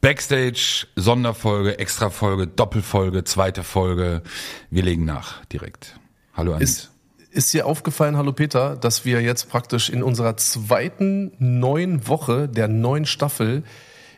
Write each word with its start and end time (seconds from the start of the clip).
Backstage, 0.00 0.86
Sonderfolge, 0.94 1.78
Extrafolge, 1.78 2.46
Doppelfolge, 2.46 3.24
zweite 3.24 3.64
Folge. 3.64 4.22
Wir 4.70 4.82
legen 4.84 5.04
nach 5.04 5.44
direkt. 5.46 5.98
Hallo 6.34 6.54
Anis. 6.54 6.70
Ist, 6.70 6.90
ist 7.30 7.54
dir 7.54 7.66
aufgefallen, 7.66 8.16
hallo 8.16 8.32
Peter, 8.32 8.76
dass 8.76 9.04
wir 9.04 9.20
jetzt 9.22 9.48
praktisch 9.48 9.90
in 9.90 10.04
unserer 10.04 10.36
zweiten 10.36 11.32
neuen 11.38 12.06
Woche 12.06 12.48
der 12.48 12.68
neuen 12.68 13.06
Staffel 13.06 13.64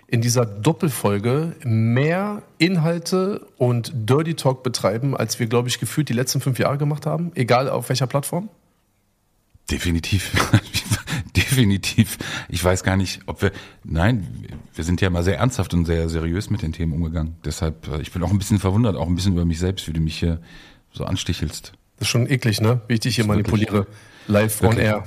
in 0.06 0.20
dieser 0.20 0.44
Doppelfolge 0.44 1.56
mehr 1.64 2.42
Inhalte 2.58 3.46
und 3.56 3.92
Dirty 3.94 4.34
Talk 4.34 4.62
betreiben, 4.62 5.16
als 5.16 5.38
wir, 5.38 5.46
glaube 5.46 5.68
ich, 5.68 5.78
gefühlt 5.78 6.08
die 6.08 6.12
letzten 6.12 6.42
fünf 6.42 6.58
Jahre 6.58 6.76
gemacht 6.76 7.06
haben, 7.06 7.32
egal 7.36 7.70
auf 7.70 7.88
welcher 7.88 8.06
Plattform? 8.06 8.50
Definitiv. 9.70 10.32
Definitiv. 11.36 12.18
Ich 12.48 12.62
weiß 12.62 12.82
gar 12.82 12.96
nicht, 12.96 13.20
ob 13.26 13.42
wir. 13.42 13.52
Nein, 13.84 14.26
wir 14.74 14.84
sind 14.84 15.00
ja 15.00 15.08
immer 15.08 15.22
sehr 15.22 15.38
ernsthaft 15.38 15.74
und 15.74 15.84
sehr 15.84 16.08
seriös 16.08 16.50
mit 16.50 16.62
den 16.62 16.72
Themen 16.72 16.92
umgegangen. 16.92 17.36
Deshalb, 17.44 17.88
äh, 17.88 18.00
ich 18.00 18.12
bin 18.12 18.22
auch 18.22 18.30
ein 18.30 18.38
bisschen 18.38 18.58
verwundert, 18.58 18.96
auch 18.96 19.06
ein 19.06 19.14
bisschen 19.14 19.32
über 19.32 19.44
mich 19.44 19.58
selbst, 19.58 19.86
wie 19.86 19.92
du 19.92 20.00
mich 20.00 20.18
hier 20.18 20.40
so 20.92 21.04
anstichelst. 21.04 21.72
Das 21.98 22.08
ist 22.08 22.10
schon 22.10 22.28
eklig, 22.28 22.60
ne? 22.60 22.80
Wie 22.88 22.94
ich 22.94 23.00
dich 23.00 23.16
hier 23.16 23.26
manipuliere. 23.26 23.86
Live 24.26 24.62
on 24.62 24.70
Wirklich. 24.70 24.86
air. 24.86 25.04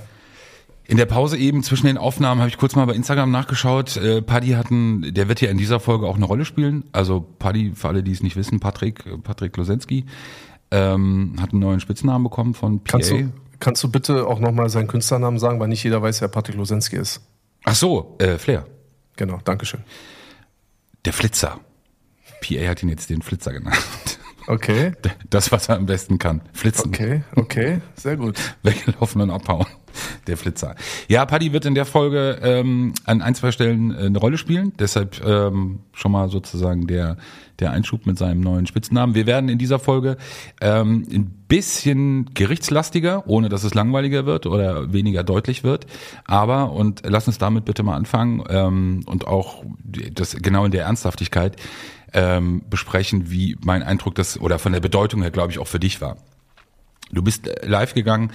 In 0.86 0.98
der 0.98 1.06
Pause 1.06 1.38
eben 1.38 1.64
zwischen 1.64 1.88
den 1.88 1.98
Aufnahmen 1.98 2.42
habe 2.42 2.50
ich 2.50 2.58
kurz 2.58 2.76
mal 2.76 2.86
bei 2.86 2.94
Instagram 2.94 3.32
nachgeschaut. 3.32 3.96
Äh, 3.96 4.22
Paddy 4.22 4.50
hatten, 4.50 5.14
der 5.14 5.30
wird 5.30 5.40
ja 5.40 5.50
in 5.50 5.58
dieser 5.58 5.80
Folge 5.80 6.08
auch 6.08 6.18
eine 6.18 6.26
Rolle 6.26 6.44
spielen. 6.44 6.84
Also 6.92 7.22
Paddy, 7.40 7.72
für 7.74 7.88
alle, 7.88 8.04
die 8.04 8.12
es 8.12 8.22
nicht 8.22 8.36
wissen, 8.36 8.60
Patrick, 8.60 9.06
äh, 9.06 9.18
Patrick 9.18 9.56
Losensky, 9.56 10.06
ähm, 10.72 11.36
hat 11.40 11.52
einen 11.52 11.62
neuen 11.62 11.80
Spitznamen 11.80 12.24
bekommen 12.24 12.54
von 12.54 12.84
PA. 12.84 12.92
Kannst 12.92 13.12
du, 13.12 13.32
kannst 13.64 13.82
du 13.82 13.90
bitte 13.90 14.28
auch 14.28 14.40
nochmal 14.40 14.70
seinen 14.70 14.88
Künstlernamen 14.88 15.40
sagen, 15.40 15.60
weil 15.60 15.70
nicht 15.70 15.84
jeder 15.84 16.02
weiß, 16.02 16.20
wer 16.20 16.28
Patrick 16.28 16.58
Losensky 16.58 16.98
ist. 16.98 17.22
Ach 17.64 17.76
so, 17.76 18.18
äh, 18.20 18.38
Flair. 18.38 18.66
Genau, 19.16 19.40
Dankeschön. 19.46 19.84
Der 21.06 21.14
Flitzer. 21.14 21.60
PA 22.42 22.68
hat 22.68 22.84
ihn 22.84 22.90
jetzt 22.90 23.10
den 23.10 23.22
Flitzer 23.22 23.54
genannt. 23.54 24.20
Okay, 24.48 24.92
Das, 25.30 25.54
was 25.54 25.70
er 25.70 25.78
am 25.78 25.86
besten 25.86 26.20
kann. 26.20 26.42
Flitzen. 26.52 26.90
okay, 26.90 27.24
okay, 27.38 27.82
sehr 27.96 28.18
gut. 28.18 28.38
Weglaufen 28.64 29.22
und 29.22 29.30
abhauen. 29.32 29.66
Der 30.28 30.38
Flitzer. 30.38 30.76
Ja, 31.10 31.26
Paddy 31.26 31.52
wird 31.52 31.66
in 31.66 31.76
der 31.76 31.86
Folge 31.86 32.40
ähm, 32.42 32.94
an 33.06 33.22
ein, 33.22 33.36
zwei 33.36 33.52
Stellen 33.52 33.92
äh, 33.92 34.06
eine 34.06 34.18
Rolle 34.18 34.38
spielen. 34.38 34.72
Deshalb 34.80 35.22
ähm, 35.26 35.80
schon 35.92 36.14
mal 36.14 36.30
sozusagen 36.30 36.88
der, 36.88 37.18
der 37.60 37.72
Einschub 37.72 38.06
mit 38.06 38.18
seinem 38.18 38.40
neuen 38.40 38.66
Spitznamen. 38.66 39.16
Wir 39.16 39.26
werden 39.26 39.50
in 39.50 39.58
dieser 39.58 39.80
Folge 39.80 40.18
ähm, 40.62 41.06
ein 41.12 41.26
bisschen 41.50 42.34
gerichtslastiger, 42.34 43.28
ohne 43.28 43.50
dass 43.50 43.66
es 43.66 43.74
langweiliger 43.74 44.26
wird 44.26 44.46
oder 44.46 44.94
weniger 44.94 45.24
deutlich 45.24 45.64
wird. 45.64 45.88
Aber, 46.26 46.72
und 46.72 47.02
lass 47.06 47.28
uns 47.28 47.38
damit 47.38 47.66
bitte 47.66 47.84
mal 47.84 47.96
anfangen 47.96 48.44
ähm, 48.50 49.02
und 49.06 49.28
auch 49.28 49.64
das 50.14 50.38
genau 50.38 50.64
in 50.64 50.72
der 50.72 50.86
Ernsthaftigkeit 50.86 51.58
ähm, 52.14 52.62
besprechen, 52.70 53.30
wie 53.30 53.58
mein 53.64 53.84
Eindruck 53.84 54.16
das 54.16 54.40
oder 54.40 54.60
von 54.60 54.72
der 54.72 54.80
Bedeutung 54.80 55.22
her, 55.22 55.32
glaube 55.32 55.52
ich, 55.52 55.60
auch 55.60 55.68
für 55.68 55.80
dich 55.80 56.00
war. 56.00 56.18
Du 57.12 57.22
bist 57.22 57.48
äh, 57.48 57.66
live 57.66 57.94
gegangen. 57.94 58.32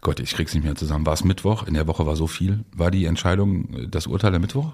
Gott, 0.00 0.20
ich 0.20 0.32
krieg's 0.32 0.54
nicht 0.54 0.64
mehr 0.64 0.74
zusammen. 0.74 1.04
War 1.06 1.12
es 1.12 1.24
Mittwoch? 1.24 1.66
In 1.66 1.74
der 1.74 1.86
Woche 1.86 2.06
war 2.06 2.16
so 2.16 2.26
viel. 2.26 2.64
War 2.74 2.90
die 2.90 3.04
Entscheidung 3.04 3.90
das 3.90 4.06
Urteil 4.06 4.30
der 4.30 4.40
Mittwoch? 4.40 4.72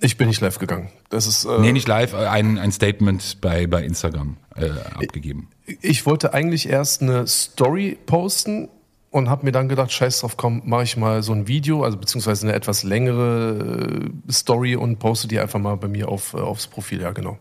Ich 0.00 0.16
bin 0.16 0.28
nicht 0.28 0.40
live 0.40 0.58
gegangen. 0.58 0.90
Das 1.10 1.26
ist. 1.26 1.44
Äh, 1.44 1.58
Nee, 1.60 1.72
nicht 1.72 1.86
live, 1.86 2.14
ein, 2.14 2.58
ein 2.58 2.72
Statement 2.72 3.40
bei, 3.40 3.66
bei 3.66 3.84
Instagram 3.84 4.36
äh, 4.56 4.70
abgegeben. 4.94 5.48
Ich 5.80 6.06
wollte 6.06 6.34
eigentlich 6.34 6.68
erst 6.68 7.02
eine 7.02 7.26
Story 7.28 7.96
posten 8.04 8.68
und 9.10 9.28
habe 9.28 9.44
mir 9.44 9.52
dann 9.52 9.68
gedacht, 9.68 9.92
scheiß 9.92 10.20
drauf, 10.20 10.36
komm, 10.36 10.62
mache 10.64 10.82
ich 10.84 10.96
mal 10.96 11.22
so 11.22 11.32
ein 11.32 11.46
Video, 11.46 11.84
also 11.84 11.98
beziehungsweise 11.98 12.46
eine 12.46 12.56
etwas 12.56 12.82
längere 12.82 14.10
äh, 14.28 14.32
Story 14.32 14.74
und 14.74 14.98
poste 14.98 15.28
die 15.28 15.38
einfach 15.38 15.60
mal 15.60 15.76
bei 15.76 15.86
mir 15.88 16.08
auf, 16.08 16.34
äh, 16.34 16.38
aufs 16.38 16.66
Profil, 16.66 17.00
ja 17.00 17.12
genau. 17.12 17.38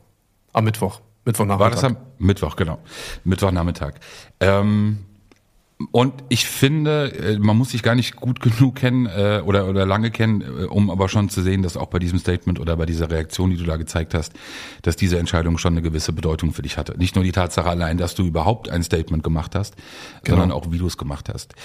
Am 0.54 0.66
Mittwoch. 0.66 1.02
Mittwochnachmittag. 1.26 1.64
War 1.64 1.72
das 1.72 1.84
am 1.84 1.98
Mittwoch, 2.20 2.56
genau. 2.56 2.80
Mittwochnachmittag. 3.24 3.94
Ähm, 4.40 5.00
und 5.92 6.14
ich 6.30 6.46
finde, 6.46 7.14
äh, 7.14 7.40
man 7.40 7.58
muss 7.58 7.72
sich 7.72 7.84
gar 7.84 7.96
nicht 7.96 8.16
gut 8.16 8.40
genug 8.40 8.76
kennen 8.76 9.06
äh, 9.06 9.42
oder, 9.44 9.68
oder 9.68 9.86
lange 9.86 10.12
kennen, 10.12 10.42
äh, 10.42 10.66
um 10.66 10.90
aber 10.90 11.10
schon 11.10 11.30
zu 11.30 11.42
sehen, 11.42 11.62
dass 11.62 11.78
auch 11.78 11.88
bei 11.88 12.00
diesem 12.00 12.20
Statement 12.20 12.60
oder 12.60 12.78
bei 12.78 12.86
dieser 12.86 13.10
Reaktion, 13.10 13.50
die 13.50 13.58
du 13.58 13.64
da 13.64 13.78
gezeigt 13.78 14.14
hast, 14.14 14.34
dass 14.82 14.96
diese 14.96 15.18
Entscheidung 15.18 15.58
schon 15.58 15.74
eine 15.74 15.82
gewisse 15.82 16.14
Bedeutung 16.14 16.54
für 16.54 16.62
dich 16.62 16.78
hatte. 16.78 16.98
Nicht 16.98 17.16
nur 17.16 17.24
die 17.24 17.32
Tatsache 17.32 17.70
allein, 17.70 17.98
dass 17.98 18.16
du 18.16 18.24
überhaupt 18.24 18.70
ein 18.70 18.84
Statement 18.84 19.24
gemacht 19.24 19.56
hast, 19.56 19.76
sondern 20.28 20.52
auch 20.52 20.72
wie 20.72 20.78
du 20.78 20.88
es 20.88 20.98
gemacht 20.98 21.30
hast. 21.30 21.56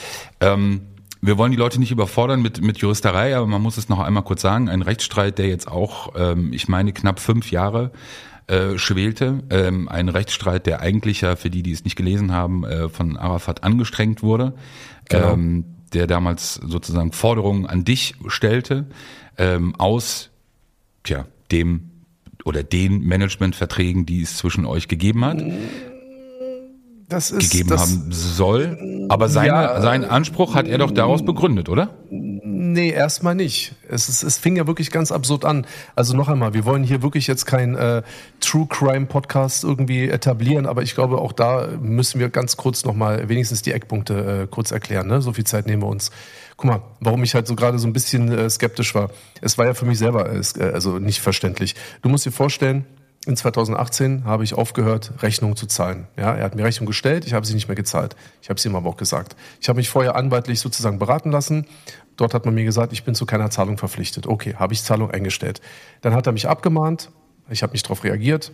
Ähm, 0.41 0.83
wir 1.21 1.39
wollen 1.39 1.51
die 1.51 1.57
Leute 1.57 1.81
nicht 1.81 1.91
überfordern 1.91 2.43
mit, 2.43 2.61
mit 2.63 2.79
Juristerei, 2.79 3.37
aber 3.37 3.47
man 3.47 3.63
muss 3.63 3.79
es 3.79 3.89
noch 3.89 4.01
einmal 4.01 4.23
kurz 4.23 4.43
sagen, 4.43 4.69
ein 4.69 4.83
Rechtsstreit, 4.83 5.39
der 5.39 5.49
jetzt 5.49 5.67
auch, 5.67 6.13
ähm, 6.17 6.53
ich 6.53 6.69
meine, 6.69 6.93
knapp 6.93 7.21
fünf 7.21 7.51
Jahre 7.51 7.91
äh, 8.47 8.79
schwelte. 8.79 9.43
Ähm, 9.51 9.89
ein 9.89 10.09
Rechtsstreit, 10.09 10.67
der 10.67 10.81
eigentlich 10.81 11.23
ja, 11.23 11.37
für 11.37 11.51
die, 11.51 11.63
die 11.63 11.73
es 11.73 11.85
nicht 11.85 11.97
gelesen 11.97 12.33
haben, 12.33 12.65
äh, 12.65 12.89
von 12.89 13.17
Arafat 13.17 13.65
angestrengt 13.65 14.23
wurde. 14.23 14.55
Genau. 15.09 15.33
Ähm, 15.33 15.65
der 15.93 16.07
damals 16.07 16.55
sozusagen 16.55 17.13
Forderungen 17.13 17.67
an 17.67 17.85
dich 17.85 18.15
stellte, 18.27 18.87
ähm, 19.39 19.75
aus 19.77 20.31
tja, 21.05 21.27
dem 21.53 21.91
oder 22.45 22.63
den 22.63 23.05
Managementverträgen, 23.05 24.07
die 24.07 24.23
es 24.23 24.37
zwischen 24.37 24.67
euch 24.67 24.89
gegeben 24.89 25.25
hat, 25.25 25.43
das 27.09 27.31
ist, 27.31 27.51
gegeben 27.51 27.79
haben 27.79 28.07
soll. 28.11 29.07
Aber 29.09 29.29
seine, 29.29 29.49
Ja, 29.49 29.81
seinen 29.81 30.05
Anspruch 30.05 30.55
hat 30.55 30.67
er 30.67 30.79
doch 30.79 30.91
daraus 30.91 31.25
begründet, 31.25 31.69
oder? 31.69 31.95
Nee, 32.77 32.91
erstmal 32.91 33.35
nicht. 33.35 33.73
Es, 33.89 34.11
ist, 34.11 34.23
es 34.23 34.37
fing 34.37 34.55
ja 34.57 34.67
wirklich 34.67 34.91
ganz 34.91 35.11
absurd 35.11 35.47
an. 35.47 35.67
Also 35.95 36.15
noch 36.15 36.29
einmal, 36.29 36.53
wir 36.53 36.67
wollen 36.67 36.85
hier 36.85 37.01
wirklich 37.01 37.27
jetzt 37.27 37.47
kein 37.47 37.75
äh, 37.75 38.03
True 38.41 38.67
Crime 38.69 39.07
Podcast 39.07 39.65
irgendwie 39.65 40.11
etablieren, 40.11 40.67
aber 40.67 40.83
ich 40.83 40.95
glaube, 40.95 41.17
auch 41.17 41.33
da 41.33 41.69
müssen 41.81 42.21
wir 42.21 42.29
ganz 42.29 42.59
kurz 42.59 42.85
nochmal 42.85 43.31
wenigstens 43.31 43.63
die 43.63 43.73
Eckpunkte 43.73 44.43
äh, 44.43 44.47
kurz 44.47 44.73
erklären. 44.73 45.07
Ne? 45.07 45.23
So 45.23 45.33
viel 45.33 45.45
Zeit 45.45 45.67
nehmen 45.67 45.81
wir 45.81 45.89
uns. 45.89 46.11
Guck 46.59 46.67
mal, 46.67 46.83
warum 47.01 47.23
ich 47.23 47.35
halt 47.35 47.47
so 47.47 47.57
gerade 47.57 47.79
so 47.79 47.87
ein 47.87 47.95
bisschen 47.95 48.31
äh, 48.31 48.51
skeptisch 48.51 48.95
war. 48.95 49.09
Es 49.41 49.57
war 49.57 49.65
ja 49.65 49.73
für 49.73 49.87
mich 49.87 49.97
selber 49.97 50.31
äh, 50.31 50.43
äh, 50.59 50.73
also 50.75 50.99
nicht 50.99 51.21
verständlich. 51.21 51.77
Du 52.03 52.11
musst 52.11 52.27
dir 52.27 52.31
vorstellen, 52.31 52.85
in 53.27 53.37
2018 53.37 54.25
habe 54.25 54.45
ich 54.45 54.55
aufgehört, 54.55 55.13
Rechnungen 55.21 55.57
zu 55.57 55.67
zahlen. 55.67 56.07
Ja, 56.17 56.35
er 56.35 56.45
hat 56.45 56.55
mir 56.55 56.65
Rechnung 56.65 56.87
gestellt, 56.87 57.27
ich 57.27 57.35
habe 57.35 57.45
sie 57.45 57.55
nicht 57.55 57.67
mehr 57.67 57.75
gezahlt. 57.75 58.15
Ich 58.41 58.49
habe 58.49 58.61
sie 58.61 58.69
ihm 58.69 58.77
aber 58.77 58.89
auch 58.89 58.97
gesagt. 58.97 59.35
Ich 59.61 59.69
habe 59.69 59.79
mich 59.79 59.89
vorher 59.89 60.15
anwaltlich 60.15 60.61
sozusagen 60.61 61.01
beraten 61.01 61.33
lassen. 61.33 61.67
Dort 62.17 62.35
hat 62.35 62.47
man 62.47 62.55
mir 62.55 62.65
gesagt, 62.65 62.93
ich 62.93 63.03
bin 63.03 63.17
zu 63.17 63.27
keiner 63.27 63.51
Zahlung 63.51 63.79
verpflichtet. 63.79 64.29
Okay, 64.29 64.55
habe 64.55 64.73
ich 64.73 64.83
Zahlung 64.83 65.11
eingestellt. 65.11 65.61
Dann 66.03 66.15
hat 66.15 66.27
er 66.27 66.33
mich 66.33 66.49
abgemahnt. 66.49 67.11
Ich 67.51 67.63
habe 67.65 67.73
nicht 67.73 67.85
darauf 67.87 68.05
reagiert. 68.05 68.53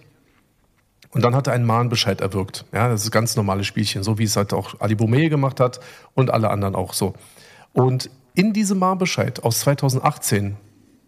Und 1.11 1.23
dann 1.23 1.37
hat 1.37 1.47
er 1.47 1.53
einen 1.53 1.67
Mahnbescheid 1.67 2.23
erwirkt. 2.23 2.65
Ja, 2.73 2.89
das 2.89 3.03
ist 3.03 3.09
ein 3.09 3.13
ganz 3.13 3.37
normales 3.37 3.67
Spielchen, 3.67 4.03
so 4.03 4.19
wie 4.19 4.25
es 4.25 4.37
halt 4.37 4.55
auch 4.55 4.81
Ali 4.81 4.95
Boumaier 4.95 5.29
gemacht 5.29 5.61
hat 5.61 5.81
und 6.15 6.31
alle 6.31 6.49
anderen 6.49 6.75
auch 6.75 6.95
so. 6.95 7.13
Und 7.75 8.09
in 8.35 8.55
diesem 8.55 8.79
Mahnbescheid 8.79 9.45
aus 9.45 9.61
2018, 9.61 10.57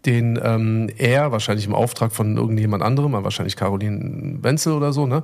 den 0.05 0.39
ähm, 0.41 0.89
er 0.97 1.31
wahrscheinlich 1.31 1.65
im 1.65 1.75
Auftrag 1.75 2.11
von 2.11 2.37
irgendjemand 2.37 2.83
anderem, 2.83 3.13
wahrscheinlich 3.13 3.55
Caroline 3.55 4.37
Wenzel 4.41 4.73
oder 4.73 4.93
so, 4.93 5.05
ne, 5.05 5.23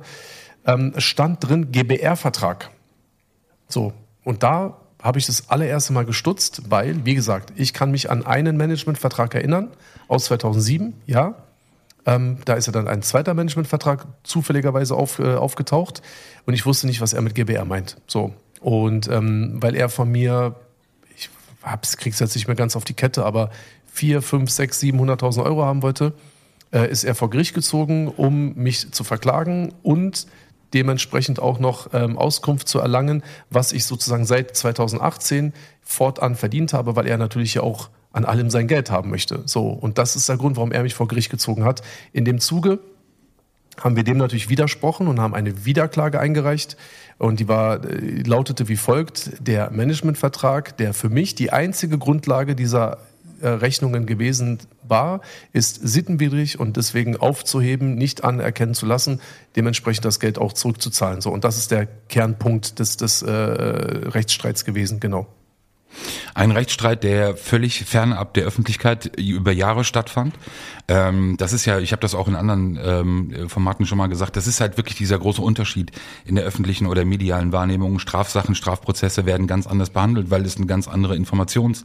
ähm, 0.66 0.92
stand 0.98 1.46
drin 1.46 1.72
GBR-Vertrag. 1.72 2.70
So, 3.68 3.92
und 4.24 4.42
da 4.42 4.78
habe 5.02 5.18
ich 5.18 5.26
das 5.26 5.50
allererste 5.50 5.92
Mal 5.92 6.04
gestutzt, 6.04 6.62
weil, 6.68 7.04
wie 7.04 7.14
gesagt, 7.14 7.52
ich 7.56 7.72
kann 7.72 7.90
mich 7.90 8.10
an 8.10 8.24
einen 8.24 8.56
Managementvertrag 8.56 9.34
erinnern 9.34 9.68
aus 10.08 10.26
2007, 10.26 10.94
ja. 11.06 11.34
Ähm, 12.04 12.38
da 12.44 12.54
ist 12.54 12.66
ja 12.66 12.72
dann 12.72 12.88
ein 12.88 13.02
zweiter 13.02 13.32
Managementvertrag 13.34 14.06
zufälligerweise 14.24 14.96
auf, 14.96 15.20
äh, 15.20 15.34
aufgetaucht 15.34 16.02
und 16.46 16.54
ich 16.54 16.66
wusste 16.66 16.88
nicht, 16.88 17.00
was 17.00 17.12
er 17.12 17.22
mit 17.22 17.34
GBR 17.36 17.64
meint. 17.64 17.96
So. 18.08 18.32
Und 18.60 19.08
ähm, 19.08 19.58
weil 19.60 19.76
er 19.76 19.88
von 19.88 20.10
mir, 20.10 20.56
ich 21.16 21.30
hab's, 21.62 21.96
krieg's 21.96 22.18
jetzt 22.18 22.34
nicht 22.34 22.48
mehr 22.48 22.56
ganz 22.56 22.74
auf 22.74 22.84
die 22.84 22.94
Kette, 22.94 23.24
aber 23.24 23.50
vier, 23.92 24.22
fünf, 24.22 24.50
sechs, 24.50 24.80
700.000 24.80 25.44
Euro 25.44 25.64
haben 25.64 25.82
wollte, 25.82 26.14
äh, 26.72 26.90
ist 26.90 27.04
er 27.04 27.14
vor 27.14 27.30
Gericht 27.30 27.54
gezogen, 27.54 28.08
um 28.08 28.54
mich 28.54 28.90
zu 28.92 29.04
verklagen 29.04 29.74
und 29.82 30.26
dementsprechend 30.72 31.40
auch 31.40 31.58
noch 31.58 31.92
ähm, 31.92 32.16
Auskunft 32.16 32.68
zu 32.68 32.78
erlangen, 32.78 33.22
was 33.50 33.72
ich 33.72 33.84
sozusagen 33.84 34.24
seit 34.24 34.56
2018 34.56 35.52
fortan 35.82 36.34
verdient 36.34 36.72
habe, 36.72 36.96
weil 36.96 37.06
er 37.06 37.18
natürlich 37.18 37.54
ja 37.54 37.62
auch 37.62 37.90
an 38.12 38.24
allem 38.24 38.48
sein 38.48 38.66
Geld 38.66 38.90
haben 38.90 39.10
möchte. 39.10 39.42
So, 39.44 39.68
und 39.68 39.98
das 39.98 40.16
ist 40.16 40.28
der 40.28 40.38
Grund, 40.38 40.56
warum 40.56 40.72
er 40.72 40.82
mich 40.82 40.94
vor 40.94 41.08
Gericht 41.08 41.30
gezogen 41.30 41.64
hat. 41.64 41.82
In 42.14 42.24
dem 42.24 42.40
Zuge 42.40 42.78
haben 43.78 43.96
wir 43.96 44.04
dem 44.04 44.16
natürlich 44.16 44.48
widersprochen 44.48 45.08
und 45.08 45.20
haben 45.20 45.34
eine 45.34 45.66
Wiederklage 45.66 46.18
eingereicht. 46.18 46.76
Und 47.18 47.40
die 47.40 47.48
war, 47.48 47.84
äh, 47.84 48.22
lautete 48.22 48.68
wie 48.68 48.76
folgt, 48.76 49.32
der 49.40 49.70
Managementvertrag, 49.70 50.76
der 50.78 50.94
für 50.94 51.10
mich 51.10 51.34
die 51.34 51.52
einzige 51.52 51.98
Grundlage 51.98 52.54
dieser 52.54 52.98
Rechnungen 53.48 54.06
gewesen 54.06 54.58
war, 54.82 55.20
ist 55.52 55.80
sittenwidrig 55.82 56.58
und 56.58 56.76
deswegen 56.76 57.16
aufzuheben, 57.16 57.94
nicht 57.94 58.24
anerkennen 58.24 58.74
zu 58.74 58.86
lassen, 58.86 59.20
dementsprechend 59.56 60.04
das 60.04 60.20
Geld 60.20 60.38
auch 60.38 60.52
zurückzuzahlen. 60.52 61.20
So, 61.20 61.30
und 61.30 61.44
das 61.44 61.58
ist 61.58 61.70
der 61.70 61.86
Kernpunkt 62.08 62.78
des, 62.78 62.96
des 62.96 63.22
äh, 63.22 63.30
Rechtsstreits 63.30 64.64
gewesen, 64.64 65.00
genau. 65.00 65.26
Ein 66.34 66.50
Rechtsstreit, 66.50 67.04
der 67.04 67.36
völlig 67.36 67.84
fernab 67.84 68.34
der 68.34 68.44
Öffentlichkeit 68.44 69.18
über 69.18 69.52
Jahre 69.52 69.84
stattfand. 69.84 70.34
Ähm, 70.88 71.36
das 71.38 71.52
ist 71.52 71.66
ja, 71.66 71.78
ich 71.78 71.92
habe 71.92 72.00
das 72.00 72.14
auch 72.14 72.28
in 72.28 72.34
anderen 72.34 72.78
ähm, 72.82 73.48
Formaten 73.48 73.84
schon 73.84 73.98
mal 73.98 74.06
gesagt, 74.06 74.36
das 74.36 74.46
ist 74.46 74.60
halt 74.60 74.78
wirklich 74.78 74.96
dieser 74.96 75.18
große 75.18 75.42
Unterschied 75.42 75.92
in 76.24 76.34
der 76.34 76.44
öffentlichen 76.44 76.86
oder 76.86 77.04
medialen 77.04 77.52
Wahrnehmung. 77.52 77.98
Strafsachen, 77.98 78.54
Strafprozesse 78.54 79.26
werden 79.26 79.46
ganz 79.46 79.66
anders 79.66 79.90
behandelt, 79.90 80.30
weil 80.30 80.46
es 80.46 80.56
eine 80.56 80.66
ganz 80.66 80.88
andere 80.88 81.16
Informations 81.16 81.84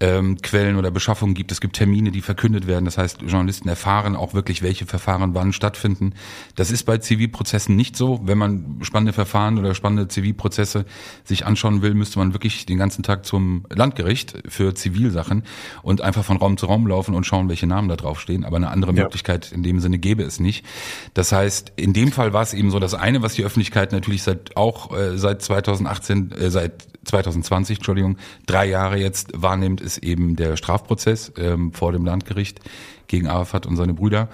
ähm, 0.00 0.36
Quellen 0.42 0.76
oder 0.76 0.90
Beschaffungen 0.90 1.34
gibt. 1.34 1.52
Es 1.52 1.60
gibt 1.60 1.76
Termine, 1.76 2.10
die 2.10 2.20
verkündet 2.20 2.66
werden. 2.66 2.84
Das 2.84 2.98
heißt, 2.98 3.22
Journalisten 3.22 3.68
erfahren 3.68 4.14
auch 4.14 4.34
wirklich, 4.34 4.62
welche 4.62 4.86
Verfahren 4.86 5.34
wann 5.34 5.52
stattfinden. 5.52 6.12
Das 6.54 6.70
ist 6.70 6.84
bei 6.84 6.98
Zivilprozessen 6.98 7.74
nicht 7.74 7.96
so. 7.96 8.20
Wenn 8.24 8.38
man 8.38 8.78
spannende 8.82 9.12
Verfahren 9.12 9.58
oder 9.58 9.74
spannende 9.74 10.08
Zivilprozesse 10.08 10.84
sich 11.24 11.46
anschauen 11.46 11.82
will, 11.82 11.94
müsste 11.94 12.18
man 12.18 12.34
wirklich 12.34 12.66
den 12.66 12.78
ganzen 12.78 13.02
Tag 13.02 13.24
zum 13.24 13.64
Landgericht 13.70 14.34
für 14.48 14.74
Zivilsachen 14.74 15.44
und 15.82 16.02
einfach 16.02 16.24
von 16.24 16.36
Raum 16.36 16.58
zu 16.58 16.66
Raum 16.66 16.86
laufen 16.86 17.14
und 17.14 17.24
schauen, 17.24 17.48
welche 17.48 17.66
Namen 17.66 17.88
da 17.88 17.96
draufstehen. 17.96 18.44
Aber 18.44 18.56
eine 18.56 18.68
andere 18.68 18.92
ja. 18.94 19.04
Möglichkeit 19.04 19.50
in 19.52 19.62
dem 19.62 19.80
Sinne 19.80 19.98
gäbe 19.98 20.22
es 20.24 20.40
nicht. 20.40 20.66
Das 21.14 21.32
heißt, 21.32 21.72
in 21.76 21.94
dem 21.94 22.12
Fall 22.12 22.32
war 22.32 22.42
es 22.42 22.52
eben 22.52 22.70
so, 22.70 22.78
das 22.78 22.94
eine, 22.94 23.22
was 23.22 23.34
die 23.34 23.44
Öffentlichkeit 23.44 23.92
natürlich 23.92 24.22
seit 24.22 24.56
auch 24.56 24.94
äh, 24.96 25.16
seit 25.16 25.40
2018, 25.40 26.32
äh, 26.32 26.50
seit 26.50 26.86
2020, 27.06 27.78
Entschuldigung, 27.78 28.16
drei 28.46 28.66
Jahre 28.66 28.98
jetzt 28.98 29.30
wahrnimmt, 29.34 29.80
ist 29.86 29.98
eben 29.98 30.36
der 30.36 30.56
Strafprozess 30.56 31.32
ähm, 31.38 31.72
vor 31.72 31.92
dem 31.92 32.04
Landgericht 32.04 32.60
gegen 33.06 33.26
Arafat 33.26 33.66
und 33.66 33.76
seine 33.76 33.94
Brüder. 33.94 34.28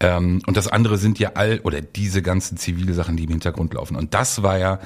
Ähm, 0.00 0.40
und 0.46 0.56
das 0.56 0.68
andere 0.68 0.96
sind 0.96 1.18
ja 1.18 1.32
all, 1.34 1.60
oder 1.60 1.80
diese 1.80 2.22
ganzen 2.22 2.56
zivile 2.56 2.94
Sachen, 2.94 3.16
die 3.16 3.24
im 3.24 3.30
Hintergrund 3.30 3.74
laufen. 3.74 3.96
Und 3.96 4.14
das 4.14 4.42
war 4.42 4.58
ja, 4.58 4.80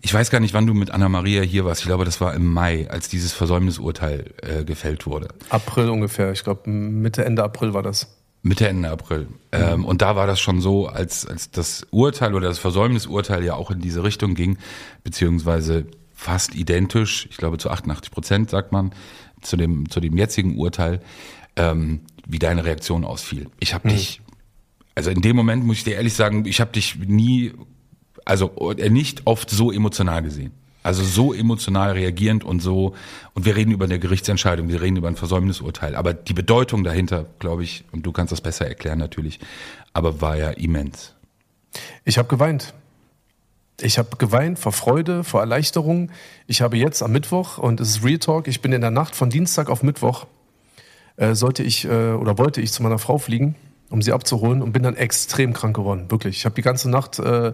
ich 0.00 0.12
weiß 0.12 0.30
gar 0.30 0.40
nicht, 0.40 0.54
wann 0.54 0.66
du 0.66 0.74
mit 0.74 0.90
Anna 0.90 1.08
Maria 1.08 1.42
hier 1.42 1.64
warst. 1.64 1.82
Ich 1.82 1.86
glaube, 1.86 2.04
das 2.04 2.20
war 2.20 2.34
im 2.34 2.52
Mai, 2.52 2.90
als 2.90 3.08
dieses 3.08 3.32
Versäumnisurteil 3.32 4.34
äh, 4.42 4.64
gefällt 4.64 5.06
wurde. 5.06 5.28
April 5.48 5.90
ungefähr. 5.90 6.32
Ich 6.32 6.42
glaube, 6.42 6.68
Mitte, 6.68 7.24
Ende 7.24 7.44
April 7.44 7.72
war 7.72 7.82
das. 7.82 8.18
Mitte, 8.42 8.66
Ende 8.66 8.90
April. 8.90 9.28
Ähm, 9.52 9.84
und 9.84 10.02
da 10.02 10.16
war 10.16 10.26
das 10.26 10.40
schon 10.40 10.60
so, 10.60 10.88
als, 10.88 11.24
als 11.26 11.52
das 11.52 11.86
Urteil 11.90 12.34
oder 12.34 12.48
das 12.48 12.58
Versäumnisurteil 12.58 13.44
ja 13.44 13.54
auch 13.54 13.70
in 13.70 13.80
diese 13.80 14.02
Richtung 14.02 14.34
ging, 14.34 14.58
beziehungsweise 15.04 15.86
fast 16.22 16.54
identisch, 16.54 17.26
ich 17.30 17.36
glaube 17.36 17.58
zu 17.58 17.70
88 17.70 18.12
Prozent, 18.12 18.50
sagt 18.50 18.70
man, 18.70 18.92
zu 19.40 19.56
dem, 19.56 19.90
zu 19.90 20.00
dem 20.00 20.16
jetzigen 20.16 20.56
Urteil, 20.56 21.00
ähm, 21.56 22.00
wie 22.26 22.38
deine 22.38 22.64
Reaktion 22.64 23.04
ausfiel. 23.04 23.48
Ich 23.58 23.74
habe 23.74 23.88
mhm. 23.88 23.92
dich, 23.92 24.22
also 24.94 25.10
in 25.10 25.20
dem 25.20 25.34
Moment 25.34 25.64
muss 25.64 25.78
ich 25.78 25.84
dir 25.84 25.96
ehrlich 25.96 26.14
sagen, 26.14 26.44
ich 26.46 26.60
habe 26.60 26.72
dich 26.72 26.96
nie, 26.96 27.52
also 28.24 28.52
äh, 28.76 28.88
nicht 28.88 29.22
oft 29.26 29.50
so 29.50 29.72
emotional 29.72 30.22
gesehen. 30.22 30.52
Also 30.84 31.04
so 31.04 31.32
emotional 31.32 31.92
reagierend 31.92 32.42
und 32.42 32.60
so, 32.60 32.94
und 33.34 33.44
wir 33.44 33.54
reden 33.54 33.70
über 33.70 33.84
eine 33.84 34.00
Gerichtsentscheidung, 34.00 34.68
wir 34.68 34.80
reden 34.80 34.96
über 34.96 35.06
ein 35.08 35.16
Versäumnisurteil. 35.16 35.94
Aber 35.94 36.12
die 36.12 36.34
Bedeutung 36.34 36.82
dahinter, 36.82 37.26
glaube 37.38 37.62
ich, 37.62 37.84
und 37.92 38.04
du 38.04 38.10
kannst 38.10 38.32
das 38.32 38.40
besser 38.40 38.66
erklären 38.66 38.98
natürlich, 38.98 39.38
aber 39.92 40.20
war 40.20 40.36
ja 40.36 40.50
immens. 40.50 41.14
Ich 42.04 42.18
habe 42.18 42.28
geweint. 42.28 42.74
Ich 43.80 43.98
habe 43.98 44.16
geweint 44.16 44.58
vor 44.58 44.72
Freude, 44.72 45.24
vor 45.24 45.40
Erleichterung. 45.40 46.10
Ich 46.46 46.62
habe 46.62 46.76
jetzt 46.76 47.02
am 47.02 47.12
Mittwoch, 47.12 47.58
und 47.58 47.80
es 47.80 47.90
ist 47.90 48.04
Real 48.04 48.18
Talk, 48.18 48.46
ich 48.46 48.60
bin 48.60 48.72
in 48.72 48.80
der 48.80 48.90
Nacht 48.90 49.16
von 49.16 49.30
Dienstag 49.30 49.70
auf 49.70 49.82
Mittwoch, 49.82 50.26
äh, 51.16 51.34
sollte 51.34 51.62
ich 51.62 51.84
äh, 51.84 52.12
oder 52.12 52.38
wollte 52.38 52.60
ich 52.60 52.72
zu 52.72 52.82
meiner 52.82 52.98
Frau 52.98 53.18
fliegen, 53.18 53.56
um 53.90 54.02
sie 54.02 54.12
abzuholen 54.12 54.62
und 54.62 54.72
bin 54.72 54.82
dann 54.82 54.96
extrem 54.96 55.52
krank 55.52 55.74
geworden. 55.74 56.10
Wirklich. 56.10 56.36
Ich 56.36 56.44
habe 56.44 56.54
die 56.54 56.62
ganze 56.62 56.90
Nacht 56.90 57.18
äh, 57.18 57.52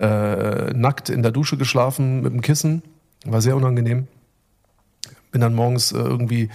äh, 0.00 0.72
nackt 0.74 1.08
in 1.08 1.22
der 1.22 1.32
Dusche 1.32 1.56
geschlafen 1.56 2.20
mit 2.20 2.32
dem 2.32 2.40
Kissen. 2.40 2.82
War 3.24 3.40
sehr 3.40 3.56
unangenehm. 3.56 4.06
Bin 5.32 5.40
dann 5.40 5.54
morgens 5.54 5.92
äh, 5.92 5.98
irgendwie 5.98 6.50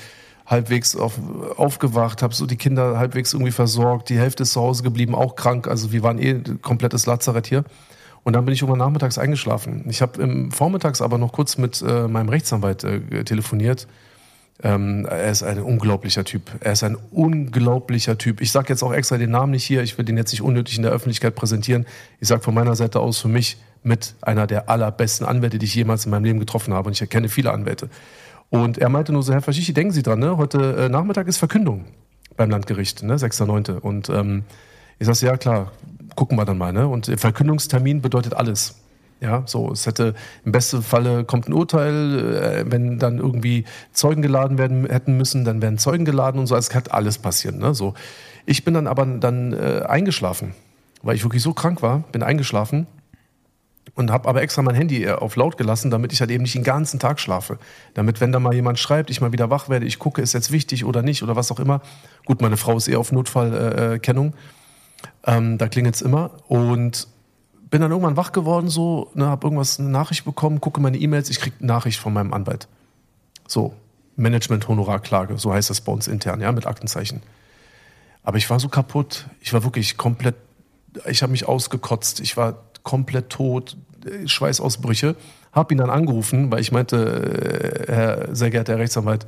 halbwegs 0.46 0.96
auf, 0.96 1.20
aufgewacht, 1.58 2.24
habe 2.24 2.34
so 2.34 2.46
die 2.46 2.58
Kinder 2.58 2.98
halbwegs 2.98 3.34
irgendwie 3.34 3.52
versorgt. 3.52 4.10
Die 4.10 4.18
Hälfte 4.18 4.44
ist 4.44 4.54
zu 4.54 4.62
Hause 4.62 4.84
geblieben, 4.84 5.14
auch 5.14 5.36
krank. 5.36 5.68
Also 5.68 5.92
wir 5.92 6.04
waren 6.04 6.20
eh 6.20 6.42
komplettes 6.62 7.06
Lazarett 7.06 7.48
hier. 7.48 7.66
Und 8.30 8.34
dann 8.34 8.46
bin 8.46 8.54
ich 8.54 8.62
irgendwann 8.62 8.78
nachmittags 8.78 9.18
eingeschlafen. 9.18 9.86
Ich 9.90 10.04
habe 10.04 10.22
im 10.22 10.52
Vormittags 10.52 11.02
aber 11.02 11.18
noch 11.18 11.32
kurz 11.32 11.58
mit 11.58 11.82
äh, 11.82 12.08
meinem 12.08 12.30
Rechtsanwalt 12.30 12.84
äh, 12.84 13.24
telefoniert. 13.24 13.88
Ähm, 14.62 15.08
er 15.10 15.32
ist 15.32 15.42
ein 15.42 15.60
unglaublicher 15.60 16.24
Typ. 16.26 16.44
Er 16.60 16.74
ist 16.74 16.84
ein 16.84 16.96
unglaublicher 17.10 18.20
Typ. 18.20 18.40
Ich 18.42 18.52
sage 18.52 18.70
jetzt 18.70 18.84
auch 18.84 18.94
extra 18.94 19.18
den 19.18 19.32
Namen 19.32 19.54
nicht 19.54 19.64
hier. 19.64 19.82
Ich 19.82 19.98
will 19.98 20.06
den 20.06 20.16
jetzt 20.16 20.32
nicht 20.32 20.44
unnötig 20.44 20.78
in 20.78 20.84
der 20.84 20.92
Öffentlichkeit 20.92 21.34
präsentieren. 21.34 21.88
Ich 22.20 22.28
sage 22.28 22.44
von 22.44 22.54
meiner 22.54 22.76
Seite 22.76 23.00
aus 23.00 23.18
für 23.18 23.30
mich 23.30 23.58
mit 23.82 24.14
einer 24.22 24.46
der 24.46 24.70
allerbesten 24.70 25.26
Anwälte, 25.26 25.58
die 25.58 25.66
ich 25.66 25.74
jemals 25.74 26.06
in 26.06 26.12
meinem 26.12 26.26
Leben 26.26 26.40
getroffen 26.40 26.76
habe. 26.76 26.86
Und 26.86 26.94
ich 26.94 27.02
erkenne 27.02 27.30
viele 27.30 27.52
Anwälte. 27.52 27.90
Und 28.52 28.78
er 28.78 28.90
meinte 28.90 29.12
nur 29.12 29.24
so, 29.24 29.34
Herr 29.34 29.42
Faschichi, 29.42 29.74
denken 29.74 29.92
Sie 29.92 30.04
dran, 30.04 30.20
ne? 30.20 30.38
heute 30.38 30.76
äh, 30.76 30.90
Nachmittag 30.90 31.28
ist 31.28 31.38
Verkündung 31.38 31.86
beim 32.38 32.52
Landgericht, 32.52 33.02
ne? 33.02 33.16
6.9. 33.16 33.80
Und 33.80 34.10
ähm, 34.10 34.44
ich 35.00 35.08
sage, 35.08 35.26
ja 35.26 35.36
klar, 35.36 35.72
gucken 36.20 36.38
wir 36.38 36.44
dann 36.44 36.58
mal. 36.58 36.74
Ne? 36.74 36.86
Und 36.86 37.06
Verkündungstermin 37.06 38.02
bedeutet 38.02 38.34
alles. 38.34 38.76
Ja, 39.22 39.44
so, 39.46 39.72
es 39.72 39.86
hätte 39.86 40.16
im 40.44 40.52
besten 40.52 40.82
Falle 40.82 41.24
kommt 41.24 41.48
ein 41.48 41.54
Urteil, 41.54 42.66
äh, 42.66 42.72
wenn 42.72 43.00
dann 43.00 43.20
irgendwie 43.20 43.64
Zeugen 43.94 44.22
geladen 44.22 44.58
werden 44.58 44.86
hätten 44.86 45.16
müssen, 45.16 45.46
dann 45.46 45.62
werden 45.62 45.78
Zeugen 45.78 46.04
geladen 46.04 46.40
und 46.40 46.48
so, 46.48 46.58
es 46.58 46.70
kann 46.70 46.84
alles 46.90 47.20
passieren. 47.20 47.60
Ne? 47.60 47.74
So, 47.74 47.94
ich 48.46 48.66
bin 48.66 48.74
dann 48.74 48.86
aber 48.86 49.06
dann 49.06 49.54
äh, 49.54 49.84
eingeschlafen, 49.88 50.56
weil 51.04 51.16
ich 51.16 51.24
wirklich 51.24 51.42
so 51.42 51.54
krank 51.54 51.82
war, 51.82 52.00
bin 52.12 52.22
eingeschlafen 52.22 52.86
und 53.96 54.12
habe 54.12 54.28
aber 54.28 54.42
extra 54.42 54.62
mein 54.62 54.76
Handy 54.76 55.06
äh, 55.06 55.12
auf 55.12 55.38
laut 55.38 55.58
gelassen, 55.58 55.90
damit 55.90 56.12
ich 56.12 56.20
halt 56.20 56.32
eben 56.32 56.44
nicht 56.44 56.56
den 56.56 56.64
ganzen 56.64 57.00
Tag 57.00 57.22
schlafe. 57.22 57.60
Damit, 57.94 58.20
wenn 58.20 58.34
da 58.34 58.42
mal 58.42 58.54
jemand 58.54 58.78
schreibt, 58.78 59.10
ich 59.10 59.22
mal 59.22 59.32
wieder 59.32 59.50
wach 59.50 59.70
werde, 59.70 59.86
ich 59.86 60.00
gucke, 60.00 60.22
ist 60.22 60.34
jetzt 60.34 60.52
wichtig 60.52 60.84
oder 60.84 61.02
nicht 61.02 61.24
oder 61.24 61.38
was 61.38 61.50
auch 61.50 61.60
immer. 61.60 61.82
Gut, 62.26 62.42
meine 62.42 62.58
Frau 62.58 62.76
ist 62.76 62.90
eher 62.90 63.00
auf 63.00 63.14
Notfallkennung. 63.14 64.28
Äh, 64.28 64.59
ähm, 65.26 65.58
da 65.58 65.68
es 65.68 66.02
immer. 66.02 66.32
Und 66.48 67.08
bin 67.70 67.82
dann 67.82 67.92
irgendwann 67.92 68.18
wach 68.18 68.32
geworden, 68.32 68.70
so, 68.70 69.12
ne, 69.14 69.28
habe 69.28 69.46
irgendwas, 69.46 69.80
eine 69.80 69.90
Nachricht 69.90 70.26
bekommen, 70.26 70.60
gucke 70.60 70.82
meine 70.82 70.98
E-Mails, 70.98 71.30
ich 71.30 71.40
kriege 71.40 71.56
eine 71.60 71.68
Nachricht 71.68 72.00
von 72.00 72.14
meinem 72.14 72.34
Anwalt. 72.34 72.68
So, 73.48 73.74
Management-Honorarklage, 74.16 75.38
so 75.38 75.54
heißt 75.54 75.70
das 75.70 75.82
bei 75.82 75.92
uns 75.92 76.08
intern, 76.08 76.42
ja, 76.42 76.52
mit 76.52 76.66
Aktenzeichen. 76.66 77.22
Aber 78.24 78.38
ich 78.38 78.50
war 78.50 78.60
so 78.60 78.70
kaputt, 78.70 79.28
ich 79.40 79.54
war 79.54 79.64
wirklich 79.64 79.98
komplett, 79.98 80.36
ich 81.06 81.22
habe 81.22 81.32
mich 81.32 81.48
ausgekotzt, 81.48 82.20
ich 82.20 82.38
war 82.38 82.56
komplett 82.84 83.30
tot, 83.30 83.78
Schweißausbrüche. 84.26 85.16
Habe 85.52 85.74
ihn 85.74 85.78
dann 85.78 85.90
angerufen, 85.90 86.52
weil 86.52 86.62
ich 86.62 86.72
meinte, 86.72 87.88
äh, 87.88 87.92
Herr, 87.92 88.36
sehr 88.36 88.50
geehrter 88.50 88.74
Herr 88.74 88.80
Rechtsanwalt, 88.80 89.26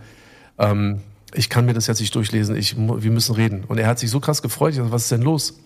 ähm, 0.58 1.02
ich 1.34 1.50
kann 1.50 1.66
mir 1.66 1.74
das 1.74 1.88
jetzt 1.88 2.00
nicht 2.00 2.14
durchlesen, 2.16 2.56
ich, 2.56 2.78
wir 2.78 3.12
müssen 3.12 3.36
reden. 3.36 3.64
Und 3.64 3.78
er 3.78 3.88
hat 3.88 4.00
sich 4.00 4.10
so 4.10 4.20
krass 4.20 4.42
gefreut, 4.42 4.72
ich 4.72 4.78
dachte, 4.78 4.92
was 4.92 5.04
ist 5.04 5.12
denn 5.12 5.22
los? 5.22 5.60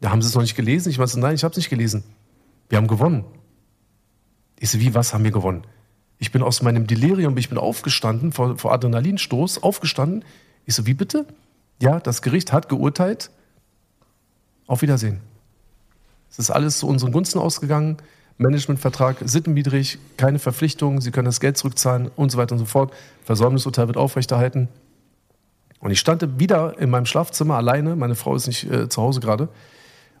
Ja, 0.00 0.10
haben 0.10 0.22
Sie 0.22 0.28
es 0.28 0.34
noch 0.34 0.42
nicht 0.42 0.56
gelesen? 0.56 0.90
Ich 0.90 0.98
meinte, 0.98 1.18
nein, 1.20 1.34
ich 1.34 1.44
habe 1.44 1.52
es 1.52 1.56
nicht 1.56 1.70
gelesen. 1.70 2.02
Wir 2.68 2.78
haben 2.78 2.88
gewonnen. 2.88 3.24
Ich 4.58 4.70
so, 4.70 4.80
wie, 4.80 4.94
was 4.94 5.12
haben 5.12 5.24
wir 5.24 5.30
gewonnen? 5.30 5.62
Ich 6.18 6.32
bin 6.32 6.42
aus 6.42 6.62
meinem 6.62 6.86
Delirium, 6.86 7.36
ich 7.36 7.48
bin 7.48 7.58
aufgestanden, 7.58 8.32
vor, 8.32 8.56
vor 8.58 8.72
Adrenalinstoß, 8.72 9.62
aufgestanden. 9.62 10.24
Ich 10.66 10.74
so, 10.74 10.86
wie 10.86 10.94
bitte? 10.94 11.26
Ja, 11.80 12.00
das 12.00 12.22
Gericht 12.22 12.52
hat 12.52 12.68
geurteilt. 12.68 13.30
Auf 14.66 14.82
Wiedersehen. 14.82 15.20
Es 16.30 16.38
ist 16.38 16.50
alles 16.50 16.78
zu 16.78 16.86
unseren 16.86 17.12
Gunsten 17.12 17.38
ausgegangen. 17.38 17.98
Managementvertrag 18.38 19.18
sittenwidrig, 19.24 19.98
keine 20.16 20.38
Verpflichtungen, 20.38 21.00
Sie 21.00 21.10
können 21.10 21.26
das 21.26 21.40
Geld 21.40 21.56
zurückzahlen 21.58 22.10
und 22.16 22.30
so 22.32 22.38
weiter 22.38 22.52
und 22.52 22.58
so 22.58 22.64
fort. 22.64 22.92
Versäumnisurteil 23.24 23.86
wird 23.86 23.96
aufrechterhalten. 23.96 24.68
Und 25.82 25.90
ich 25.90 25.98
stand 25.98 26.38
wieder 26.38 26.78
in 26.78 26.90
meinem 26.90 27.06
Schlafzimmer 27.06 27.56
alleine, 27.56 27.96
meine 27.96 28.14
Frau 28.14 28.36
ist 28.36 28.46
nicht 28.46 28.70
äh, 28.70 28.88
zu 28.88 29.02
Hause 29.02 29.18
gerade, 29.18 29.48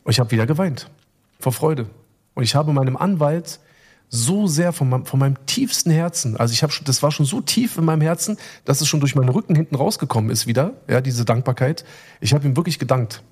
und 0.02 0.10
ich 0.10 0.18
habe 0.18 0.32
wieder 0.32 0.44
geweint 0.44 0.90
vor 1.38 1.52
Freude. 1.52 1.86
Und 2.34 2.42
ich 2.42 2.56
habe 2.56 2.72
meinem 2.72 2.96
Anwalt 2.96 3.60
so 4.08 4.48
sehr 4.48 4.72
von 4.72 4.88
meinem, 4.88 5.06
von 5.06 5.20
meinem 5.20 5.46
tiefsten 5.46 5.92
Herzen, 5.92 6.36
also 6.36 6.52
ich 6.52 6.64
habe 6.64 6.72
schon, 6.72 6.84
das 6.84 7.00
war 7.04 7.12
schon 7.12 7.26
so 7.26 7.40
tief 7.40 7.78
in 7.78 7.84
meinem 7.84 8.00
Herzen, 8.00 8.38
dass 8.64 8.80
es 8.80 8.88
schon 8.88 8.98
durch 8.98 9.14
meinen 9.14 9.28
Rücken 9.28 9.54
hinten 9.54 9.76
rausgekommen 9.76 10.30
ist 10.30 10.48
wieder, 10.48 10.72
ja, 10.88 11.00
diese 11.00 11.24
Dankbarkeit. 11.24 11.84
Ich 12.20 12.34
habe 12.34 12.44
ihm 12.44 12.56
wirklich 12.56 12.80
gedankt. 12.80 13.22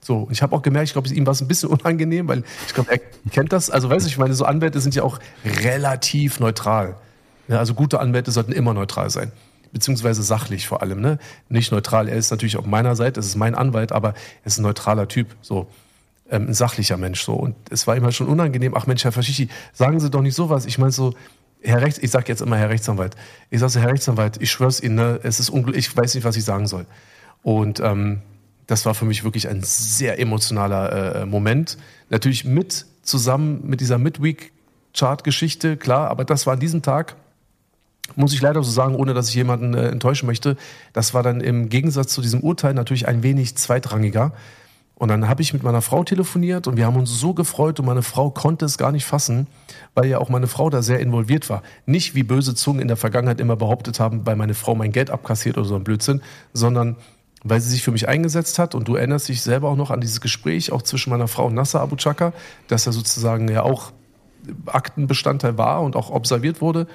So, 0.00 0.22
und 0.22 0.32
ich 0.32 0.42
habe 0.42 0.56
auch 0.56 0.62
gemerkt, 0.62 0.88
ich 0.88 0.92
glaube, 0.94 1.08
ihm 1.08 1.26
war 1.26 1.32
es 1.32 1.40
ein 1.40 1.48
bisschen 1.48 1.68
unangenehm, 1.68 2.26
weil 2.26 2.42
ich 2.66 2.74
glaube, 2.74 2.90
er 2.90 2.98
kennt 3.30 3.52
das. 3.52 3.70
Also, 3.70 3.88
weiß 3.88 4.04
ich 4.06 4.18
meine, 4.18 4.34
so 4.34 4.44
Anwälte 4.44 4.80
sind 4.80 4.96
ja 4.96 5.04
auch 5.04 5.20
relativ 5.44 6.40
neutral. 6.40 6.96
Ja, 7.46 7.58
also 7.58 7.74
gute 7.74 8.00
Anwälte 8.00 8.32
sollten 8.32 8.52
immer 8.52 8.74
neutral 8.74 9.10
sein. 9.10 9.30
Beziehungsweise 9.72 10.22
sachlich 10.22 10.66
vor 10.66 10.82
allem, 10.82 11.00
ne? 11.00 11.18
Nicht 11.48 11.72
neutral. 11.72 12.08
Er 12.08 12.16
ist 12.16 12.30
natürlich 12.30 12.56
auf 12.56 12.66
meiner 12.66 12.96
Seite, 12.96 13.20
es 13.20 13.26
ist 13.26 13.36
mein 13.36 13.54
Anwalt, 13.54 13.92
aber 13.92 14.10
er 14.10 14.46
ist 14.46 14.58
ein 14.58 14.62
neutraler 14.62 15.08
Typ, 15.08 15.36
so. 15.40 15.66
Ähm, 16.30 16.48
ein 16.48 16.54
sachlicher 16.54 16.96
Mensch, 16.96 17.22
so. 17.22 17.34
Und 17.34 17.54
es 17.70 17.86
war 17.86 17.96
immer 17.96 18.12
schon 18.12 18.28
unangenehm. 18.28 18.74
Ach 18.76 18.86
Mensch, 18.86 19.04
Herr 19.04 19.12
Faschichi, 19.12 19.48
sagen 19.72 20.00
Sie 20.00 20.10
doch 20.10 20.22
nicht 20.22 20.34
sowas. 20.34 20.66
Ich 20.66 20.78
meine 20.78 20.92
so, 20.92 21.14
Herr 21.62 21.80
Rechts, 21.82 21.98
ich 21.98 22.10
sag 22.10 22.28
jetzt 22.28 22.40
immer 22.40 22.56
Herr 22.56 22.70
Rechtsanwalt. 22.70 23.16
Ich 23.50 23.60
sage 23.60 23.70
so, 23.70 23.80
Herr 23.80 23.90
Rechtsanwalt, 23.90 24.40
ich 24.40 24.50
schwör's 24.50 24.80
Ihnen, 24.80 24.96
ne, 24.96 25.20
es 25.22 25.40
ist 25.40 25.50
unglücklich, 25.50 25.88
ich 25.88 25.96
weiß 25.96 26.14
nicht, 26.14 26.24
was 26.24 26.36
ich 26.36 26.44
sagen 26.44 26.66
soll. 26.66 26.86
Und 27.42 27.80
ähm, 27.80 28.20
das 28.66 28.84
war 28.84 28.94
für 28.94 29.06
mich 29.06 29.24
wirklich 29.24 29.48
ein 29.48 29.62
sehr 29.62 30.20
emotionaler 30.20 31.22
äh, 31.22 31.26
Moment. 31.26 31.78
Natürlich 32.10 32.44
mit 32.44 32.86
zusammen 33.02 33.62
mit 33.66 33.80
dieser 33.80 33.98
Midweek-Chart-Geschichte, 33.98 35.76
klar, 35.76 36.10
aber 36.10 36.24
das 36.24 36.46
war 36.46 36.52
an 36.52 36.60
diesem 36.60 36.82
Tag, 36.82 37.16
muss 38.16 38.32
ich 38.32 38.40
leider 38.40 38.62
so 38.62 38.70
sagen, 38.70 38.94
ohne 38.94 39.14
dass 39.14 39.28
ich 39.28 39.34
jemanden 39.34 39.74
äh, 39.74 39.88
enttäuschen 39.88 40.26
möchte, 40.26 40.56
das 40.92 41.14
war 41.14 41.22
dann 41.22 41.40
im 41.40 41.68
Gegensatz 41.68 42.12
zu 42.12 42.22
diesem 42.22 42.40
Urteil 42.40 42.74
natürlich 42.74 43.06
ein 43.08 43.22
wenig 43.22 43.56
zweitrangiger. 43.56 44.32
Und 44.98 45.08
dann 45.08 45.28
habe 45.28 45.42
ich 45.42 45.52
mit 45.52 45.62
meiner 45.62 45.80
Frau 45.80 46.02
telefoniert 46.02 46.66
und 46.66 46.76
wir 46.76 46.84
haben 46.84 46.96
uns 46.96 47.20
so 47.20 47.32
gefreut 47.32 47.78
und 47.78 47.86
meine 47.86 48.02
Frau 48.02 48.30
konnte 48.30 48.64
es 48.64 48.78
gar 48.78 48.90
nicht 48.90 49.04
fassen, 49.04 49.46
weil 49.94 50.06
ja 50.06 50.18
auch 50.18 50.28
meine 50.28 50.48
Frau 50.48 50.70
da 50.70 50.82
sehr 50.82 50.98
involviert 50.98 51.48
war. 51.48 51.62
Nicht 51.86 52.16
wie 52.16 52.24
böse 52.24 52.56
Zungen 52.56 52.82
in 52.82 52.88
der 52.88 52.96
Vergangenheit 52.96 53.38
immer 53.38 53.54
behauptet 53.54 54.00
haben, 54.00 54.26
weil 54.26 54.34
meine 54.34 54.54
Frau 54.54 54.74
mein 54.74 54.90
Geld 54.90 55.10
abkassiert 55.10 55.56
oder 55.56 55.68
so 55.68 55.76
ein 55.76 55.84
Blödsinn, 55.84 56.20
sondern 56.52 56.96
weil 57.44 57.60
sie 57.60 57.70
sich 57.70 57.84
für 57.84 57.92
mich 57.92 58.08
eingesetzt 58.08 58.58
hat. 58.58 58.74
Und 58.74 58.88
du 58.88 58.96
erinnerst 58.96 59.28
dich 59.28 59.42
selber 59.42 59.68
auch 59.68 59.76
noch 59.76 59.92
an 59.92 60.00
dieses 60.00 60.20
Gespräch, 60.20 60.72
auch 60.72 60.82
zwischen 60.82 61.10
meiner 61.10 61.28
Frau 61.28 61.46
und 61.46 61.54
Nasser 61.54 61.80
Abu 61.80 61.94
Chaka, 61.94 62.32
dass 62.66 62.84
er 62.86 62.92
sozusagen 62.92 63.48
ja 63.48 63.62
auch 63.62 63.92
Aktenbestandteil 64.66 65.58
war 65.58 65.82
und 65.82 65.94
auch 65.94 66.10
observiert 66.10 66.60
wurde. 66.60 66.88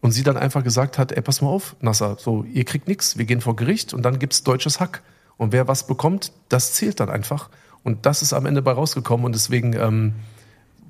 Und 0.00 0.12
sie 0.12 0.22
dann 0.22 0.36
einfach 0.36 0.64
gesagt 0.64 0.98
hat, 0.98 1.12
ey, 1.12 1.20
pass 1.20 1.42
mal 1.42 1.48
auf, 1.48 1.76
Nasser, 1.80 2.16
so, 2.18 2.44
ihr 2.44 2.64
kriegt 2.64 2.88
nichts, 2.88 3.18
wir 3.18 3.26
gehen 3.26 3.40
vor 3.40 3.54
Gericht 3.54 3.92
und 3.92 4.02
dann 4.02 4.18
gibt's 4.18 4.42
deutsches 4.42 4.80
Hack. 4.80 5.02
Und 5.36 5.52
wer 5.52 5.68
was 5.68 5.86
bekommt, 5.86 6.32
das 6.48 6.72
zählt 6.72 7.00
dann 7.00 7.10
einfach. 7.10 7.50
Und 7.82 8.06
das 8.06 8.22
ist 8.22 8.32
am 8.32 8.46
Ende 8.46 8.62
bei 8.62 8.72
rausgekommen. 8.72 9.26
Und 9.26 9.34
deswegen, 9.34 9.74
ähm, 9.74 10.14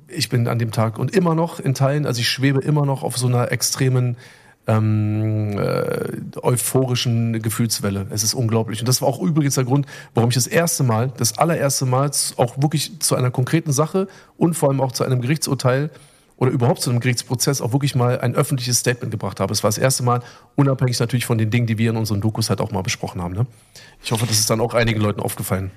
ich 0.09 0.29
bin 0.29 0.49
an 0.49 0.59
dem 0.59 0.71
Tag 0.71 0.99
und 0.99 1.14
immer 1.14 1.35
noch 1.35 1.61
in 1.61 1.75
Teilen, 1.75 2.07
also 2.07 2.21
ich 2.21 2.29
schwebe 2.29 2.61
immer 2.61 2.87
noch 2.87 3.02
auf 3.02 3.17
so 3.17 3.26
einer 3.26 3.52
extremen 3.52 4.17
ähm, 4.67 5.59
äh, 5.59 6.12
euphorischen 6.43 7.40
Gefühlswelle. 7.43 8.07
Es 8.11 8.23
ist 8.23 8.35
unglaublich. 8.35 8.81
Und 8.81 8.88
das 8.88 9.02
war 9.02 9.09
auch 9.09 9.21
übrigens 9.21 9.55
der 9.55 9.64
Grund, 9.64 9.87
warum 10.14 10.31
ich 10.31 10.35
das 10.35 10.47
erste 10.47 10.85
Mal, 10.85 11.12
das 11.17 11.38
allererste 11.38 11.87
Mal 11.87 12.11
auch 12.37 12.61
wirklich 12.61 13.00
zu 13.00 13.17
einer 13.17 13.31
konkreten 13.31 13.73
Sache 13.73 14.09
und 14.37 14.55
vor 14.55 14.69
allem 14.69 14.81
auch 14.81 14.93
zu 14.93 15.05
einem 15.05 15.21
Gerichtsurteil 15.21 15.90
oder 16.40 16.50
überhaupt 16.50 16.80
zu 16.80 16.90
einem 16.90 17.00
Gerichtsprozess 17.00 17.61
auch 17.61 17.73
wirklich 17.73 17.94
mal 17.94 18.18
ein 18.20 18.35
öffentliches 18.35 18.78
Statement 18.78 19.12
gebracht 19.12 19.38
habe. 19.40 19.52
Es 19.52 19.62
war 19.62 19.68
das 19.68 19.78
erste 19.78 20.02
Mal, 20.02 20.23
unabhängig 20.56 20.99
natürlich 20.99 21.26
von 21.26 21.38
den 21.38 21.50
Dingen, 21.50 21.66
die 21.66 21.76
wir 21.78 21.90
in 21.90 21.97
unseren 21.97 22.23
Dokus 22.23 22.49
halt 22.49 22.62
auch 22.62 22.73
mal 22.73 22.82
besprochen 22.82 23.20
haben. 23.20 23.35
Ne? 23.35 23.47
Ich 24.02 24.11
hoffe, 24.11 24.26
das 24.26 24.38
ist 24.38 24.49
dann 24.49 24.61
auch 24.61 24.73
einigen 24.73 25.00
Leuten 25.00 25.20
aufgefallen. 25.20 25.70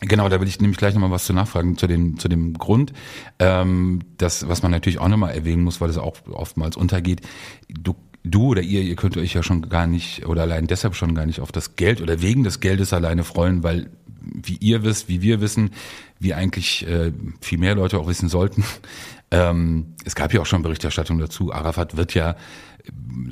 Genau, 0.00 0.28
da 0.28 0.40
will 0.40 0.48
ich 0.48 0.60
nämlich 0.60 0.78
gleich 0.78 0.94
nochmal 0.94 1.12
was 1.12 1.26
zu 1.26 1.32
nachfragen 1.32 1.76
zu 1.76 1.86
dem, 1.86 2.18
zu 2.18 2.28
dem 2.28 2.54
Grund. 2.54 2.92
Ähm, 3.38 4.00
das, 4.18 4.48
was 4.48 4.62
man 4.62 4.72
natürlich 4.72 4.98
auch 4.98 5.08
nochmal 5.08 5.34
erwähnen 5.34 5.62
muss, 5.62 5.80
weil 5.80 5.90
es 5.90 5.98
auch 5.98 6.16
oftmals 6.28 6.76
untergeht. 6.76 7.22
Du 7.68 7.94
du 8.24 8.48
oder 8.48 8.62
ihr, 8.62 8.82
ihr 8.82 8.96
könnt 8.96 9.16
euch 9.16 9.32
ja 9.32 9.42
schon 9.42 9.68
gar 9.68 9.86
nicht 9.86 10.26
oder 10.26 10.42
allein 10.42 10.66
deshalb 10.66 10.96
schon 10.96 11.14
gar 11.14 11.24
nicht 11.24 11.40
auf 11.40 11.52
das 11.52 11.76
Geld 11.76 12.02
oder 12.02 12.20
wegen 12.20 12.42
des 12.44 12.60
Geldes 12.60 12.92
alleine 12.92 13.24
freuen, 13.24 13.62
weil 13.62 13.90
wie 14.32 14.56
ihr 14.56 14.82
wisst, 14.82 15.08
wie 15.08 15.22
wir 15.22 15.40
wissen, 15.40 15.70
wie 16.18 16.34
eigentlich 16.34 16.86
äh, 16.86 17.12
viel 17.40 17.58
mehr 17.58 17.74
Leute 17.74 17.98
auch 17.98 18.06
wissen 18.06 18.28
sollten, 18.28 18.64
ähm, 19.30 19.94
es 20.04 20.14
gab 20.14 20.32
ja 20.32 20.40
auch 20.40 20.46
schon 20.46 20.62
Berichterstattung 20.62 21.18
dazu. 21.18 21.52
Arafat 21.52 21.96
wird 21.96 22.14
ja 22.14 22.36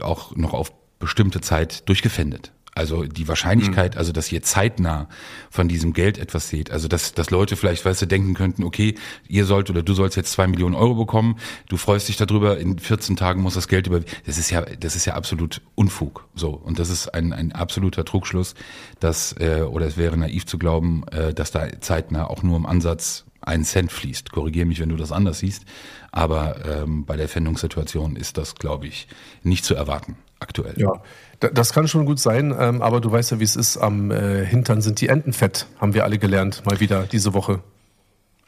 auch 0.01 0.35
noch 0.37 0.53
auf 0.53 0.73
bestimmte 0.99 1.41
Zeit 1.41 1.89
durchgefändet. 1.89 2.53
Also 2.77 3.05
die 3.05 3.27
Wahrscheinlichkeit, 3.27 3.95
mhm. 3.95 3.99
also 3.99 4.13
dass 4.13 4.31
ihr 4.31 4.43
zeitnah 4.43 5.09
von 5.51 5.67
diesem 5.67 5.95
Geld 5.95 6.19
etwas 6.19 6.51
seht, 6.51 6.71
also 6.71 6.89
dass, 6.89 7.15
dass 7.15 7.31
Leute 7.31 7.57
vielleicht, 7.57 7.85
weißt 7.85 8.03
du, 8.03 8.07
denken 8.07 8.35
könnten, 8.35 8.65
okay, 8.65 8.95
ihr 9.29 9.47
sollt 9.47 9.71
oder 9.71 9.83
du 9.83 9.95
sollst 9.95 10.17
jetzt 10.17 10.33
zwei 10.33 10.47
Millionen 10.47 10.75
Euro 10.75 10.95
bekommen, 10.95 11.37
du 11.71 11.79
freust 11.79 12.09
dich 12.09 12.19
darüber, 12.19 12.59
in 12.59 12.79
14 12.79 13.17
Tagen 13.17 13.41
muss 13.41 13.55
das 13.55 13.69
Geld 13.69 13.87
über, 13.87 14.01
das 14.27 14.37
ist 14.37 14.51
ja, 14.51 14.61
das 14.61 14.95
ist 14.95 15.07
ja 15.07 15.15
absolut 15.15 15.63
Unfug, 15.75 16.29
so. 16.35 16.51
Und 16.51 16.79
das 16.79 16.91
ist 16.91 17.09
ein, 17.15 17.33
ein 17.33 17.53
absoluter 17.53 18.05
Trugschluss, 18.05 18.55
dass, 19.01 19.33
äh, 19.41 19.63
oder 19.63 19.87
es 19.87 19.97
wäre 19.97 20.19
naiv 20.19 20.45
zu 20.45 20.59
glauben, 20.59 21.09
äh, 21.09 21.33
dass 21.33 21.53
da 21.53 21.81
zeitnah 21.81 22.27
auch 22.29 22.43
nur 22.43 22.59
im 22.59 22.67
Ansatz 22.67 23.25
ein 23.41 23.65
Cent 23.65 23.91
fließt. 23.91 24.33
Korrigiere 24.33 24.67
mich, 24.67 24.81
wenn 24.81 24.91
du 24.91 24.97
das 24.97 25.13
anders 25.13 25.39
siehst. 25.39 25.65
Aber 26.13 26.65
ähm, 26.67 27.07
bei 27.07 27.17
der 27.17 27.29
Fendungssituation 27.29 28.17
ist 28.17 28.37
das, 28.37 28.55
glaube 28.55 28.87
ich, 28.87 29.09
nicht 29.43 29.65
zu 29.65 29.75
erwarten 29.75 30.17
aktuell. 30.41 30.75
Ja, 30.77 31.03
das 31.41 31.73
kann 31.73 31.89
schon 31.89 32.07
gut 32.07 32.19
sein, 32.19 32.55
ähm, 32.59 32.83
aber 32.83 33.01
du 33.01 33.11
weißt 33.11 33.33
ja, 33.33 33.41
wie 33.41 33.45
es 33.45 33.57
ist. 33.57 33.77
Am 33.77 34.11
äh, 34.11 34.45
Hintern 34.45 34.81
sind 34.81 35.01
die 35.01 35.09
Enten 35.09 35.33
fett, 35.33 35.67
haben 35.81 35.95
wir 35.95 36.05
alle 36.05 36.19
gelernt, 36.19 36.63
mal 36.65 36.81
wieder 36.81 37.05
diese 37.05 37.35
Woche. 37.35 37.61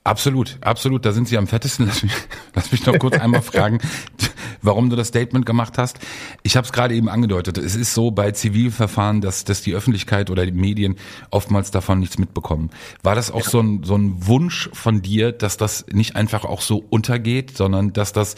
Absolut, 0.09 0.57
absolut. 0.63 1.05
Da 1.05 1.13
sind 1.13 1.29
sie 1.29 1.37
am 1.37 1.47
fettesten. 1.47 1.87
Lass 1.87 2.03
mich, 2.03 2.13
lass 2.55 2.73
mich 2.73 2.87
noch 2.87 2.99
kurz 2.99 3.19
einmal 3.19 3.43
fragen, 3.43 3.79
warum 4.63 4.89
du 4.89 4.97
das 4.97 5.09
Statement 5.09 5.45
gemacht 5.45 5.77
hast. 5.77 5.99
Ich 6.43 6.57
habe 6.57 6.65
es 6.65 6.73
gerade 6.73 6.95
eben 6.95 7.11
angedeutet. 7.11 7.59
Es 7.59 7.75
ist 7.75 7.93
so 7.93 8.11
bei 8.11 8.31
Zivilverfahren, 8.31 9.21
dass, 9.21 9.45
dass 9.45 9.61
die 9.61 9.75
Öffentlichkeit 9.75 10.31
oder 10.31 10.47
die 10.47 10.53
Medien 10.53 10.97
oftmals 11.31 11.71
davon 11.71 12.01
nichts 12.01 12.17
mitbekommen. 12.17 12.71
War 13.03 13.15
das 13.15 13.31
auch 13.31 13.45
ja. 13.45 13.51
so, 13.51 13.61
ein, 13.61 13.83
so 13.85 13.97
ein 13.97 14.27
Wunsch 14.27 14.71
von 14.73 15.03
dir, 15.03 15.31
dass 15.31 15.59
das 15.59 15.85
nicht 15.93 16.17
einfach 16.17 16.47
auch 16.47 16.63
so 16.63 16.83
untergeht, 16.89 17.55
sondern 17.55 17.93
dass 17.93 18.15
das 18.15 18.35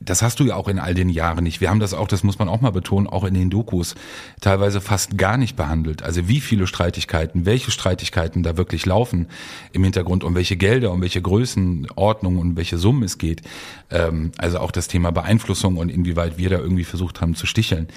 das 0.00 0.22
hast 0.22 0.38
du 0.38 0.44
ja 0.44 0.54
auch 0.54 0.68
in 0.68 0.78
all 0.78 0.94
den 0.94 1.08
Jahren 1.08 1.42
nicht. 1.42 1.60
Wir 1.60 1.70
haben 1.70 1.80
das 1.80 1.92
auch, 1.92 2.06
das 2.06 2.22
muss 2.22 2.38
man 2.38 2.48
auch 2.48 2.60
mal 2.60 2.70
betonen, 2.70 3.08
auch 3.08 3.24
in 3.24 3.34
den 3.34 3.50
Dokus 3.50 3.96
teilweise 4.40 4.80
fast 4.80 5.18
gar 5.18 5.36
nicht 5.36 5.56
behandelt. 5.56 6.02
Also 6.02 6.28
wie 6.28 6.40
viele 6.40 6.66
Streitigkeiten, 6.68 7.46
welche 7.46 7.72
Streitigkeiten 7.72 8.42
da 8.44 8.56
wirklich 8.56 8.86
laufen 8.86 9.26
im 9.72 9.82
Hintergrund, 9.82 10.22
um 10.22 10.36
welche 10.36 10.56
Gelder, 10.56 10.92
um 10.92 11.02
welche 11.02 11.20
Größenordnung 11.20 12.38
und 12.38 12.56
welche 12.56 12.78
Summen 12.78 13.02
es 13.02 13.18
geht. 13.18 13.42
Ähm, 13.90 14.30
also 14.38 14.60
auch 14.60 14.70
das 14.70 14.86
Thema 14.86 15.10
Beeinflussung 15.10 15.76
und 15.76 15.88
inwieweit 15.88 16.38
wir 16.38 16.50
da 16.50 16.58
irgendwie 16.58 16.84
versucht 16.84 17.20
haben 17.20 17.34
zu 17.34 17.46
sticheln. 17.46 17.88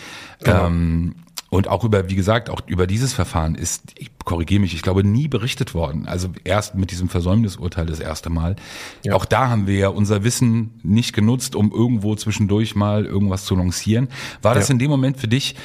Genau. 0.43 0.67
Ähm, 0.67 1.15
und 1.51 1.67
auch 1.67 1.83
über, 1.83 2.09
wie 2.09 2.15
gesagt, 2.15 2.49
auch 2.49 2.61
über 2.65 2.87
dieses 2.87 3.11
Verfahren 3.11 3.55
ist, 3.55 3.83
ich 3.97 4.09
korrigiere 4.23 4.61
mich, 4.61 4.73
ich 4.73 4.81
glaube, 4.81 5.03
nie 5.03 5.27
berichtet 5.27 5.73
worden. 5.73 6.07
Also 6.07 6.29
erst 6.45 6.75
mit 6.75 6.91
diesem 6.91 7.09
Versäumnisurteil 7.09 7.85
das 7.85 7.99
erste 7.99 8.29
Mal. 8.29 8.55
Ja. 9.03 9.15
Auch 9.15 9.25
da 9.25 9.49
haben 9.49 9.67
wir 9.67 9.75
ja 9.75 9.89
unser 9.89 10.23
Wissen 10.23 10.79
nicht 10.81 11.11
genutzt, 11.11 11.53
um 11.53 11.73
irgendwo 11.73 12.15
zwischendurch 12.15 12.73
mal 12.75 13.05
irgendwas 13.05 13.43
zu 13.43 13.55
lancieren. 13.57 14.07
War 14.41 14.55
das 14.55 14.69
ja. 14.69 14.73
in 14.73 14.79
dem 14.79 14.89
Moment 14.89 15.17
für 15.17 15.27
dich 15.27 15.55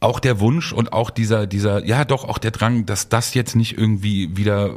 auch 0.00 0.18
der 0.18 0.40
Wunsch 0.40 0.72
und 0.72 0.92
auch 0.92 1.10
dieser, 1.10 1.46
dieser, 1.46 1.84
ja 1.84 2.04
doch, 2.04 2.24
auch 2.24 2.38
der 2.38 2.50
Drang, 2.50 2.86
dass 2.86 3.08
das 3.08 3.34
jetzt 3.34 3.54
nicht 3.54 3.78
irgendwie 3.78 4.36
wieder 4.36 4.74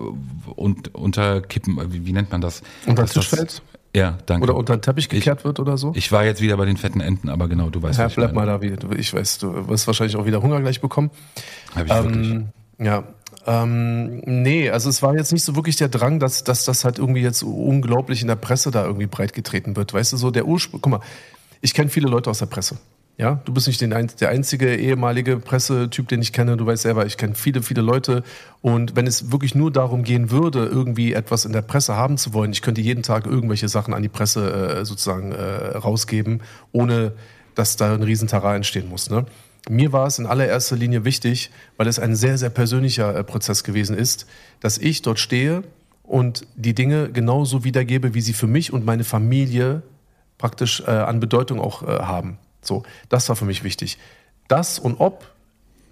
und, 0.55 0.93
unterkippen, 0.93 1.91
wie, 1.91 2.05
wie 2.05 2.13
nennt 2.13 2.31
man 2.31 2.41
das? 2.41 2.61
Unter 2.85 3.07
Tisch 3.07 3.27
fällt? 3.27 3.63
Ja, 3.95 4.17
danke. 4.25 4.43
Oder 4.43 4.55
unter 4.55 4.77
den 4.77 4.81
Teppich 4.81 5.09
gekehrt 5.09 5.39
ich, 5.39 5.45
wird 5.45 5.59
oder 5.59 5.77
so? 5.77 5.93
Ich 5.95 6.11
war 6.11 6.23
jetzt 6.23 6.41
wieder 6.41 6.57
bei 6.57 6.65
den 6.65 6.77
fetten 6.77 7.01
Enten, 7.01 7.29
aber 7.29 7.47
genau, 7.47 7.69
du 7.69 7.81
weißt 7.81 7.99
ja. 7.99 8.07
bleib 8.07 8.33
mal 8.33 8.45
da 8.45 8.61
wieder. 8.61 8.77
Ich 8.97 9.13
weiß, 9.13 9.39
du 9.39 9.67
wirst 9.67 9.87
wahrscheinlich 9.87 10.15
auch 10.15 10.25
wieder 10.25 10.41
Hunger 10.41 10.61
gleich 10.61 10.79
bekommen. 10.79 11.09
Hab 11.75 11.85
ich 11.85 11.91
ähm, 11.91 12.03
wirklich. 12.03 12.45
Ja. 12.79 13.03
Ähm, 13.47 14.19
nee, 14.25 14.69
also 14.69 14.89
es 14.89 15.01
war 15.01 15.15
jetzt 15.15 15.31
nicht 15.31 15.43
so 15.43 15.55
wirklich 15.55 15.75
der 15.75 15.87
Drang, 15.87 16.19
dass, 16.19 16.43
dass 16.43 16.65
das 16.65 16.85
halt 16.85 16.99
irgendwie 16.99 17.21
jetzt 17.21 17.41
unglaublich 17.41 18.21
in 18.21 18.27
der 18.27 18.35
Presse 18.35 18.69
da 18.69 18.85
irgendwie 18.85 19.07
breitgetreten 19.07 19.75
wird. 19.75 19.93
Weißt 19.93 20.13
du, 20.13 20.17
so 20.17 20.29
der 20.29 20.45
Ursprung, 20.45 20.81
guck 20.81 20.91
mal, 20.91 20.99
ich 21.61 21.73
kenne 21.73 21.89
viele 21.89 22.09
Leute 22.09 22.29
aus 22.29 22.39
der 22.39 22.45
Presse. 22.45 22.77
Ja, 23.19 23.41
du 23.43 23.53
bist 23.53 23.67
nicht 23.67 23.81
den, 23.81 23.89
der 23.89 24.29
einzige 24.29 24.77
ehemalige 24.77 25.39
Pressetyp, 25.39 26.07
den 26.07 26.21
ich 26.21 26.31
kenne. 26.31 26.55
Du 26.55 26.65
weißt 26.65 26.83
selber, 26.83 27.05
ich 27.05 27.17
kenne 27.17 27.35
viele, 27.35 27.61
viele 27.61 27.81
Leute. 27.81 28.23
Und 28.61 28.95
wenn 28.95 29.07
es 29.07 29.29
wirklich 29.29 29.55
nur 29.55 29.71
darum 29.73 30.03
gehen 30.03 30.31
würde, 30.31 30.65
irgendwie 30.65 31.11
etwas 31.11 31.43
in 31.43 31.51
der 31.51 31.61
Presse 31.61 31.97
haben 31.97 32.17
zu 32.17 32.33
wollen, 32.33 32.53
ich 32.53 32.61
könnte 32.61 32.79
jeden 32.79 33.03
Tag 33.03 33.25
irgendwelche 33.25 33.67
Sachen 33.67 33.93
an 33.93 34.03
die 34.03 34.07
Presse 34.07 34.79
äh, 34.79 34.85
sozusagen 34.85 35.33
äh, 35.33 35.75
rausgeben, 35.75 36.39
ohne 36.71 37.11
dass 37.55 37.75
da 37.75 37.93
ein 37.93 38.03
Riesentara 38.03 38.55
entstehen 38.55 38.87
muss. 38.87 39.09
Ne? 39.09 39.25
Mir 39.69 39.91
war 39.91 40.07
es 40.07 40.17
in 40.17 40.25
allererster 40.25 40.77
Linie 40.77 41.03
wichtig, 41.03 41.51
weil 41.75 41.87
es 41.87 41.99
ein 41.99 42.15
sehr, 42.15 42.37
sehr 42.37 42.49
persönlicher 42.49 43.13
äh, 43.13 43.25
Prozess 43.25 43.65
gewesen 43.65 43.97
ist, 43.97 44.27
dass 44.61 44.77
ich 44.77 45.01
dort 45.01 45.19
stehe 45.19 45.63
und 46.03 46.47
die 46.55 46.73
Dinge 46.73 47.11
genauso 47.11 47.65
wiedergebe, 47.65 48.13
wie 48.13 48.21
sie 48.21 48.33
für 48.33 48.47
mich 48.47 48.71
und 48.71 48.85
meine 48.85 49.03
Familie 49.03 49.81
praktisch 50.37 50.79
äh, 50.87 50.91
an 50.91 51.19
Bedeutung 51.19 51.59
auch 51.59 51.83
äh, 51.83 51.99
haben. 52.03 52.37
So, 52.61 52.83
das 53.09 53.29
war 53.29 53.35
für 53.35 53.45
mich 53.45 53.63
wichtig. 53.63 53.97
Das 54.47 54.79
und 54.79 54.99
ob 54.99 55.33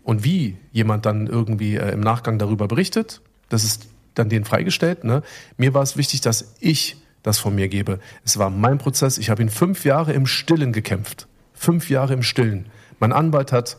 und 0.03 0.24
wie 0.24 0.57
jemand 0.71 1.05
dann 1.05 1.27
irgendwie 1.27 1.75
äh, 1.75 1.91
im 1.91 2.00
Nachgang 2.00 2.39
darüber 2.39 2.67
berichtet, 2.67 3.21
das 3.50 3.63
ist 3.63 3.88
dann 4.15 4.29
denen 4.29 4.45
freigestellt. 4.45 5.03
Ne? 5.03 5.21
Mir 5.57 5.74
war 5.74 5.83
es 5.83 5.97
wichtig, 5.97 6.21
dass 6.21 6.55
ich 6.59 6.97
das 7.24 7.39
von 7.39 7.55
mir 7.55 7.67
gebe. 7.67 8.00
Es 8.24 8.38
war 8.38 8.50
mein 8.50 8.77
Prozess. 8.77 9.17
Ich 9.17 9.29
habe 9.29 9.41
ihn 9.41 9.50
fünf 9.50 9.86
Jahre 9.86 10.13
im 10.13 10.25
Stillen 10.25 10.71
gekämpft. 10.71 11.27
Fünf 11.53 11.89
Jahre 11.89 12.13
im 12.13 12.24
Stillen. 12.24 12.67
Mein 13.00 13.12
Anwalt 13.12 13.51
hat 13.51 13.77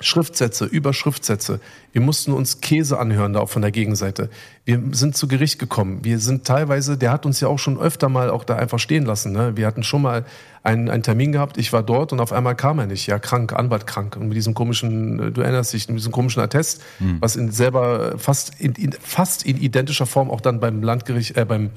Schriftsätze 0.00 0.64
über 0.64 0.92
Schriftsätze. 0.92 1.60
Wir 1.92 2.00
mussten 2.00 2.32
uns 2.32 2.60
Käse 2.60 2.98
anhören 2.98 3.32
da 3.32 3.40
auch 3.40 3.48
von 3.48 3.62
der 3.62 3.70
Gegenseite. 3.70 4.28
Wir 4.64 4.82
sind 4.90 5.16
zu 5.16 5.28
Gericht 5.28 5.58
gekommen. 5.60 6.00
Wir 6.02 6.18
sind 6.18 6.44
teilweise, 6.44 6.98
der 6.98 7.12
hat 7.12 7.24
uns 7.26 7.40
ja 7.40 7.48
auch 7.48 7.58
schon 7.58 7.78
öfter 7.78 8.08
mal 8.08 8.28
auch 8.28 8.42
da 8.42 8.56
einfach 8.56 8.80
stehen 8.80 9.06
lassen. 9.06 9.32
Ne? 9.32 9.56
Wir 9.56 9.66
hatten 9.66 9.84
schon 9.84 10.02
mal 10.02 10.24
einen, 10.64 10.90
einen 10.90 11.04
Termin 11.04 11.30
gehabt, 11.30 11.58
ich 11.58 11.72
war 11.72 11.82
dort 11.82 12.12
und 12.12 12.20
auf 12.20 12.32
einmal 12.32 12.56
kam 12.56 12.80
er 12.80 12.86
nicht. 12.86 13.06
Ja, 13.06 13.18
krank, 13.18 13.52
Anwalt 13.52 13.86
krank. 13.86 14.16
Und 14.16 14.28
mit 14.28 14.36
diesem 14.36 14.54
komischen, 14.54 15.20
äh, 15.20 15.30
du 15.30 15.42
erinnerst 15.42 15.72
dich, 15.72 15.88
mit 15.88 15.98
diesem 15.98 16.12
komischen 16.12 16.42
Attest, 16.42 16.82
mhm. 16.98 17.18
was 17.20 17.36
in 17.36 17.52
selber 17.52 18.18
fast 18.18 18.58
in, 18.58 18.72
in, 18.72 18.92
fast 18.92 19.46
in 19.46 19.58
identischer 19.58 20.06
Form 20.06 20.30
auch 20.30 20.40
dann 20.40 20.58
beim 20.58 20.82
Landgericht, 20.82 21.36
äh, 21.36 21.44
beim 21.44 21.70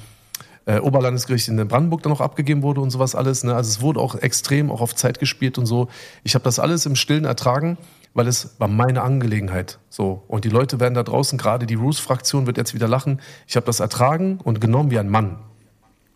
äh, 0.66 0.80
Oberlandesgericht 0.80 1.48
in 1.50 1.68
Brandenburg 1.68 2.02
dann 2.04 2.12
noch 2.12 2.22
abgegeben 2.22 2.64
wurde 2.64 2.82
und 2.82 2.90
sowas 2.90 3.14
alles. 3.14 3.44
Ne? 3.44 3.56
Also 3.56 3.70
es 3.70 3.82
wurde 3.82 4.00
auch 4.00 4.16
extrem 4.16 4.72
auch 4.72 4.82
auf 4.82 4.96
Zeit 4.96 5.20
gespielt 5.20 5.58
und 5.58 5.66
so. 5.66 5.88
Ich 6.24 6.34
habe 6.34 6.44
das 6.44 6.58
alles 6.58 6.86
im 6.86 6.96
Stillen 6.96 7.26
ertragen 7.26 7.78
weil 8.18 8.28
es 8.28 8.56
war 8.58 8.68
meine 8.68 9.04
Angelegenheit. 9.04 9.78
So. 9.90 10.24
Und 10.28 10.44
die 10.44 10.50
Leute 10.50 10.80
werden 10.80 10.96
da 10.96 11.04
draußen, 11.04 11.38
gerade 11.38 11.68
die 11.68 11.76
Roos-Fraktion 11.76 12.48
wird 12.48 12.58
jetzt 12.58 12.74
wieder 12.74 12.88
lachen. 12.88 13.22
Ich 13.46 13.56
habe 13.56 13.68
das 13.68 13.80
ertragen 13.80 14.40
und 14.44 14.60
genommen 14.60 14.90
wie 14.90 14.98
ein 14.98 15.08
Mann. 15.08 15.38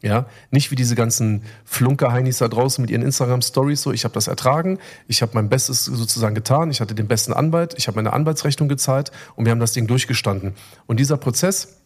Ja, 0.01 0.25
nicht 0.50 0.72
wie 0.72 0.75
diese 0.75 0.96
ganzen 0.96 1.43
Flunker-Heinis 1.63 2.39
da 2.39 2.48
draußen 2.48 2.81
mit 2.81 2.89
ihren 2.89 3.03
Instagram-Stories 3.03 3.84
so. 3.84 3.91
Ich 3.91 4.03
habe 4.03 4.15
das 4.15 4.25
ertragen, 4.25 4.79
ich 5.08 5.22
habe 5.22 5.34
mein 5.36 5.48
Bestes 5.48 5.86
sozusagen 5.86 6.34
getan, 6.34 6.72
ich 6.72 6.81
hatte 6.81 6.96
den 6.96 7.08
besten 7.08 7.34
Anwalt, 7.34 7.75
ich 7.77 7.86
habe 7.88 7.98
meine 7.98 8.13
Anwaltsrechnung 8.13 8.67
gezahlt 8.67 9.12
und 9.36 9.46
wir 9.46 9.51
haben 9.51 9.60
das 9.60 9.74
Ding 9.74 9.86
durchgestanden. 9.86 10.55
Und 10.88 11.00
dieser 11.00 11.17
Prozess 11.17 11.81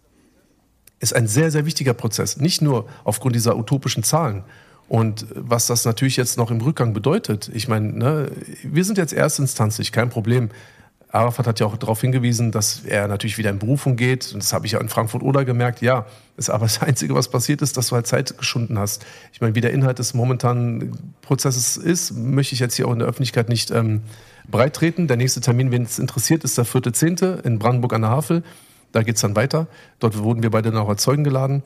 ist 1.01 1.13
ein 1.13 1.27
sehr, 1.27 1.51
sehr 1.51 1.65
wichtiger 1.65 1.93
Prozess. 1.93 2.37
Nicht 2.37 2.61
nur 2.61 2.87
aufgrund 3.03 3.35
dieser 3.35 3.57
utopischen 3.57 4.03
Zahlen, 4.03 4.45
und 4.87 5.25
was 5.33 5.67
das 5.67 5.85
natürlich 5.85 6.15
jetzt 6.17 6.37
noch 6.37 6.51
im 6.51 6.61
Rückgang 6.61 6.93
bedeutet, 6.93 7.49
ich 7.53 7.67
meine, 7.67 7.91
ne, 7.91 8.31
wir 8.63 8.83
sind 8.83 8.97
jetzt 8.97 9.13
erstinstanzlich, 9.13 9.91
kein 9.91 10.09
Problem. 10.09 10.49
Arafat 11.15 11.47
hat 11.47 11.59
ja 11.59 11.65
auch 11.65 11.77
darauf 11.77 12.01
hingewiesen, 12.01 12.51
dass 12.51 12.83
er 12.85 13.07
natürlich 13.07 13.37
wieder 13.37 13.49
in 13.49 13.57
Berufung 13.57 13.95
geht. 13.95 14.33
Und 14.33 14.43
das 14.43 14.51
habe 14.51 14.65
ich 14.65 14.73
ja 14.73 14.81
in 14.81 14.89
Frankfurt-Oder 14.89 15.45
gemerkt. 15.45 15.81
Ja, 15.81 16.05
ist 16.35 16.49
aber 16.49 16.65
das 16.65 16.81
Einzige, 16.81 17.15
was 17.15 17.29
passiert 17.29 17.61
ist, 17.61 17.77
dass 17.77 17.87
du 17.87 17.95
halt 17.95 18.05
Zeit 18.05 18.37
geschunden 18.37 18.77
hast. 18.77 19.05
Ich 19.31 19.39
meine, 19.41 19.55
wie 19.55 19.61
der 19.61 19.71
Inhalt 19.71 19.97
des 19.97 20.13
momentanen 20.13 21.13
Prozesses 21.21 21.77
ist, 21.77 22.11
möchte 22.11 22.53
ich 22.53 22.59
jetzt 22.59 22.75
hier 22.75 22.87
auch 22.87 22.93
in 22.93 22.99
der 22.99 23.07
Öffentlichkeit 23.07 23.49
nicht 23.49 23.71
ähm, 23.71 24.01
breittreten. 24.49 25.07
Der 25.07 25.17
nächste 25.17 25.39
Termin, 25.39 25.71
wenn 25.71 25.83
es 25.83 25.99
interessiert, 25.99 26.43
ist 26.43 26.57
der 26.57 26.65
4.10. 26.65 27.43
in 27.45 27.59
Brandenburg 27.59 27.93
an 27.93 28.01
der 28.01 28.11
Havel. 28.11 28.43
Da 28.91 29.01
geht's 29.01 29.21
dann 29.21 29.35
weiter. 29.35 29.67
Dort 29.99 30.17
wurden 30.17 30.43
wir 30.43 30.51
beide 30.51 30.71
noch 30.71 30.89
als 30.89 31.01
Zeugen 31.01 31.23
geladen. 31.23 31.63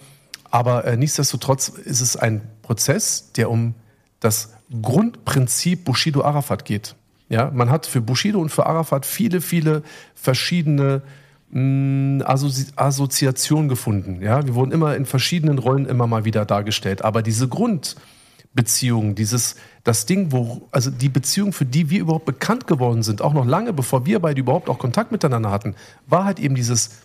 Aber 0.52 0.86
äh, 0.86 0.98
nichtsdestotrotz 0.98 1.70
ist 1.70 2.02
es 2.02 2.16
ein 2.16 2.42
Prozess, 2.62 3.32
der 3.34 3.50
um 3.50 3.76
das 4.20 4.54
Grundprinzip 4.82 5.86
Bushido 5.86 6.24
Arafat 6.24 6.66
geht. 6.66 6.96
Ja, 7.30 7.52
man 7.52 7.70
hat 7.70 7.86
für 7.86 8.02
Bushido 8.02 8.40
und 8.40 8.50
für 8.50 8.66
Arafat 8.66 9.06
viele, 9.06 9.40
viele 9.42 9.84
verschiedene 10.16 11.04
mh, 11.52 11.62
mm, 11.62 12.24
Assozi 12.26 12.68
Assoziationen 12.76 13.70
gefunden. 13.70 14.22
Ja, 14.22 14.46
wir 14.46 14.56
wurden 14.56 14.72
immer 14.72 14.96
in 14.96 15.06
verschiedenen 15.06 15.60
Rollen 15.60 15.86
immer 15.86 16.08
mal 16.08 16.26
wieder 16.26 16.46
dargestellt. 16.46 17.04
Aber 17.04 17.22
diese 17.22 17.48
Grundbeziehung, 17.48 19.14
dieses, 19.14 19.56
das 19.84 20.08
Ding, 20.08 20.32
wo, 20.32 20.68
also 20.72 20.90
die 20.90 21.10
Beziehung, 21.10 21.54
für 21.54 21.66
die 21.66 21.92
wir 21.92 22.00
überhaupt 22.00 22.26
bekannt 22.26 22.66
geworden 22.66 23.04
sind, 23.04 23.22
auch 23.22 23.34
noch 23.34 23.46
lange 23.46 23.74
bevor 23.74 24.08
wir 24.08 24.20
beide 24.20 24.40
überhaupt 24.40 24.68
auch 24.68 24.80
Kontakt 24.80 25.12
miteinander 25.12 25.52
hatten, 25.52 25.76
war 26.08 26.26
halt 26.26 26.40
eben 26.40 26.56
dieses 26.56 27.02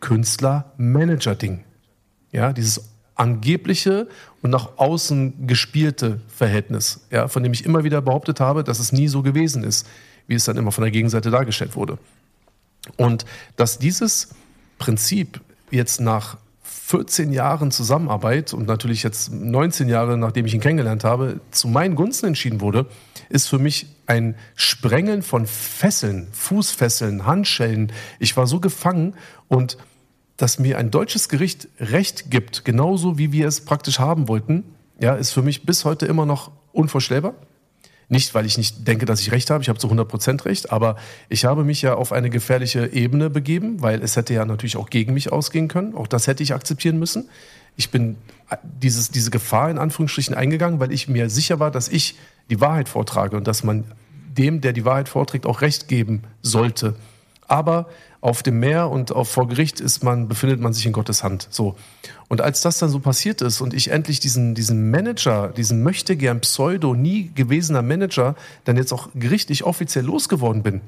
Künstler-Manager-Ding. 0.00 1.60
Ja, 2.32 2.52
dieses 2.52 2.82
angebliche 3.14 4.08
und 4.40 4.50
nach 4.50 4.78
außen 4.78 5.46
gespielte 5.46 6.20
Verhältnis, 6.28 7.06
ja, 7.10 7.28
von 7.28 7.42
dem 7.42 7.52
ich 7.52 7.64
immer 7.64 7.84
wieder 7.84 8.00
behauptet 8.00 8.40
habe, 8.40 8.64
dass 8.64 8.78
es 8.78 8.92
nie 8.92 9.08
so 9.08 9.22
gewesen 9.22 9.62
ist, 9.62 9.86
wie 10.26 10.34
es 10.34 10.44
dann 10.44 10.56
immer 10.56 10.72
von 10.72 10.82
der 10.82 10.90
Gegenseite 10.90 11.30
dargestellt 11.30 11.76
wurde. 11.76 11.98
Und 12.96 13.26
dass 13.56 13.78
dieses 13.78 14.30
Prinzip 14.78 15.40
jetzt 15.70 16.00
nach 16.00 16.38
14 16.62 17.32
Jahren 17.32 17.70
Zusammenarbeit 17.70 18.52
und 18.52 18.66
natürlich 18.66 19.04
jetzt 19.04 19.32
19 19.32 19.88
Jahre, 19.88 20.16
nachdem 20.16 20.46
ich 20.46 20.54
ihn 20.54 20.60
kennengelernt 20.60 21.04
habe, 21.04 21.40
zu 21.52 21.68
meinen 21.68 21.94
Gunsten 21.94 22.26
entschieden 22.26 22.60
wurde, 22.60 22.86
ist 23.28 23.48
für 23.48 23.60
mich 23.60 23.86
ein 24.06 24.34
Sprengeln 24.56 25.22
von 25.22 25.46
Fesseln, 25.46 26.26
Fußfesseln, 26.32 27.26
Handschellen. 27.26 27.92
Ich 28.18 28.36
war 28.36 28.48
so 28.48 28.58
gefangen 28.58 29.14
und 29.46 29.76
dass 30.40 30.58
mir 30.58 30.78
ein 30.78 30.90
deutsches 30.90 31.28
Gericht 31.28 31.68
Recht 31.78 32.30
gibt, 32.30 32.64
genauso 32.64 33.18
wie 33.18 33.30
wir 33.30 33.46
es 33.46 33.60
praktisch 33.60 33.98
haben 33.98 34.26
wollten, 34.26 34.64
ja, 34.98 35.14
ist 35.14 35.32
für 35.32 35.42
mich 35.42 35.66
bis 35.66 35.84
heute 35.84 36.06
immer 36.06 36.24
noch 36.24 36.50
unvorstellbar. 36.72 37.34
Nicht, 38.08 38.34
weil 38.34 38.46
ich 38.46 38.58
nicht 38.58 38.88
denke, 38.88 39.06
dass 39.06 39.20
ich 39.20 39.32
Recht 39.32 39.50
habe, 39.50 39.62
ich 39.62 39.68
habe 39.68 39.78
zu 39.78 39.86
100 39.86 40.08
Prozent 40.08 40.44
Recht, 40.44 40.72
aber 40.72 40.96
ich 41.28 41.44
habe 41.44 41.62
mich 41.62 41.82
ja 41.82 41.94
auf 41.94 42.10
eine 42.10 42.30
gefährliche 42.30 42.86
Ebene 42.92 43.30
begeben, 43.30 43.82
weil 43.82 44.02
es 44.02 44.16
hätte 44.16 44.34
ja 44.34 44.44
natürlich 44.44 44.76
auch 44.76 44.90
gegen 44.90 45.14
mich 45.14 45.30
ausgehen 45.30 45.68
können. 45.68 45.94
Auch 45.94 46.06
das 46.06 46.26
hätte 46.26 46.42
ich 46.42 46.54
akzeptieren 46.54 46.98
müssen. 46.98 47.28
Ich 47.76 47.90
bin 47.90 48.16
dieses, 48.62 49.10
diese 49.10 49.30
Gefahr 49.30 49.70
in 49.70 49.78
Anführungsstrichen 49.78 50.34
eingegangen, 50.34 50.80
weil 50.80 50.90
ich 50.90 51.06
mir 51.06 51.30
sicher 51.30 51.60
war, 51.60 51.70
dass 51.70 51.88
ich 51.88 52.16
die 52.48 52.60
Wahrheit 52.60 52.88
vortrage 52.88 53.36
und 53.36 53.46
dass 53.46 53.62
man 53.62 53.84
dem, 54.36 54.60
der 54.60 54.72
die 54.72 54.84
Wahrheit 54.84 55.08
vorträgt, 55.08 55.46
auch 55.46 55.60
Recht 55.60 55.86
geben 55.86 56.22
sollte. 56.42 56.96
Aber 57.46 57.86
auf 58.20 58.42
dem 58.42 58.60
Meer 58.60 58.90
und 58.90 59.12
auf, 59.12 59.30
vor 59.30 59.48
Gericht 59.48 59.80
ist 59.80 60.04
man, 60.04 60.28
befindet 60.28 60.60
man 60.60 60.72
sich 60.72 60.84
in 60.84 60.92
Gottes 60.92 61.24
Hand. 61.24 61.48
So. 61.50 61.76
Und 62.28 62.40
als 62.40 62.60
das 62.60 62.78
dann 62.78 62.90
so 62.90 63.00
passiert 63.00 63.40
ist 63.40 63.60
und 63.60 63.72
ich 63.72 63.90
endlich 63.90 64.20
diesen, 64.20 64.54
diesen 64.54 64.90
Manager, 64.90 65.48
diesen 65.48 65.82
möchte 65.82 66.16
gern 66.16 66.40
Pseudo, 66.40 66.94
nie 66.94 67.30
gewesener 67.34 67.82
Manager, 67.82 68.34
dann 68.64 68.76
jetzt 68.76 68.92
auch 68.92 69.08
gerichtlich 69.14 69.64
offiziell 69.64 70.04
losgeworden 70.04 70.62
bin, 70.62 70.82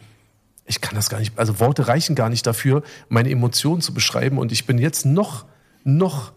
ich 0.66 0.80
kann 0.80 0.94
das 0.94 1.10
gar 1.10 1.18
nicht, 1.18 1.38
also 1.38 1.58
Worte 1.58 1.88
reichen 1.88 2.14
gar 2.14 2.28
nicht 2.28 2.46
dafür, 2.46 2.82
meine 3.08 3.30
Emotionen 3.30 3.80
zu 3.80 3.92
beschreiben 3.92 4.38
und 4.38 4.52
ich 4.52 4.66
bin 4.66 4.78
jetzt 4.78 5.04
noch, 5.04 5.44
noch 5.84 6.32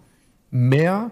mehr 0.50 1.12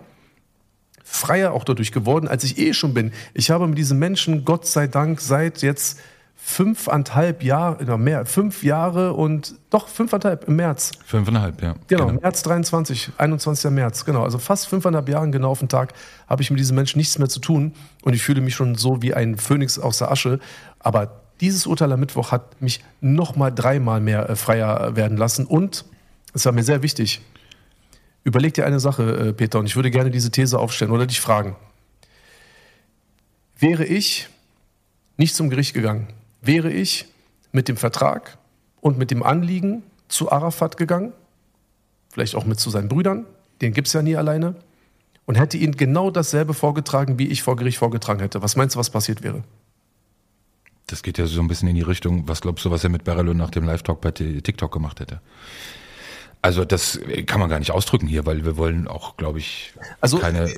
freier 1.04 1.54
auch 1.54 1.64
dadurch 1.64 1.92
geworden, 1.92 2.28
als 2.28 2.44
ich 2.44 2.58
eh 2.58 2.74
schon 2.74 2.94
bin. 2.94 3.12
Ich 3.34 3.52
habe 3.52 3.68
mit 3.68 3.78
diesen 3.78 4.00
Menschen, 4.00 4.46
Gott 4.46 4.66
sei 4.66 4.88
Dank, 4.88 5.22
seit 5.22 5.62
jetzt 5.62 6.00
fünfeinhalb 6.46 7.42
Jahre, 7.42 7.98
mehr, 7.98 8.26
fünf 8.26 8.64
Jahre 8.64 9.14
und 9.14 9.56
doch 9.70 9.88
fünfeinhalb 9.88 10.44
im 10.50 10.58
März. 10.58 10.92
Fünfeinhalb, 11.06 11.62
ja. 11.62 11.76
Genau, 11.88 12.08
genau, 12.08 12.22
März 12.22 12.44
23, 12.44 13.12
21. 13.18 13.72
März, 13.72 14.04
genau. 14.04 14.24
Also 14.24 14.38
fast 14.40 14.68
fünfeinhalb 14.68 15.08
Jahren 15.08 15.32
genau 15.32 15.52
auf 15.52 15.60
den 15.60 15.70
Tag 15.70 15.94
habe 16.28 16.42
ich 16.42 16.52
mit 16.52 16.60
diesem 16.60 16.76
Menschen 16.76 16.98
nichts 16.98 17.18
mehr 17.18 17.30
zu 17.30 17.40
tun 17.40 17.74
und 18.04 18.14
ich 18.14 18.22
fühle 18.22 18.42
mich 18.42 18.56
schon 18.56 18.76
so 18.76 19.02
wie 19.02 19.14
ein 19.14 19.38
Phönix 19.38 19.80
aus 19.80 20.00
der 20.00 20.12
Asche. 20.12 20.40
Aber 20.80 21.22
dieses 21.40 21.66
Urteil 21.66 21.92
am 21.94 22.02
Mittwoch 22.02 22.34
hat 22.34 22.62
mich 22.62 22.84
nochmal 23.00 23.54
dreimal 23.54 24.02
mehr 24.02 24.30
äh, 24.30 24.36
freier 24.36 24.98
werden 24.98 25.18
lassen 25.18 25.46
und 25.46 25.86
es 26.34 26.46
war 26.46 26.52
mir 26.52 26.64
sehr 26.64 26.84
wichtig. 26.84 27.22
Überleg 28.26 28.54
dir 28.54 28.66
eine 28.66 28.82
Sache, 28.82 29.30
äh, 29.30 29.34
Peter, 29.34 29.60
und 29.60 29.66
ich 29.66 29.78
würde 29.78 29.92
gerne 29.92 30.12
diese 30.12 30.30
These 30.30 30.60
aufstellen 30.60 30.92
oder 30.92 31.08
dich 31.08 31.22
fragen. 31.22 31.56
Wäre 33.58 33.86
ich 33.86 34.28
nicht 35.16 35.36
zum 35.36 35.50
Gericht 35.50 35.74
gegangen, 35.74 36.08
wäre 36.44 36.72
ich 36.72 37.06
mit 37.52 37.68
dem 37.68 37.78
Vertrag 37.78 38.38
und 38.82 38.98
mit 38.98 39.10
dem 39.10 39.24
Anliegen 39.24 39.84
zu 40.08 40.32
Arafat 40.32 40.78
gegangen, 40.78 41.14
vielleicht 42.12 42.36
auch 42.36 42.46
mit 42.46 42.60
zu 42.60 42.70
seinen 42.70 42.90
Brüdern, 42.90 43.26
den 43.62 43.74
gibt 43.74 43.88
es 43.88 43.94
ja 43.94 44.02
nie 44.02 44.16
alleine, 44.16 44.56
und 45.26 45.36
hätte 45.36 45.58
ihnen 45.58 45.76
genau 45.78 46.12
dasselbe 46.12 46.54
vorgetragen, 46.54 47.18
wie 47.18 47.28
ich 47.28 47.44
vor 47.44 47.56
Gericht 47.56 47.78
vorgetragen 47.78 48.20
hätte. 48.20 48.42
Was 48.42 48.58
meinst 48.58 48.76
du, 48.76 48.80
was 48.80 48.90
passiert 48.90 49.24
wäre? 49.24 49.44
Das 50.88 51.02
geht 51.02 51.18
ja 51.18 51.26
so 51.26 51.40
ein 51.40 51.48
bisschen 51.48 51.70
in 51.70 51.76
die 51.76 51.82
Richtung, 51.82 52.28
was 52.28 52.42
glaubst 52.42 52.66
du, 52.66 52.72
was 52.72 52.84
er 52.84 52.90
mit 52.90 53.06
Beryl 53.06 53.34
nach 53.34 53.50
dem 53.50 53.64
Live-Talk 53.64 54.02
bei 54.02 54.12
TikTok 54.12 54.72
gemacht 54.72 55.00
hätte? 55.00 55.22
Also 56.42 56.66
das 56.66 57.00
kann 57.26 57.40
man 57.40 57.50
gar 57.50 57.60
nicht 57.60 57.72
ausdrücken 57.72 58.06
hier, 58.06 58.26
weil 58.26 58.44
wir 58.44 58.58
wollen 58.58 58.90
auch, 58.90 59.16
glaube 59.16 59.40
ich, 59.40 59.74
also, 60.02 60.18
keine 60.18 60.54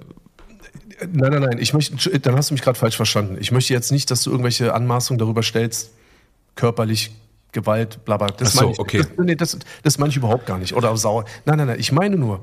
Nein, 1.00 1.32
nein, 1.32 1.42
nein. 1.42 1.58
Ich 1.60 1.74
möchte, 1.74 2.20
dann 2.20 2.36
hast 2.36 2.50
du 2.50 2.54
mich 2.54 2.62
gerade 2.62 2.78
falsch 2.78 2.96
verstanden. 2.96 3.38
Ich 3.40 3.52
möchte 3.52 3.74
jetzt 3.74 3.92
nicht, 3.92 4.12
dass 4.12 4.24
du 4.24 4.32
irgendwelche 4.32 4.74
Anmaßungen 4.74 5.18
darüber 5.18 5.44
stellst, 5.44 5.92
körperlich 6.56 7.12
Gewalt, 7.52 8.04
bla 8.06 8.18
bla. 8.18 8.28
Das 8.28 8.50
Ach 8.50 8.54
so, 8.54 8.62
meine 8.62 8.74
ich, 8.74 8.80
okay. 8.80 8.98
Das, 9.00 9.26
nee, 9.26 9.36
das, 9.36 9.58
das 9.84 9.98
meine 9.98 10.10
ich 10.10 10.18
überhaupt 10.18 10.46
gar 10.46 10.58
nicht. 10.58 10.74
Oder 10.74 10.96
sauer. 10.98 11.26
Nein, 11.46 11.58
nein, 11.58 11.68
nein. 11.68 11.80
Ich 11.80 11.92
meine 11.92 12.18
nur, 12.18 12.42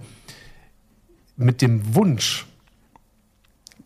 mit 1.36 1.62
dem 1.62 1.94
Wunsch 1.94 2.46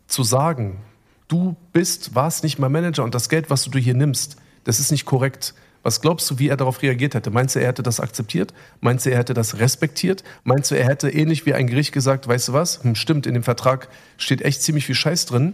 zu 0.07 0.23
sagen, 0.23 0.79
du 1.27 1.55
bist, 1.73 2.15
warst 2.15 2.43
nicht 2.43 2.59
mein 2.59 2.71
Manager 2.71 3.03
und 3.03 3.13
das 3.13 3.29
Geld, 3.29 3.49
was 3.49 3.65
du 3.65 3.77
hier 3.77 3.93
nimmst, 3.93 4.37
das 4.63 4.79
ist 4.79 4.91
nicht 4.91 5.05
korrekt. 5.05 5.53
Was 5.87 6.01
glaubst 6.01 6.29
du, 6.29 6.37
wie 6.37 6.49
er 6.49 6.57
darauf 6.57 6.81
reagiert 6.81 7.15
hätte? 7.15 7.31
Meinst 7.31 7.55
du, 7.55 7.61
er 7.61 7.67
hätte 7.69 7.81
das 7.81 8.01
akzeptiert? 8.01 8.53
Meinst 8.81 9.05
du, 9.05 9.09
er 9.09 9.19
hätte 9.19 9.33
das 9.33 9.59
respektiert? 9.59 10.21
Meinst 10.43 10.69
du, 10.69 10.75
er 10.75 10.85
hätte 10.85 11.09
ähnlich 11.09 11.45
wie 11.45 11.53
ein 11.53 11.65
Gericht 11.65 11.93
gesagt, 11.93 12.27
weißt 12.27 12.49
du 12.49 12.53
was? 12.53 12.83
Hm, 12.83 12.95
stimmt, 12.95 13.25
in 13.25 13.33
dem 13.33 13.43
Vertrag 13.43 13.87
steht 14.17 14.41
echt 14.41 14.61
ziemlich 14.61 14.85
viel 14.85 14.95
Scheiß 14.95 15.27
drin. 15.27 15.53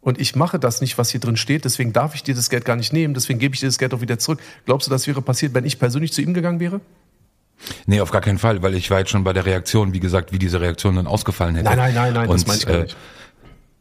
Und 0.00 0.18
ich 0.18 0.34
mache 0.34 0.58
das 0.58 0.80
nicht, 0.80 0.96
was 0.96 1.10
hier 1.10 1.20
drin 1.20 1.36
steht, 1.36 1.66
deswegen 1.66 1.92
darf 1.92 2.14
ich 2.14 2.22
dir 2.22 2.34
das 2.34 2.48
Geld 2.48 2.64
gar 2.64 2.76
nicht 2.76 2.94
nehmen, 2.94 3.12
deswegen 3.12 3.38
gebe 3.38 3.54
ich 3.54 3.60
dir 3.60 3.66
das 3.66 3.76
Geld 3.76 3.92
auch 3.92 4.00
wieder 4.00 4.18
zurück. 4.18 4.40
Glaubst 4.64 4.86
du, 4.86 4.90
das 4.90 5.06
wäre 5.06 5.20
passiert, 5.20 5.52
wenn 5.52 5.66
ich 5.66 5.78
persönlich 5.78 6.10
zu 6.10 6.22
ihm 6.22 6.32
gegangen 6.32 6.58
wäre? 6.58 6.80
Nee, 7.84 8.00
auf 8.00 8.10
gar 8.10 8.22
keinen 8.22 8.38
Fall, 8.38 8.62
weil 8.62 8.74
ich 8.76 8.90
war 8.90 9.00
jetzt 9.00 9.10
schon 9.10 9.24
bei 9.24 9.34
der 9.34 9.44
Reaktion, 9.44 9.92
wie 9.92 10.00
gesagt, 10.00 10.32
wie 10.32 10.38
diese 10.38 10.58
Reaktion 10.58 10.96
dann 10.96 11.06
ausgefallen 11.06 11.54
hätte. 11.54 11.66
Nein, 11.66 11.76
nein, 11.76 11.94
nein, 11.94 12.14
nein, 12.14 12.28
Und, 12.30 12.40
das 12.40 12.46
meine 12.46 12.58
ich 12.60 12.66
gar 12.66 12.78
nicht. 12.78 12.96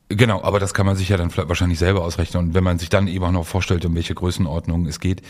Genau, 0.07 0.43
aber 0.43 0.59
das 0.59 0.75
kann 0.75 0.85
man 0.85 0.95
sich 0.95 1.09
ja 1.09 1.17
dann 1.17 1.35
wahrscheinlich 1.35 1.79
selber 1.79 2.03
ausrechnen. 2.03 2.47
Und 2.47 2.53
wenn 2.53 2.63
man 2.63 2.77
sich 2.77 2.89
dann 2.89 3.07
eben 3.07 3.25
auch 3.25 3.31
noch 3.31 3.45
vorstellt, 3.45 3.85
um 3.85 3.95
welche 3.95 4.13
Größenordnung 4.13 4.85
es 4.85 4.99
geht, 4.99 5.23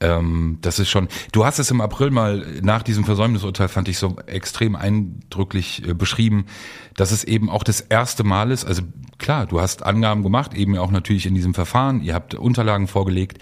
ähm, 0.00 0.56
das 0.62 0.78
ist 0.78 0.88
schon. 0.88 1.08
Du 1.32 1.44
hast 1.44 1.58
es 1.58 1.70
im 1.70 1.82
April 1.82 2.10
mal 2.10 2.46
nach 2.62 2.82
diesem 2.82 3.04
Versäumnisurteil, 3.04 3.68
fand 3.68 3.88
ich 3.88 3.98
so 3.98 4.16
extrem 4.26 4.74
eindrücklich 4.74 5.86
äh, 5.86 5.92
beschrieben, 5.92 6.46
dass 6.96 7.10
es 7.10 7.24
eben 7.24 7.50
auch 7.50 7.62
das 7.62 7.82
erste 7.82 8.24
Mal 8.24 8.50
ist. 8.50 8.64
Also 8.64 8.82
klar, 9.18 9.44
du 9.44 9.60
hast 9.60 9.84
Angaben 9.84 10.22
gemacht, 10.22 10.54
eben 10.54 10.78
auch 10.78 10.90
natürlich 10.90 11.26
in 11.26 11.34
diesem 11.34 11.52
Verfahren. 11.52 12.02
Ihr 12.02 12.14
habt 12.14 12.34
Unterlagen 12.34 12.88
vorgelegt. 12.88 13.38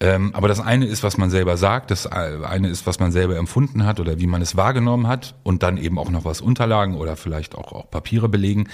Ähm, 0.00 0.34
aber 0.34 0.48
das 0.48 0.60
eine 0.60 0.86
ist, 0.86 1.02
was 1.02 1.18
man 1.18 1.28
selber 1.28 1.58
sagt, 1.58 1.90
das 1.90 2.06
eine 2.06 2.68
ist, 2.68 2.86
was 2.86 2.98
man 2.98 3.12
selber 3.12 3.36
empfunden 3.36 3.84
hat 3.84 4.00
oder 4.00 4.18
wie 4.18 4.26
man 4.26 4.40
es 4.40 4.56
wahrgenommen 4.56 5.06
hat 5.06 5.34
und 5.42 5.62
dann 5.62 5.76
eben 5.76 5.98
auch 5.98 6.08
noch 6.08 6.24
was 6.24 6.40
Unterlagen 6.40 6.94
oder 6.94 7.16
vielleicht 7.16 7.54
auch, 7.54 7.72
auch 7.72 7.90
Papiere 7.90 8.30
belegen. 8.30 8.68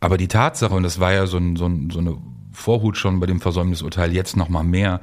Aber 0.00 0.16
die 0.16 0.28
Tatsache, 0.28 0.74
und 0.74 0.82
das 0.82 0.98
war 0.98 1.12
ja 1.12 1.26
so, 1.26 1.36
ein, 1.36 1.56
so, 1.56 1.66
ein, 1.66 1.90
so 1.90 1.98
eine 1.98 2.16
Vorhut 2.52 2.96
schon 2.96 3.20
bei 3.20 3.26
dem 3.26 3.40
Versäumnisurteil, 3.40 4.12
jetzt 4.12 4.36
noch 4.36 4.48
mal 4.48 4.64
mehr, 4.64 5.00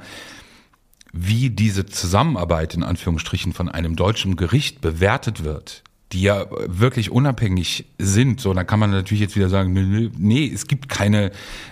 wie 1.12 1.50
diese 1.50 1.86
Zusammenarbeit 1.86 2.74
in 2.74 2.82
Anführungsstrichen 2.82 3.52
von 3.52 3.68
einem 3.68 3.96
deutschen 3.96 4.36
Gericht 4.36 4.80
bewertet 4.80 5.44
wird, 5.44 5.82
die 6.12 6.22
ja 6.22 6.46
wirklich 6.66 7.10
unabhängig 7.10 7.86
sind. 7.98 8.40
So, 8.40 8.52
dann 8.52 8.66
kann 8.66 8.80
man 8.80 8.90
natürlich 8.90 9.20
jetzt 9.20 9.36
wieder 9.36 9.48
sagen, 9.48 9.72
nee, 10.18 10.50
es 10.52 10.66
gibt 10.66 10.88
keine 10.88 11.30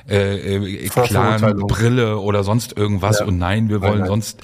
äh, 0.09 0.85
äh 0.85 0.89
klaren 0.89 1.67
Brille 1.67 2.19
oder 2.19 2.45
sonst 2.45 2.77
irgendwas 2.77 3.21
ja. 3.21 3.27
und 3.27 3.39
nein, 3.39 3.69
wir 3.69 3.81
wollen 3.83 3.93
nein, 3.93 4.01
nein. 4.01 4.09
sonst. 4.09 4.43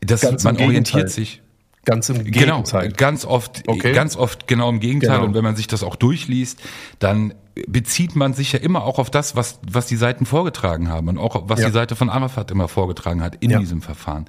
Das, 0.00 0.20
Ganz 0.20 0.44
man 0.44 0.56
orientiert 0.56 1.10
sich. 1.10 1.42
Ganz 1.88 2.10
im 2.10 2.22
genau, 2.22 2.56
Gegenteil. 2.58 2.82
Genau, 2.88 2.96
ganz 2.96 3.24
oft, 3.24 3.62
okay. 3.66 3.92
ganz 3.92 4.14
oft 4.14 4.46
genau 4.46 4.68
im 4.68 4.78
Gegenteil. 4.78 5.16
Genau. 5.16 5.24
Und 5.24 5.34
wenn 5.34 5.42
man 5.42 5.56
sich 5.56 5.68
das 5.68 5.82
auch 5.82 5.96
durchliest, 5.96 6.60
dann 6.98 7.32
bezieht 7.66 8.14
man 8.14 8.34
sich 8.34 8.52
ja 8.52 8.58
immer 8.58 8.84
auch 8.84 8.98
auf 8.98 9.08
das, 9.08 9.36
was, 9.36 9.58
was 9.66 9.86
die 9.86 9.96
Seiten 9.96 10.26
vorgetragen 10.26 10.90
haben 10.90 11.08
und 11.08 11.16
auch 11.16 11.48
was 11.48 11.60
ja. 11.60 11.68
die 11.68 11.72
Seite 11.72 11.96
von 11.96 12.10
Arafat 12.10 12.50
immer 12.50 12.68
vorgetragen 12.68 13.22
hat 13.22 13.36
in 13.36 13.50
ja. 13.50 13.58
diesem 13.58 13.80
Verfahren. 13.80 14.26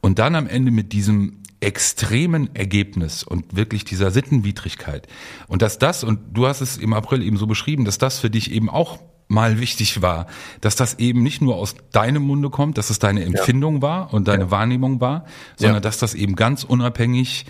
Und 0.00 0.20
dann 0.20 0.36
am 0.36 0.46
Ende 0.46 0.70
mit 0.70 0.92
diesem 0.92 1.42
extremen 1.58 2.54
Ergebnis 2.54 3.24
und 3.24 3.56
wirklich 3.56 3.84
dieser 3.84 4.12
Sittenwidrigkeit. 4.12 5.08
Und 5.48 5.62
dass 5.62 5.78
das, 5.78 6.04
und 6.04 6.20
du 6.34 6.46
hast 6.46 6.60
es 6.60 6.76
im 6.76 6.92
April 6.92 7.20
eben 7.20 7.36
so 7.36 7.48
beschrieben, 7.48 7.84
dass 7.84 7.98
das 7.98 8.20
für 8.20 8.30
dich 8.30 8.52
eben 8.52 8.70
auch 8.70 9.00
mal 9.28 9.58
wichtig 9.60 10.02
war, 10.02 10.26
dass 10.60 10.76
das 10.76 10.98
eben 10.98 11.22
nicht 11.22 11.42
nur 11.42 11.56
aus 11.56 11.74
deinem 11.92 12.22
Munde 12.22 12.50
kommt, 12.50 12.78
dass 12.78 12.90
es 12.90 12.98
deine 12.98 13.24
Empfindung 13.24 13.76
ja. 13.76 13.82
war 13.82 14.14
und 14.14 14.28
deine 14.28 14.44
ja. 14.44 14.50
Wahrnehmung 14.50 15.00
war, 15.00 15.24
sondern 15.56 15.76
ja. 15.76 15.80
dass 15.80 15.98
das 15.98 16.14
eben 16.14 16.36
ganz 16.36 16.64
unabhängig 16.64 17.46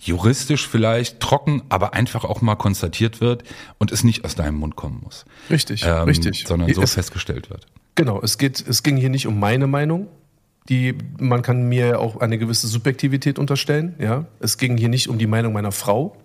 juristisch 0.00 0.66
vielleicht 0.66 1.20
trocken, 1.20 1.62
aber 1.68 1.94
einfach 1.94 2.24
auch 2.24 2.40
mal 2.42 2.56
konstatiert 2.56 3.20
wird 3.20 3.44
und 3.78 3.92
es 3.92 4.02
nicht 4.02 4.24
aus 4.24 4.34
deinem 4.34 4.56
Mund 4.56 4.74
kommen 4.74 5.00
muss. 5.04 5.24
Richtig, 5.48 5.84
ähm, 5.84 6.02
richtig. 6.02 6.44
Sondern 6.46 6.72
so 6.74 6.82
es, 6.82 6.94
festgestellt 6.94 7.50
wird. 7.50 7.66
Genau, 7.94 8.20
es 8.20 8.36
geht, 8.36 8.64
es 8.66 8.82
ging 8.82 8.96
hier 8.96 9.10
nicht 9.10 9.26
um 9.26 9.38
meine 9.38 9.68
Meinung. 9.68 10.08
Die, 10.68 10.94
man 11.18 11.42
kann 11.42 11.68
mir 11.68 12.00
auch 12.00 12.20
eine 12.20 12.38
gewisse 12.38 12.66
Subjektivität 12.66 13.38
unterstellen. 13.38 13.94
Ja, 13.98 14.26
es 14.40 14.58
ging 14.58 14.76
hier 14.76 14.88
nicht 14.88 15.08
um 15.08 15.18
die 15.18 15.26
Meinung 15.26 15.52
meiner 15.52 15.72
Frau, 15.72 16.16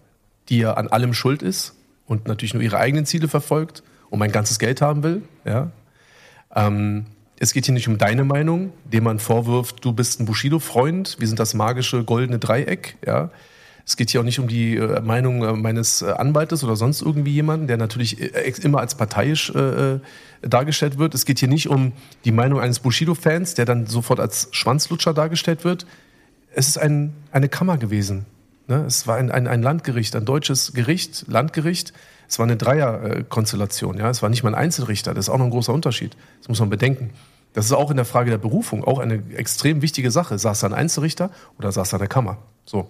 die 0.50 0.60
ja 0.60 0.74
an 0.74 0.88
allem 0.88 1.14
schuld 1.14 1.44
ist 1.44 1.76
und 2.06 2.28
natürlich 2.28 2.54
nur 2.54 2.64
ihre 2.64 2.78
eigenen 2.78 3.06
Ziele 3.06 3.28
verfolgt 3.28 3.84
und 4.10 4.20
mein 4.20 4.32
ganzes 4.32 4.60
Geld 4.60 4.82
haben 4.82 5.04
will. 5.04 5.22
Ja, 5.46 5.72
ähm, 6.56 7.06
es 7.40 7.54
geht 7.54 7.66
hier 7.66 7.74
nicht 7.74 7.88
um 7.88 7.98
deine 7.98 8.24
Meinung, 8.24 8.74
dem 8.86 9.04
man 9.04 9.20
vorwirft, 9.20 9.86
du 9.86 9.94
bist 9.94 10.20
ein 10.20 10.26
Bushido-Freund, 10.26 11.18
wir 11.20 11.28
sind 11.28 11.40
das 11.40 11.54
magische 11.54 12.04
goldene 12.04 12.40
Dreieck. 12.40 12.98
Ja, 13.06 13.30
es 13.88 13.96
geht 13.96 14.10
hier 14.10 14.20
auch 14.20 14.26
nicht 14.26 14.40
um 14.40 14.50
die 14.50 14.76
äh, 14.76 15.00
Meinung 15.00 15.44
äh, 15.44 15.54
meines 15.54 16.02
äh, 16.02 16.12
Anwaltes 16.12 16.62
oder 16.66 16.76
sonst 16.76 17.02
irgendwie 17.02 17.32
jemanden, 17.32 17.68
der 17.68 17.78
natürlich 17.78 18.20
immer 18.64 18.80
als 18.80 18.96
parteiisch 18.96 19.52
dargestellt 20.42 20.98
wird. 20.98 21.16
Es 21.16 21.26
geht 21.26 21.40
hier 21.40 21.48
nicht 21.48 21.70
um 21.70 21.94
die 22.26 22.32
Meinung 22.32 22.60
eines 22.60 22.80
Bushido-Fans, 22.80 23.54
der 23.54 23.66
dann 23.66 23.88
sofort 23.88 24.20
als 24.20 24.50
Schwanzlutscher 24.52 25.14
dargestellt 25.14 25.64
wird. 25.64 25.86
Es 26.54 26.68
ist 26.68 26.78
ein, 26.78 27.14
eine 27.32 27.48
Kammer 27.48 27.78
gewesen. 27.78 28.26
Ne? 28.68 28.84
Es 28.86 29.08
war 29.08 29.16
ein, 29.16 29.32
ein, 29.32 29.48
ein 29.48 29.62
Landgericht, 29.62 30.16
ein 30.16 30.26
deutsches 30.26 30.74
Gericht, 30.74 31.26
Landgericht. 31.28 31.94
Es 32.28 32.40
war 32.40 32.46
eine 32.46 32.58
Dreierkonstellation. 32.58 33.98
Ja? 33.98 34.10
Es 34.10 34.22
war 34.22 34.30
nicht 34.30 34.44
mal 34.44 34.54
ein 34.54 34.62
Einzelrichter. 34.62 35.14
Das 35.14 35.26
ist 35.26 35.30
auch 35.30 35.38
noch 35.38 35.46
ein 35.46 35.52
großer 35.52 35.74
Unterschied. 35.74 36.16
Das 36.40 36.50
muss 36.50 36.60
man 36.60 36.70
bedenken. 36.70 37.12
Das 37.54 37.66
ist 37.66 37.72
auch 37.72 37.90
in 37.90 37.98
der 37.98 38.06
Frage 38.06 38.30
der 38.30 38.38
Berufung 38.38 38.84
auch 38.84 39.00
eine 39.00 39.24
extrem 39.36 39.82
wichtige 39.82 40.12
Sache. 40.12 40.38
Saß 40.38 40.60
da 40.60 40.68
ein 40.68 40.74
Einzelrichter 40.74 41.32
oder 41.58 41.72
saß 41.72 41.90
da 41.90 41.98
eine 41.98 42.08
Kammer? 42.08 42.38
So 42.66 42.90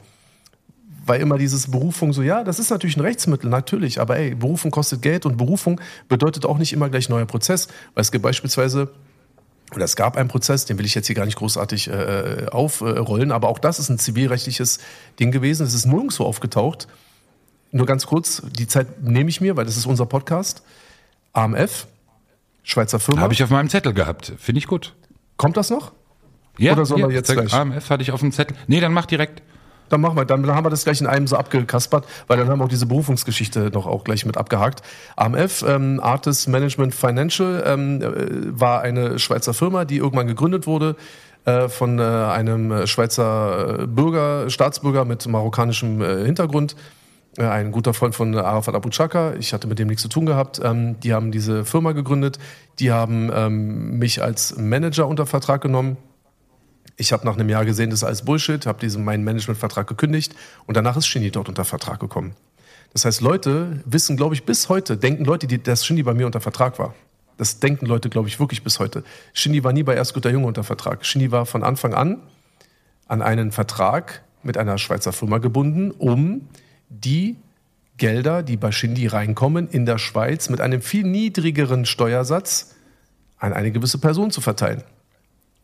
weil 1.07 1.21
immer 1.21 1.37
dieses 1.37 1.71
Berufung 1.71 2.13
so, 2.13 2.21
ja, 2.21 2.43
das 2.43 2.59
ist 2.59 2.69
natürlich 2.69 2.97
ein 2.97 3.01
Rechtsmittel, 3.01 3.49
natürlich, 3.49 3.99
aber 3.99 4.17
ey, 4.17 4.35
Berufung 4.35 4.71
kostet 4.71 5.01
Geld 5.01 5.25
und 5.25 5.37
Berufung 5.37 5.79
bedeutet 6.09 6.45
auch 6.45 6.57
nicht 6.57 6.73
immer 6.73 6.89
gleich 6.89 7.09
neuer 7.09 7.25
Prozess, 7.25 7.67
weil 7.93 8.01
es 8.01 8.11
gibt 8.11 8.23
beispielsweise 8.23 8.91
oder 9.75 9.83
es 9.83 9.95
gab 9.95 10.15
einen 10.15 10.29
Prozess, 10.29 10.65
den 10.65 10.77
will 10.77 10.85
ich 10.85 10.95
jetzt 10.95 11.07
hier 11.07 11.15
gar 11.15 11.25
nicht 11.25 11.37
großartig 11.37 11.89
äh, 11.89 12.45
aufrollen, 12.51 13.31
aber 13.31 13.49
auch 13.49 13.59
das 13.59 13.79
ist 13.79 13.89
ein 13.89 13.99
zivilrechtliches 13.99 14.79
Ding 15.19 15.31
gewesen. 15.31 15.65
Es 15.65 15.73
ist 15.73 15.85
nirgendwo 15.85 16.23
aufgetaucht. 16.23 16.87
Nur 17.77 17.85
ganz 17.85 18.07
kurz, 18.07 18.41
die 18.43 18.67
Zeit 18.67 19.01
nehme 19.01 19.29
ich 19.29 19.41
mir, 19.41 19.55
weil 19.55 19.65
das 19.65 19.77
ist 19.77 19.85
unser 19.85 20.05
Podcast. 20.05 20.63
AMF, 21.33 21.87
Schweizer 22.63 22.99
Firma. 22.99 23.21
Habe 23.21 23.33
ich 23.33 23.43
auf 23.43 23.49
meinem 23.49 23.69
Zettel 23.69 23.93
gehabt. 23.93 24.33
Finde 24.37 24.59
ich 24.59 24.67
gut. 24.67 24.93
Kommt 25.37 25.55
das 25.57 25.69
noch? 25.69 25.91
Ja, 26.57 26.73
Oder 26.73 26.85
soll 26.85 26.99
ja, 26.99 27.09
jetzt 27.09 27.31
gleich? 27.31 27.53
AMF 27.53 27.89
hatte 27.89 28.01
ich 28.01 28.11
auf 28.11 28.19
dem 28.19 28.31
Zettel. 28.31 28.57
Nee, 28.67 28.79
dann 28.79 28.93
mach 28.93 29.05
direkt. 29.05 29.43
Dann 29.89 30.01
machen 30.01 30.17
wir, 30.17 30.25
dann, 30.25 30.43
dann 30.43 30.55
haben 30.55 30.65
wir 30.65 30.69
das 30.69 30.83
gleich 30.83 30.99
in 30.99 31.07
einem 31.07 31.27
so 31.27 31.37
abgekaspert, 31.37 32.05
weil 32.27 32.37
dann 32.37 32.49
haben 32.49 32.59
wir 32.59 32.65
auch 32.65 32.69
diese 32.69 32.87
Berufungsgeschichte 32.87 33.69
noch 33.73 33.85
auch 33.85 34.03
gleich 34.03 34.25
mit 34.25 34.35
abgehakt. 34.35 34.81
AMF, 35.15 35.63
ähm, 35.65 35.99
Artist 36.01 36.49
Management 36.49 36.93
Financial, 36.93 37.63
ähm, 37.65 38.01
äh, 38.01 38.59
war 38.59 38.81
eine 38.81 39.17
Schweizer 39.19 39.53
Firma, 39.53 39.85
die 39.85 39.97
irgendwann 39.97 40.27
gegründet 40.27 40.67
wurde 40.67 40.95
äh, 41.45 41.69
von 41.69 41.99
äh, 41.99 42.01
einem 42.01 42.85
Schweizer 42.85 43.83
äh, 43.83 43.87
Bürger, 43.87 44.49
Staatsbürger 44.49 45.05
mit 45.05 45.25
marokkanischem 45.25 46.01
äh, 46.01 46.25
Hintergrund. 46.25 46.75
Äh, 47.37 47.43
ein 47.43 47.71
guter 47.71 47.93
Freund 47.93 48.15
von 48.15 48.35
Arafat 48.35 48.75
Abu 48.75 48.89
Chaka. 48.89 49.35
Ich 49.35 49.53
hatte 49.53 49.67
mit 49.67 49.79
dem 49.79 49.87
nichts 49.87 50.01
zu 50.01 50.09
tun 50.09 50.25
gehabt. 50.25 50.59
Ähm, 50.63 50.99
die 50.99 51.13
haben 51.13 51.31
diese 51.31 51.65
Firma 51.65 51.93
gegründet. 51.93 52.39
Die 52.79 52.91
haben 52.91 53.31
ähm, 53.33 53.97
mich 53.99 54.21
als 54.21 54.57
Manager 54.57 55.07
unter 55.07 55.25
Vertrag 55.25 55.61
genommen 55.61 55.97
ich 56.97 57.13
habe 57.13 57.25
nach 57.25 57.35
einem 57.35 57.47
Jahr 57.47 57.63
gesehen, 57.63 57.91
das 57.91 57.99
ist 57.99 58.03
alles 58.03 58.23
Bullshit, 58.23 58.65
habe 58.65 58.79
diesen 58.79 59.05
meinen 59.05 59.23
Managementvertrag 59.23 59.87
gekündigt 59.87 60.35
und 60.65 60.75
danach 60.75 60.97
ist 60.97 61.05
Shindy 61.05 61.29
dort 61.29 61.47
unter 61.47 61.63
Vertrag 61.63 61.99
gekommen. 61.99 62.33
Das 62.91 63.05
heißt, 63.05 63.21
Leute 63.21 63.83
wissen, 63.85 64.17
glaube 64.17 64.33
ich, 64.33 64.45
bis 64.45 64.67
heute, 64.67 64.97
denken 64.97 65.23
Leute, 65.23 65.45
die, 65.45 65.61
dass 65.61 65.85
Shindy 65.85 66.01
bei 66.01 66.15
mir 66.15 66.25
unter 66.25 66.41
Vertrag 66.41 66.79
war. 66.79 66.95
Das 67.37 67.59
denken 67.59 67.85
Leute, 67.85 68.09
glaube 68.09 68.27
ich, 68.27 68.39
wirklich 68.39 68.63
bis 68.63 68.79
heute. 68.79 69.03
Shindy 69.33 69.63
war 69.63 69.73
nie 69.73 69.83
bei 69.83 69.93
Erst 69.93 70.15
guter 70.15 70.31
Junge 70.31 70.47
unter 70.47 70.63
Vertrag. 70.63 71.05
Shindy 71.05 71.31
war 71.31 71.45
von 71.45 71.63
Anfang 71.63 71.93
an 71.93 72.21
an 73.07 73.21
einen 73.21 73.51
Vertrag 73.51 74.23
mit 74.41 74.57
einer 74.57 74.77
Schweizer 74.77 75.13
Firma 75.13 75.37
gebunden, 75.37 75.91
um 75.91 76.49
die 76.89 77.37
Gelder, 77.97 78.43
die 78.43 78.57
bei 78.57 78.71
Shindy 78.71 79.07
reinkommen, 79.07 79.67
in 79.67 79.85
der 79.85 79.97
Schweiz 79.97 80.49
mit 80.49 80.61
einem 80.61 80.81
viel 80.81 81.03
niedrigeren 81.03 81.85
Steuersatz 81.85 82.75
an 83.37 83.53
eine 83.53 83.71
gewisse 83.71 83.97
Person 83.97 84.31
zu 84.31 84.41
verteilen. 84.41 84.83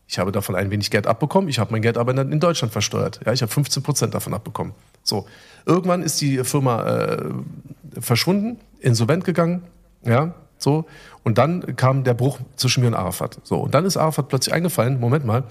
Ich 0.06 0.18
habe 0.18 0.32
davon 0.32 0.54
ein 0.54 0.70
wenig 0.70 0.90
Geld 0.90 1.06
abbekommen, 1.06 1.48
ich 1.48 1.58
habe 1.58 1.72
mein 1.72 1.82
Geld 1.82 1.96
aber 1.96 2.16
in 2.16 2.40
Deutschland 2.40 2.72
versteuert. 2.72 3.20
Ja, 3.24 3.32
ich 3.32 3.42
habe 3.42 3.50
15 3.50 3.82
Prozent 3.82 4.14
davon 4.14 4.34
abbekommen. 4.34 4.74
So, 5.02 5.26
irgendwann 5.64 6.02
ist 6.02 6.20
die 6.20 6.44
Firma 6.44 6.82
äh, 6.84 7.30
verschwunden, 8.00 8.58
insolvent 8.80 9.24
gegangen, 9.24 9.62
ja, 10.04 10.34
so. 10.58 10.86
Und 11.22 11.38
dann 11.38 11.76
kam 11.76 12.04
der 12.04 12.14
Bruch 12.14 12.38
zwischen 12.56 12.82
mir 12.82 12.88
und 12.88 12.94
Arafat. 12.94 13.38
So, 13.44 13.60
und 13.60 13.74
dann 13.74 13.84
ist 13.86 13.96
Arafat 13.96 14.28
plötzlich 14.28 14.54
eingefallen, 14.54 15.00
Moment 15.00 15.24
mal, 15.24 15.44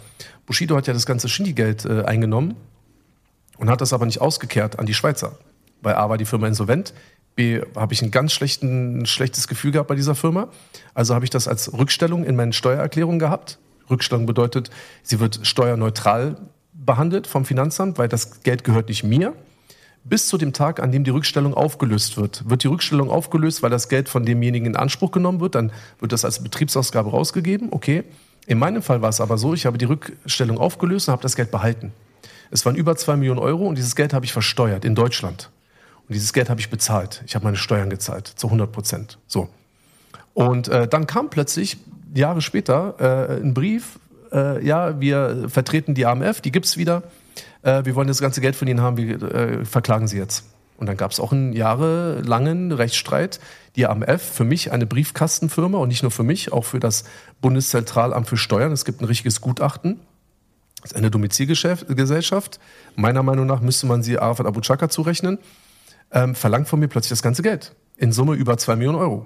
Bushido 0.45 0.75
hat 0.75 0.87
ja 0.87 0.93
das 0.93 1.05
ganze 1.05 1.29
Shindy-Geld 1.29 1.85
äh, 1.85 2.03
eingenommen 2.03 2.55
und 3.57 3.69
hat 3.69 3.81
das 3.81 3.93
aber 3.93 4.05
nicht 4.05 4.21
ausgekehrt 4.21 4.79
an 4.79 4.85
die 4.85 4.93
Schweizer. 4.93 5.37
Weil 5.83 5.95
A 5.95 6.09
war 6.09 6.17
die 6.17 6.25
Firma 6.25 6.47
insolvent, 6.47 6.93
B 7.35 7.61
habe 7.75 7.93
ich 7.93 8.01
ein 8.01 8.11
ganz 8.11 8.39
ein 8.41 9.05
schlechtes 9.05 9.47
Gefühl 9.47 9.71
gehabt 9.71 9.89
bei 9.89 9.95
dieser 9.95 10.15
Firma. 10.15 10.47
Also 10.93 11.13
habe 11.13 11.25
ich 11.25 11.31
das 11.31 11.47
als 11.47 11.71
Rückstellung 11.73 12.23
in 12.25 12.35
meinen 12.35 12.53
Steuererklärungen 12.53 13.19
gehabt 13.19 13.59
Rückstellung 13.89 14.25
bedeutet, 14.25 14.69
sie 15.01 15.19
wird 15.19 15.39
steuerneutral 15.43 16.37
behandelt 16.73 17.27
vom 17.27 17.45
Finanzamt, 17.45 17.97
weil 17.97 18.07
das 18.07 18.41
Geld 18.43 18.63
gehört 18.63 18.89
nicht 18.89 19.03
mir. 19.03 19.33
Bis 20.05 20.27
zu 20.27 20.37
dem 20.37 20.51
Tag, 20.51 20.81
an 20.81 20.91
dem 20.91 21.05
die 21.05 21.11
Rückstellung 21.11 21.53
aufgelöst 21.53 22.17
wird. 22.17 22.49
Wird 22.49 22.63
die 22.63 22.67
Rückstellung 22.67 23.09
aufgelöst, 23.09 23.63
weil 23.63 23.69
das 23.69 23.87
Geld 23.87 24.09
von 24.09 24.25
demjenigen 24.25 24.67
in 24.67 24.75
Anspruch 24.75 25.11
genommen 25.11 25.39
wird, 25.39 25.55
dann 25.55 25.71
wird 25.99 26.11
das 26.11 26.25
als 26.25 26.43
Betriebsausgabe 26.43 27.09
rausgegeben. 27.09 27.69
Okay. 27.71 28.03
In 28.45 28.59
meinem 28.59 28.81
Fall 28.81 29.01
war 29.01 29.07
es 29.07 29.21
aber 29.21 29.37
so, 29.37 29.53
ich 29.53 29.65
habe 29.65 29.77
die 29.77 29.85
Rückstellung 29.85 30.57
aufgelöst 30.57 31.07
und 31.07 31.13
habe 31.13 31.21
das 31.21 31.37
Geld 31.37 31.51
behalten. 31.51 31.93
Es 32.51 32.65
waren 32.65 32.75
über 32.75 32.97
zwei 32.97 33.15
Millionen 33.15 33.39
Euro 33.39 33.65
und 33.65 33.77
dieses 33.77 33.95
Geld 33.95 34.13
habe 34.13 34.25
ich 34.25 34.33
versteuert 34.33 34.83
in 34.83 34.95
Deutschland. 34.95 35.49
Und 36.07 36.13
dieses 36.13 36.33
Geld 36.33 36.49
habe 36.49 36.59
ich 36.59 36.69
bezahlt. 36.69 37.23
Ich 37.25 37.35
habe 37.35 37.45
meine 37.45 37.57
Steuern 37.57 37.89
gezahlt, 37.89 38.27
zu 38.27 38.47
100 38.47 38.71
Prozent. 38.71 39.19
So. 39.27 39.49
Und 40.33 40.67
äh, 40.67 40.87
dann 40.87 41.07
kam 41.07 41.29
plötzlich 41.29 41.77
Jahre 42.13 42.41
später 42.41 42.95
äh, 42.99 43.41
einen 43.41 43.53
Brief, 43.53 43.99
äh, 44.31 44.65
ja, 44.65 44.99
wir 44.99 45.47
vertreten 45.49 45.93
die 45.95 46.05
AMF, 46.05 46.41
die 46.41 46.51
gibt's 46.51 46.77
wieder, 46.77 47.03
äh, 47.61 47.85
wir 47.85 47.95
wollen 47.95 48.07
das 48.07 48.19
ganze 48.19 48.41
Geld 48.41 48.55
von 48.55 48.67
Ihnen 48.67 48.81
haben, 48.81 48.97
wir 48.97 49.21
äh, 49.21 49.65
verklagen 49.65 50.07
Sie 50.07 50.17
jetzt. 50.17 50.45
Und 50.77 50.83
Und 50.83 50.87
dann 50.87 50.97
gab 50.97 51.11
es 51.11 51.21
auch 51.21 51.31
einen 51.31 51.53
jahrelangen 51.53 52.73
Rechtsstreit. 52.73 53.39
Die 53.77 53.85
AMF, 53.85 54.21
für 54.21 54.43
mich 54.43 54.73
eine 54.73 54.85
Briefkastenfirma 54.85 55.77
und 55.77 55.87
nicht 55.87 56.03
nur 56.03 56.11
für 56.11 56.23
mich, 56.23 56.51
auch 56.51 56.65
für 56.65 56.81
das 56.81 57.05
Bundeszentralamt 57.39 58.27
für 58.27 58.35
Steuern. 58.35 58.73
Es 58.73 58.83
gibt 58.83 58.99
ein 58.99 59.05
richtiges 59.05 59.39
Gutachten. 59.39 60.01
Das 60.81 60.91
ist 60.91 60.97
eine 60.97 61.09
Domizilgesellschaft. 61.09 62.59
Meiner 62.97 63.23
Meinung 63.23 63.45
nach 63.45 63.61
müsste 63.61 63.85
man 63.85 64.03
sie 64.03 64.19
Arafat 64.19 64.45
Abu 64.45 64.59
Chaka 64.59 64.89
zurechnen. 64.89 65.37
Ähm, 66.13 66.35
verlangt 66.35 66.67
von 66.67 66.79
mir 66.79 66.87
plötzlich 66.87 67.09
das 67.09 67.23
ganze 67.23 67.41
Geld. 67.41 67.75
In 67.97 68.11
Summe 68.11 68.35
über 68.35 68.57
zwei 68.57 68.75
Millionen 68.75 68.99
Euro. 68.99 69.25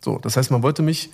So, 0.00 0.18
das 0.18 0.36
heißt, 0.36 0.50
man 0.50 0.62
wollte 0.62 0.82
mich 0.82 1.10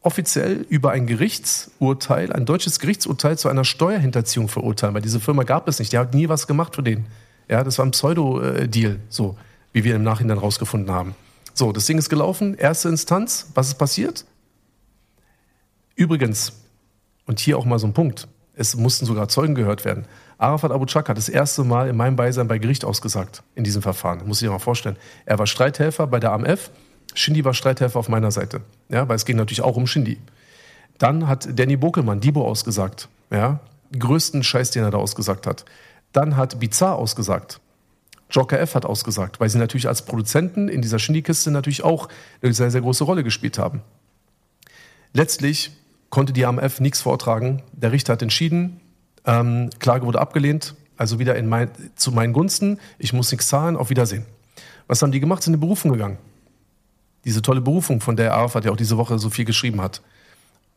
offiziell 0.00 0.66
über 0.68 0.90
ein 0.90 1.06
Gerichtsurteil, 1.06 2.32
ein 2.32 2.44
deutsches 2.44 2.80
Gerichtsurteil 2.80 3.38
zu 3.38 3.48
einer 3.48 3.64
Steuerhinterziehung 3.64 4.48
verurteilen, 4.48 4.94
weil 4.94 5.02
diese 5.02 5.20
Firma 5.20 5.44
gab 5.44 5.68
es 5.68 5.78
nicht. 5.78 5.92
Die 5.92 5.98
hat 5.98 6.12
nie 6.12 6.28
was 6.28 6.46
gemacht 6.46 6.74
für 6.74 6.82
den. 6.82 7.06
Ja, 7.48 7.62
das 7.62 7.78
war 7.78 7.86
ein 7.86 7.92
Pseudo-Deal, 7.92 8.98
so 9.08 9.36
wie 9.72 9.84
wir 9.84 9.94
im 9.94 10.02
Nachhinein 10.02 10.38
rausgefunden 10.38 10.92
haben. 10.92 11.14
So, 11.54 11.72
das 11.72 11.86
Ding 11.86 11.98
ist 11.98 12.08
gelaufen, 12.08 12.54
erste 12.54 12.88
Instanz, 12.88 13.50
was 13.54 13.68
ist 13.68 13.74
passiert? 13.74 14.24
Übrigens, 15.94 16.52
und 17.26 17.38
hier 17.40 17.58
auch 17.58 17.64
mal 17.64 17.78
so 17.78 17.86
ein 17.86 17.92
Punkt, 17.92 18.26
es 18.54 18.74
mussten 18.74 19.06
sogar 19.06 19.28
Zeugen 19.28 19.54
gehört 19.54 19.84
werden. 19.84 20.06
Arafat 20.42 20.72
Abu 20.72 20.86
Chak 20.86 21.08
hat 21.08 21.16
das 21.16 21.28
erste 21.28 21.64
Mal 21.64 21.88
in 21.88 21.96
meinem 21.96 22.16
Beisein 22.16 22.48
bei 22.48 22.58
Gericht 22.58 22.84
ausgesagt 22.84 23.42
in 23.54 23.64
diesem 23.64 23.82
Verfahren. 23.82 24.26
Muss 24.26 24.42
ich 24.42 24.46
dir 24.46 24.52
mal 24.52 24.58
vorstellen. 24.58 24.96
Er 25.24 25.38
war 25.38 25.46
Streithelfer 25.46 26.06
bei 26.06 26.20
der 26.20 26.32
AMF 26.32 26.70
Shindy 27.14 27.44
war 27.44 27.54
Streithelfer 27.54 27.98
auf 27.98 28.08
meiner 28.08 28.30
Seite, 28.30 28.62
ja, 28.88 29.08
weil 29.08 29.16
es 29.16 29.24
ging 29.24 29.36
natürlich 29.36 29.62
auch 29.62 29.76
um 29.76 29.86
Shindy. 29.86 30.18
Dann 30.98 31.28
hat 31.28 31.48
Danny 31.58 31.76
Bokelmann 31.76 32.20
Dibo 32.20 32.46
ausgesagt, 32.46 33.08
ja, 33.30 33.60
größten 33.98 34.42
Scheiß, 34.42 34.70
den 34.70 34.84
er 34.84 34.90
da 34.90 34.98
ausgesagt 34.98 35.46
hat. 35.46 35.64
Dann 36.12 36.36
hat 36.36 36.58
Bizarre 36.60 36.96
ausgesagt. 36.96 37.60
Joker 38.30 38.58
F 38.60 38.74
hat 38.74 38.86
ausgesagt, 38.86 39.40
weil 39.40 39.50
sie 39.50 39.58
natürlich 39.58 39.88
als 39.88 40.02
Produzenten 40.02 40.68
in 40.68 40.80
dieser 40.80 40.98
Shindy-Kiste 40.98 41.50
natürlich 41.50 41.84
auch 41.84 42.08
eine 42.40 42.54
sehr, 42.54 42.70
sehr 42.70 42.80
große 42.80 43.04
Rolle 43.04 43.24
gespielt 43.24 43.58
haben. 43.58 43.82
Letztlich 45.12 45.72
konnte 46.08 46.32
die 46.32 46.46
AMF 46.46 46.80
nichts 46.80 47.02
vortragen. 47.02 47.62
Der 47.72 47.92
Richter 47.92 48.14
hat 48.14 48.22
entschieden, 48.22 48.80
ähm, 49.26 49.70
Klage 49.78 50.06
wurde 50.06 50.20
abgelehnt, 50.20 50.74
also 50.96 51.18
wieder 51.18 51.36
in 51.36 51.48
mein, 51.48 51.70
zu 51.96 52.12
meinen 52.12 52.32
Gunsten. 52.32 52.78
Ich 52.98 53.12
muss 53.12 53.30
nichts 53.30 53.48
zahlen, 53.48 53.76
auf 53.76 53.90
Wiedersehen. 53.90 54.24
Was 54.86 55.02
haben 55.02 55.12
die 55.12 55.20
gemacht? 55.20 55.42
Sind 55.42 55.54
in 55.54 55.60
Berufung 55.60 55.92
gegangen. 55.92 56.18
Diese 57.24 57.40
tolle 57.40 57.60
Berufung, 57.60 58.00
von 58.00 58.16
der 58.16 58.34
Arafat 58.34 58.64
ja 58.64 58.72
auch 58.72 58.76
diese 58.76 58.96
Woche 58.96 59.18
so 59.18 59.30
viel 59.30 59.44
geschrieben 59.44 59.80
hat. 59.80 60.02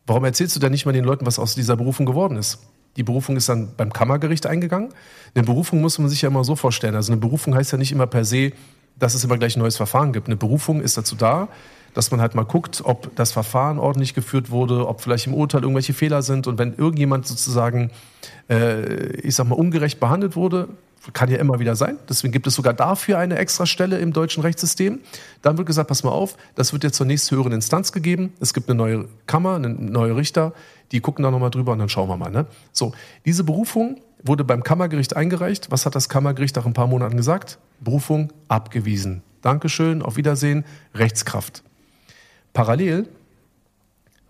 Warum 0.06 0.24
erzählst 0.24 0.54
du 0.54 0.60
denn 0.60 0.70
nicht 0.70 0.86
mal 0.86 0.92
den 0.92 1.04
Leuten, 1.04 1.26
was 1.26 1.38
aus 1.38 1.54
dieser 1.54 1.76
Berufung 1.76 2.06
geworden 2.06 2.36
ist? 2.36 2.58
Die 2.96 3.02
Berufung 3.02 3.36
ist 3.36 3.48
dann 3.48 3.74
beim 3.76 3.92
Kammergericht 3.92 4.46
eingegangen. 4.46 4.94
Eine 5.34 5.44
Berufung 5.44 5.80
muss 5.80 5.98
man 5.98 6.08
sich 6.08 6.22
ja 6.22 6.28
immer 6.28 6.44
so 6.44 6.56
vorstellen. 6.56 6.94
Also 6.94 7.12
eine 7.12 7.20
Berufung 7.20 7.54
heißt 7.54 7.72
ja 7.72 7.78
nicht 7.78 7.92
immer 7.92 8.06
per 8.06 8.24
se, 8.24 8.52
dass 8.98 9.14
es 9.14 9.24
immer 9.24 9.36
gleich 9.36 9.56
ein 9.56 9.60
neues 9.60 9.76
Verfahren 9.76 10.12
gibt. 10.12 10.28
Eine 10.28 10.36
Berufung 10.36 10.80
ist 10.80 10.96
dazu 10.96 11.16
da, 11.16 11.48
dass 11.96 12.10
man 12.10 12.20
halt 12.20 12.34
mal 12.34 12.44
guckt, 12.44 12.82
ob 12.84 13.16
das 13.16 13.32
Verfahren 13.32 13.78
ordentlich 13.78 14.12
geführt 14.12 14.50
wurde, 14.50 14.86
ob 14.86 15.00
vielleicht 15.00 15.26
im 15.26 15.32
Urteil 15.32 15.62
irgendwelche 15.62 15.94
Fehler 15.94 16.20
sind. 16.20 16.46
Und 16.46 16.58
wenn 16.58 16.74
irgendjemand 16.74 17.26
sozusagen, 17.26 17.90
äh, 18.50 19.16
ich 19.20 19.34
sag 19.34 19.48
mal, 19.48 19.54
ungerecht 19.54 19.98
behandelt 19.98 20.36
wurde, 20.36 20.68
kann 21.14 21.30
ja 21.30 21.38
immer 21.38 21.58
wieder 21.58 21.74
sein. 21.74 21.96
Deswegen 22.06 22.32
gibt 22.32 22.46
es 22.46 22.54
sogar 22.54 22.74
dafür 22.74 23.18
eine 23.18 23.38
extra 23.38 23.64
Stelle 23.64 23.96
im 23.98 24.12
deutschen 24.12 24.42
Rechtssystem. 24.42 25.00
Dann 25.40 25.56
wird 25.56 25.66
gesagt, 25.66 25.88
pass 25.88 26.04
mal 26.04 26.10
auf, 26.10 26.36
das 26.54 26.74
wird 26.74 26.84
jetzt 26.84 26.96
zur 26.96 27.06
nächsthöheren 27.06 27.52
Instanz 27.52 27.92
gegeben. 27.92 28.34
Es 28.40 28.52
gibt 28.52 28.68
eine 28.68 28.76
neue 28.76 29.08
Kammer, 29.26 29.54
eine 29.54 29.70
neue 29.70 30.16
Richter, 30.16 30.52
die 30.92 31.00
gucken 31.00 31.22
da 31.22 31.30
nochmal 31.30 31.50
drüber 31.50 31.72
und 31.72 31.78
dann 31.78 31.88
schauen 31.88 32.10
wir 32.10 32.18
mal. 32.18 32.30
Ne? 32.30 32.44
So, 32.72 32.92
diese 33.24 33.42
Berufung 33.42 34.02
wurde 34.22 34.44
beim 34.44 34.62
Kammergericht 34.62 35.16
eingereicht. 35.16 35.70
Was 35.70 35.86
hat 35.86 35.94
das 35.94 36.10
Kammergericht 36.10 36.56
nach 36.56 36.66
ein 36.66 36.74
paar 36.74 36.88
Monaten 36.88 37.16
gesagt? 37.16 37.58
Berufung 37.80 38.34
abgewiesen. 38.48 39.22
Dankeschön, 39.40 40.02
auf 40.02 40.16
Wiedersehen, 40.16 40.66
Rechtskraft. 40.94 41.62
Parallel 42.56 43.06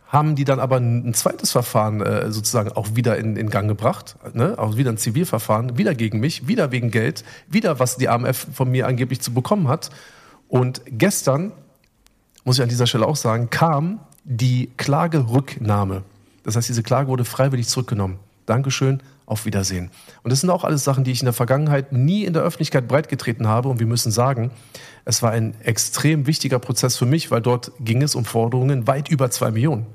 haben 0.08 0.34
die 0.34 0.44
dann 0.44 0.58
aber 0.58 0.78
ein 0.78 1.14
zweites 1.14 1.52
Verfahren 1.52 2.00
äh, 2.00 2.32
sozusagen 2.32 2.72
auch 2.72 2.96
wieder 2.96 3.16
in, 3.18 3.36
in 3.36 3.50
Gang 3.50 3.68
gebracht, 3.68 4.16
ne? 4.34 4.58
auch 4.58 4.76
wieder 4.76 4.90
ein 4.90 4.98
Zivilverfahren, 4.98 5.78
wieder 5.78 5.94
gegen 5.94 6.18
mich, 6.18 6.48
wieder 6.48 6.72
wegen 6.72 6.90
Geld, 6.90 7.24
wieder 7.46 7.78
was 7.78 7.96
die 7.98 8.08
AMF 8.08 8.48
von 8.52 8.68
mir 8.68 8.88
angeblich 8.88 9.20
zu 9.20 9.32
bekommen 9.32 9.68
hat. 9.68 9.90
Und 10.48 10.82
gestern, 10.86 11.52
muss 12.44 12.58
ich 12.58 12.62
an 12.64 12.68
dieser 12.68 12.88
Stelle 12.88 13.06
auch 13.06 13.14
sagen, 13.14 13.48
kam 13.48 14.00
die 14.24 14.70
Klagerücknahme. 14.76 16.02
Das 16.42 16.56
heißt, 16.56 16.68
diese 16.68 16.82
Klage 16.82 17.08
wurde 17.08 17.24
freiwillig 17.24 17.68
zurückgenommen. 17.68 18.18
Dankeschön, 18.44 19.02
auf 19.26 19.44
Wiedersehen. 19.44 19.90
Und 20.22 20.30
das 20.30 20.40
sind 20.40 20.50
auch 20.50 20.64
alles 20.64 20.84
Sachen, 20.84 21.04
die 21.04 21.10
ich 21.10 21.20
in 21.20 21.26
der 21.26 21.32
Vergangenheit 21.32 21.92
nie 21.92 22.24
in 22.24 22.32
der 22.32 22.42
Öffentlichkeit 22.42 22.88
breitgetreten 22.88 23.46
habe. 23.48 23.68
Und 23.68 23.80
wir 23.80 23.86
müssen 23.86 24.12
sagen, 24.12 24.52
es 25.04 25.22
war 25.22 25.32
ein 25.32 25.54
extrem 25.62 26.26
wichtiger 26.26 26.58
Prozess 26.58 26.96
für 26.96 27.06
mich, 27.06 27.30
weil 27.30 27.42
dort 27.42 27.72
ging 27.80 28.02
es 28.02 28.14
um 28.14 28.24
Forderungen 28.24 28.86
weit 28.86 29.08
über 29.08 29.30
zwei 29.30 29.50
Millionen. 29.50 29.86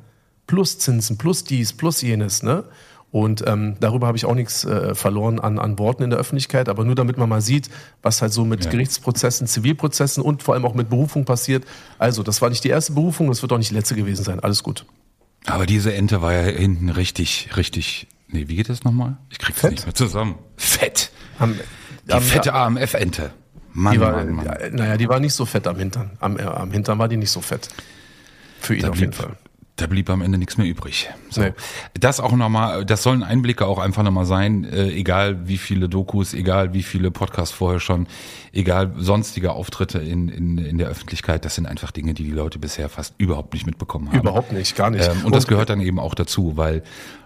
Plus 0.48 0.78
Zinsen, 0.80 1.18
plus 1.18 1.46
dies, 1.46 1.74
plus 1.74 2.02
jenes. 2.02 2.44
Ne? 2.44 2.66
Und 3.12 3.44
ähm, 3.46 3.76
darüber 3.80 4.08
habe 4.08 4.18
ich 4.18 4.26
auch 4.26 4.36
nichts 4.36 4.64
äh, 4.64 4.96
verloren 4.96 5.40
an, 5.40 5.60
an 5.60 5.78
Worten 5.78 6.04
in 6.04 6.10
der 6.10 6.20
Öffentlichkeit, 6.20 6.70
aber 6.70 6.86
nur 6.86 6.96
damit 6.96 7.18
man 7.18 7.28
mal 7.28 7.42
sieht, 7.42 7.70
was 8.02 8.22
halt 8.22 8.32
so 8.32 8.46
mit 8.46 8.64
ja. 8.64 8.72
Gerichtsprozessen, 8.72 9.48
Zivilprozessen 9.48 10.24
und 10.24 10.44
vor 10.44 10.54
allem 10.54 10.66
auch 10.66 10.74
mit 10.74 10.90
Berufung 10.90 11.26
passiert. 11.26 11.66
Also, 12.00 12.24
das 12.24 12.42
war 12.42 12.50
nicht 12.50 12.64
die 12.64 12.70
erste 12.70 12.94
Berufung, 12.94 13.28
das 13.28 13.42
wird 13.42 13.52
auch 13.52 13.58
nicht 13.58 13.72
die 13.72 13.76
letzte 13.76 13.96
gewesen 13.96 14.24
sein. 14.24 14.40
Alles 14.40 14.64
gut. 14.64 14.86
Aber 15.46 15.66
diese 15.66 15.94
Ente 15.94 16.22
war 16.22 16.34
ja 16.34 16.44
hinten 16.44 16.90
richtig, 16.90 17.50
richtig 17.58 18.08
Nee, 18.32 18.48
wie 18.48 18.56
geht 18.56 18.70
das 18.70 18.84
nochmal? 18.84 19.18
Ich 19.30 19.40
krieg's 19.40 19.60
Fett? 19.60 19.72
nicht 19.72 19.86
mehr 19.86 19.96
zusammen. 19.96 20.36
Fett. 20.56 21.12
Am, 21.40 21.60
die 22.08 22.14
am, 22.14 22.22
fette 22.22 22.54
AMF-Ente. 22.54 23.32
Mann, 23.74 24.00
war, 24.00 24.12
Mann, 24.14 24.32
Mann. 24.32 24.46
Ja, 24.46 24.70
naja, 24.70 24.98
die 24.98 25.08
war 25.08 25.20
nicht 25.20 25.34
so 25.34 25.46
fett 25.46 25.68
am 25.68 25.78
Hintern. 25.78 26.12
Am, 26.20 26.38
äh, 26.38 26.44
am 26.44 26.72
Hintern 26.72 27.00
war 27.00 27.08
die 27.08 27.18
nicht 27.18 27.32
so 27.32 27.42
fett. 27.42 27.70
Für 28.60 28.76
ihn 28.76 28.82
da 28.82 28.90
auf 28.90 29.00
jeden 29.00 29.14
Fall 29.14 29.38
da 29.82 29.88
blieb 29.88 30.10
am 30.10 30.22
Ende 30.22 30.38
nichts 30.38 30.58
mehr 30.58 30.68
übrig. 30.68 31.10
So. 31.30 31.42
Nee. 31.42 31.54
Das 32.00 32.20
auch 32.20 32.34
nochmal, 32.34 32.86
das 32.86 33.04
sollen 33.04 33.24
Einblicke 33.24 33.66
auch 33.66 33.80
einfach 33.80 34.04
nochmal 34.04 34.26
sein, 34.26 34.64
äh, 34.64 34.90
egal 34.90 35.48
wie 35.48 35.58
viele 35.58 35.90
Dokus, 35.90 36.34
egal 36.34 36.74
wie 36.74 36.84
viele 36.84 37.10
Podcasts 37.10 37.54
vorher 37.54 37.80
schon, 37.80 38.08
egal 38.54 38.94
sonstige 38.98 39.52
Auftritte 39.54 40.00
in, 40.00 40.30
in, 40.30 40.58
in 40.60 40.78
der 40.78 40.88
Öffentlichkeit, 40.88 41.46
das 41.46 41.56
sind 41.56 41.66
einfach 41.66 41.92
Dinge, 41.92 42.14
die 42.14 42.24
die 42.24 42.32
Leute 42.32 42.60
bisher 42.60 42.90
fast 42.90 43.16
überhaupt 43.18 43.54
nicht 43.54 43.66
mitbekommen 43.66 44.10
haben. 44.10 44.20
Überhaupt 44.20 44.52
nicht, 44.52 44.76
gar 44.76 44.92
nicht. 44.92 45.06
Ähm, 45.06 45.18
und, 45.20 45.26
und 45.26 45.36
das 45.36 45.48
gehört 45.48 45.70
dann 45.70 45.82
eben 45.82 46.00
auch 46.00 46.14
dazu, 46.14 46.58
weil, 46.58 46.84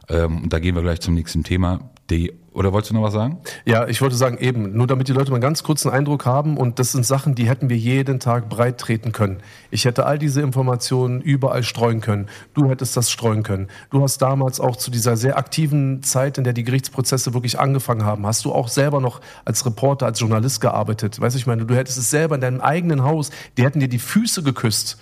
ähm, 0.10 0.50
da 0.50 0.60
gehen 0.60 0.76
wir 0.76 0.82
gleich 0.82 1.02
zum 1.02 1.13
nächsten 1.13 1.44
Thema, 1.44 1.80
die 2.10 2.34
oder 2.56 2.72
wolltest 2.72 2.91
du 2.91 2.96
noch 2.96 3.04
was 3.04 3.13
sagen? 3.13 3.39
Ja, 3.65 3.86
ich 3.86 4.02
wollte 4.02 4.15
sagen, 4.15 4.38
eben, 4.38 4.78
nur 4.78 4.88
damit 4.88 5.10
die 5.10 5.12
Leute 5.12 5.30
mal 5.30 5.41
ganz 5.41 5.62
kurz 5.62 5.86
einen 5.86 5.94
Eindruck 5.94 6.26
haben 6.26 6.56
und 6.56 6.80
das 6.80 6.94
sind 6.94 7.06
Sachen, 7.06 7.36
die 7.36 7.50
hätten 7.50 7.68
wir 7.68 7.76
jeden 7.76 8.22
Tag 8.22 8.48
breit 8.48 8.78
treten 8.78 9.12
können. 9.12 9.39
Ich 9.72 9.84
hätte 9.84 10.06
all 10.06 10.18
diese 10.18 10.41
Informationen 10.41 11.20
überall 11.20 11.63
streuen 11.63 12.00
können. 12.00 12.30
Du 12.54 12.70
hättest 12.70 12.96
das 12.96 13.12
streuen 13.12 13.44
können. 13.44 13.68
Du 13.89 14.02
hast 14.02 14.20
damals 14.20 14.62
auch 14.62 14.78
zu 14.78 14.89
dieser 14.89 15.18
sehr 15.18 15.38
aktiven 15.38 16.02
Zeit, 16.02 16.38
in 16.38 16.46
der 16.46 16.54
die 16.54 16.63
Gerichtsprozesse 16.63 17.34
wirklich 17.34 17.60
angefangen 17.60 18.06
haben, 18.06 18.26
hast 18.26 18.46
du 18.46 18.54
auch 18.54 18.70
selber 18.70 19.02
noch 19.02 19.20
als 19.44 19.65
Reporter, 19.65 20.06
als 20.06 20.22
Journalist 20.22 20.62
gearbeitet. 20.62 21.20
Weißt 21.20 21.36
du, 21.36 21.39
ich 21.39 21.48
meine, 21.48 21.65
du 21.65 21.76
hättest 21.76 21.98
es 21.98 22.10
selber 22.10 22.36
in 22.36 22.41
deinem 22.41 22.62
eigenen 22.62 23.04
Haus, 23.04 23.32
die 23.58 23.63
hätten 23.63 23.82
dir 23.82 23.89
die 23.89 24.00
Füße 24.00 24.44
geküsst. 24.44 24.98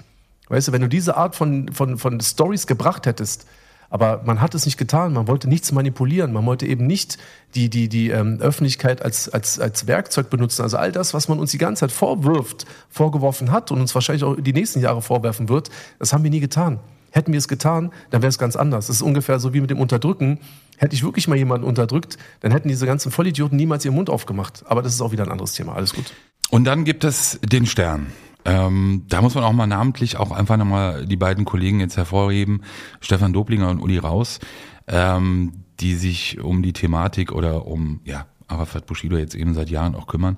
Weißt 0.49 0.69
du, 0.69 0.71
wenn 0.71 0.81
du 0.81 0.89
diese 0.89 1.17
Art 1.17 1.35
von, 1.35 1.71
von, 1.71 1.99
von 1.99 2.19
Stories 2.19 2.65
gebracht 2.65 3.05
hättest, 3.05 3.45
aber 3.93 4.23
man 4.25 4.41
hat 4.41 4.55
es 4.55 4.65
nicht 4.65 4.79
getan. 4.79 5.13
Man 5.13 5.27
wollte 5.27 5.47
nichts 5.47 5.71
manipulieren. 5.71 6.33
Man 6.33 6.47
wollte 6.47 6.65
eben 6.65 6.87
nicht 6.87 7.19
die, 7.53 7.69
die, 7.69 7.89
die 7.89 8.09
ähm, 8.09 8.39
Öffentlichkeit 8.41 9.03
als, 9.03 9.29
als, 9.29 9.59
als 9.59 9.85
Werkzeug 9.85 10.31
benutzen. 10.31 10.63
Also 10.63 10.77
all 10.77 10.91
das, 10.91 11.13
was 11.13 11.27
man 11.27 11.37
uns 11.37 11.51
die 11.51 11.59
ganze 11.59 11.81
Zeit 11.81 11.91
vorwirft, 11.91 12.65
vorgeworfen 12.89 13.51
hat 13.51 13.69
und 13.69 13.79
uns 13.79 13.93
wahrscheinlich 13.93 14.23
auch 14.23 14.35
die 14.35 14.51
nächsten 14.51 14.79
Jahre 14.79 15.03
vorwerfen 15.03 15.47
wird, 15.47 15.69
das 15.99 16.11
haben 16.11 16.23
wir 16.23 16.31
nie 16.31 16.39
getan. 16.39 16.79
Hätten 17.11 17.33
wir 17.33 17.37
es 17.37 17.47
getan, 17.47 17.91
dann 18.09 18.23
wäre 18.23 18.29
es 18.29 18.39
ganz 18.39 18.55
anders. 18.55 18.87
Das 18.87 18.95
ist 18.95 19.03
ungefähr 19.03 19.39
so 19.39 19.53
wie 19.53 19.61
mit 19.61 19.69
dem 19.69 19.79
Unterdrücken. 19.79 20.39
Hätte 20.77 20.95
ich 20.95 21.03
wirklich 21.03 21.27
mal 21.27 21.37
jemanden 21.37 21.67
unterdrückt, 21.67 22.17
dann 22.39 22.51
hätten 22.51 22.69
diese 22.69 22.87
ganzen 22.87 23.11
Vollidioten 23.11 23.55
niemals 23.55 23.85
ihren 23.85 23.93
Mund 23.93 24.09
aufgemacht. 24.09 24.63
Aber 24.65 24.81
das 24.81 24.95
ist 24.95 25.01
auch 25.01 25.11
wieder 25.11 25.23
ein 25.23 25.31
anderes 25.31 25.51
Thema. 25.51 25.75
Alles 25.75 25.93
gut. 25.93 26.15
Und 26.49 26.63
dann 26.63 26.83
gibt 26.83 27.03
es 27.03 27.39
den 27.43 27.67
Stern. 27.67 28.07
Ähm, 28.45 29.03
da 29.07 29.21
muss 29.21 29.35
man 29.35 29.43
auch 29.43 29.53
mal 29.53 29.67
namentlich 29.67 30.17
auch 30.17 30.31
einfach 30.31 30.57
nochmal 30.57 31.05
die 31.05 31.15
beiden 31.15 31.45
Kollegen 31.45 31.79
jetzt 31.79 31.97
hervorheben, 31.97 32.63
Stefan 32.99 33.33
Doblinger 33.33 33.69
und 33.69 33.79
Uli 33.79 33.97
Raus, 33.97 34.39
ähm, 34.87 35.53
die 35.79 35.95
sich 35.95 36.39
um 36.39 36.61
die 36.61 36.73
Thematik 36.73 37.31
oder 37.31 37.65
um, 37.67 38.01
ja, 38.03 38.25
Arafat 38.47 38.85
Bushido 38.85 39.17
jetzt 39.17 39.35
eben 39.35 39.53
seit 39.53 39.69
Jahren 39.69 39.95
auch 39.95 40.07
kümmern. 40.07 40.37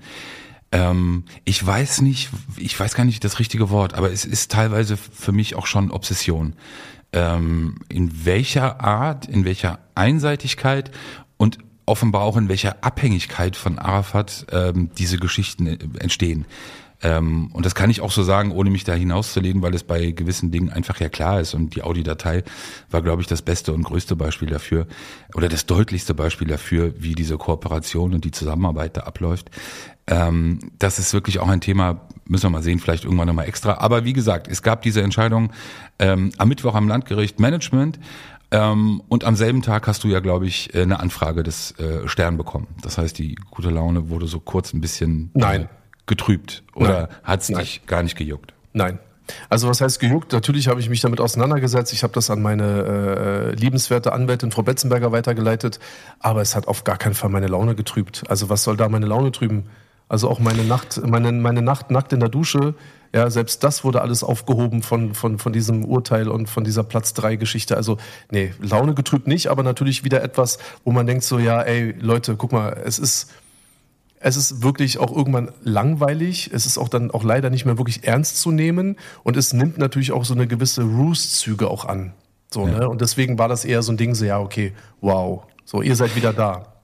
Ähm, 0.71 1.23
ich 1.45 1.65
weiß 1.65 2.01
nicht, 2.01 2.29
ich 2.57 2.79
weiß 2.79 2.95
gar 2.95 3.05
nicht 3.05 3.23
das 3.23 3.39
richtige 3.39 3.69
Wort, 3.69 3.93
aber 3.93 4.11
es 4.11 4.25
ist 4.25 4.51
teilweise 4.51 4.97
für 4.97 5.31
mich 5.31 5.55
auch 5.55 5.67
schon 5.67 5.91
Obsession. 5.91 6.53
Ähm, 7.13 7.77
in 7.89 8.25
welcher 8.25 8.81
Art, 8.81 9.27
in 9.27 9.45
welcher 9.45 9.79
Einseitigkeit 9.95 10.91
und 11.37 11.59
offenbar 11.85 12.23
auch 12.23 12.37
in 12.37 12.49
welcher 12.49 12.83
Abhängigkeit 12.83 13.55
von 13.55 13.79
Arafat 13.79 14.47
ähm, 14.51 14.89
diese 14.97 15.17
Geschichten 15.17 15.67
entstehen. 15.99 16.45
Ähm, 17.05 17.51
und 17.53 17.67
das 17.67 17.75
kann 17.75 17.91
ich 17.91 18.01
auch 18.01 18.11
so 18.11 18.23
sagen, 18.23 18.51
ohne 18.51 18.71
mich 18.71 18.83
da 18.83 18.93
hinauszulegen, 18.95 19.61
weil 19.61 19.75
es 19.75 19.83
bei 19.83 20.09
gewissen 20.09 20.49
Dingen 20.49 20.71
einfach 20.71 20.99
ja 20.99 21.07
klar 21.07 21.39
ist. 21.39 21.53
Und 21.53 21.75
die 21.75 21.83
Audi-Datei 21.83 22.43
war, 22.89 23.03
glaube 23.03 23.21
ich, 23.21 23.27
das 23.27 23.43
beste 23.43 23.73
und 23.73 23.83
größte 23.83 24.15
Beispiel 24.15 24.49
dafür 24.49 24.87
oder 25.35 25.47
das 25.47 25.67
deutlichste 25.67 26.15
Beispiel 26.15 26.47
dafür, 26.47 26.95
wie 26.97 27.13
diese 27.13 27.37
Kooperation 27.37 28.15
und 28.15 28.25
die 28.25 28.31
Zusammenarbeit 28.31 28.97
da 28.97 29.01
abläuft. 29.01 29.51
Ähm, 30.07 30.57
das 30.79 30.97
ist 30.97 31.13
wirklich 31.13 31.37
auch 31.37 31.47
ein 31.47 31.61
Thema, 31.61 32.01
müssen 32.25 32.45
wir 32.45 32.49
mal 32.49 32.63
sehen, 32.63 32.79
vielleicht 32.79 33.03
irgendwann 33.03 33.27
nochmal 33.27 33.47
extra. 33.47 33.75
Aber 33.75 34.03
wie 34.03 34.13
gesagt, 34.13 34.47
es 34.47 34.63
gab 34.63 34.81
diese 34.81 35.03
Entscheidung 35.03 35.51
ähm, 35.99 36.31
am 36.39 36.49
Mittwoch 36.49 36.73
am 36.73 36.87
Landgericht 36.87 37.39
Management. 37.39 37.99
Ähm, 38.49 39.03
und 39.09 39.25
am 39.25 39.35
selben 39.35 39.61
Tag 39.61 39.85
hast 39.85 40.03
du 40.03 40.07
ja, 40.07 40.21
glaube 40.21 40.47
ich, 40.47 40.73
äh, 40.73 40.81
eine 40.81 40.99
Anfrage 40.99 41.43
des 41.43 41.77
äh, 41.77 42.07
Stern 42.07 42.37
bekommen. 42.37 42.67
Das 42.81 42.97
heißt, 42.97 43.19
die 43.19 43.35
gute 43.51 43.69
Laune 43.69 44.09
wurde 44.09 44.25
so 44.25 44.39
kurz 44.39 44.73
ein 44.73 44.81
bisschen 44.81 45.29
Nein. 45.35 45.69
Getrübt. 46.05 46.63
Oder 46.73 47.09
hat 47.23 47.41
es 47.41 47.47
dich 47.47 47.85
gar 47.87 48.03
nicht 48.03 48.15
gejuckt? 48.15 48.53
Nein. 48.73 48.99
Also 49.49 49.67
was 49.67 49.81
heißt 49.81 49.99
gejuckt? 49.99 50.33
Natürlich 50.33 50.67
habe 50.67 50.79
ich 50.79 50.89
mich 50.89 51.01
damit 51.01 51.19
auseinandergesetzt. 51.19 51.93
Ich 51.93 52.03
habe 52.03 52.13
das 52.13 52.29
an 52.29 52.41
meine 52.41 53.53
äh, 53.53 53.55
liebenswerte 53.55 54.13
Anwältin 54.13 54.51
Frau 54.51 54.61
Betzenberger 54.61 55.11
weitergeleitet. 55.11 55.79
Aber 56.19 56.41
es 56.41 56.55
hat 56.55 56.67
auf 56.67 56.83
gar 56.83 56.97
keinen 56.97 57.15
Fall 57.15 57.29
meine 57.29 57.47
Laune 57.47 57.75
getrübt. 57.75 58.23
Also 58.27 58.49
was 58.49 58.63
soll 58.63 58.77
da 58.77 58.87
meine 58.87 59.07
Laune 59.07 59.31
trüben? 59.31 59.65
Also 60.07 60.29
auch 60.29 60.39
meine 60.39 60.63
Nacht, 60.63 61.01
meine, 61.05 61.31
meine 61.31 61.63
Nacht 61.63 61.89
nackt 61.89 62.13
in 62.13 62.19
der 62.19 62.29
Dusche. 62.29 62.75
Ja, 63.13 63.29
selbst 63.29 63.63
das 63.63 63.83
wurde 63.83 64.01
alles 64.01 64.23
aufgehoben 64.23 64.83
von, 64.83 65.13
von, 65.15 65.39
von 65.39 65.53
diesem 65.53 65.85
Urteil 65.85 66.27
und 66.27 66.47
von 66.47 66.63
dieser 66.63 66.83
Platz 66.83 67.13
3 67.13 67.37
Geschichte. 67.37 67.77
Also, 67.77 67.97
nee, 68.29 68.53
Laune 68.61 68.93
getrübt 68.93 69.25
nicht, 69.25 69.47
aber 69.47 69.63
natürlich 69.63 70.03
wieder 70.03 70.21
etwas, 70.21 70.59
wo 70.83 70.91
man 70.91 71.07
denkt 71.07 71.23
so, 71.23 71.39
ja, 71.39 71.61
ey, 71.61 71.95
Leute, 71.99 72.35
guck 72.35 72.51
mal, 72.51 72.81
es 72.85 72.99
ist, 72.99 73.31
es 74.19 74.38
ist 74.38 74.63
wirklich 74.63 74.97
auch 74.97 75.15
irgendwann 75.15 75.51
langweilig. 75.63 76.49
Es 76.54 76.65
ist 76.65 76.78
auch 76.78 76.89
dann 76.89 77.12
auch 77.12 77.23
leider 77.23 77.49
nicht 77.49 77.65
mehr 77.65 77.78
wirklich 77.78 78.06
ernst 78.06 78.41
zu 78.41 78.51
nehmen. 78.51 78.97
Und 79.23 79.38
es 79.38 79.54
nimmt 79.54 79.78
natürlich 79.78 80.12
auch 80.12 80.25
so 80.25 80.34
eine 80.34 80.47
gewisse 80.47 80.84
Roost-Züge 80.84 81.69
auch 81.69 81.86
an. 81.86 82.13
So, 82.51 82.65
ne? 82.65 82.88
Und 82.88 83.01
deswegen 83.01 83.38
war 83.38 83.49
das 83.49 83.65
eher 83.65 83.84
so 83.84 83.91
ein 83.91 83.97
Ding, 83.97 84.15
so, 84.15 84.25
ja, 84.25 84.39
okay, 84.39 84.73
wow. 85.01 85.43
So, 85.65 85.82
ihr 85.82 85.95
seid 85.95 86.15
wieder 86.15 86.32
da. 86.32 86.74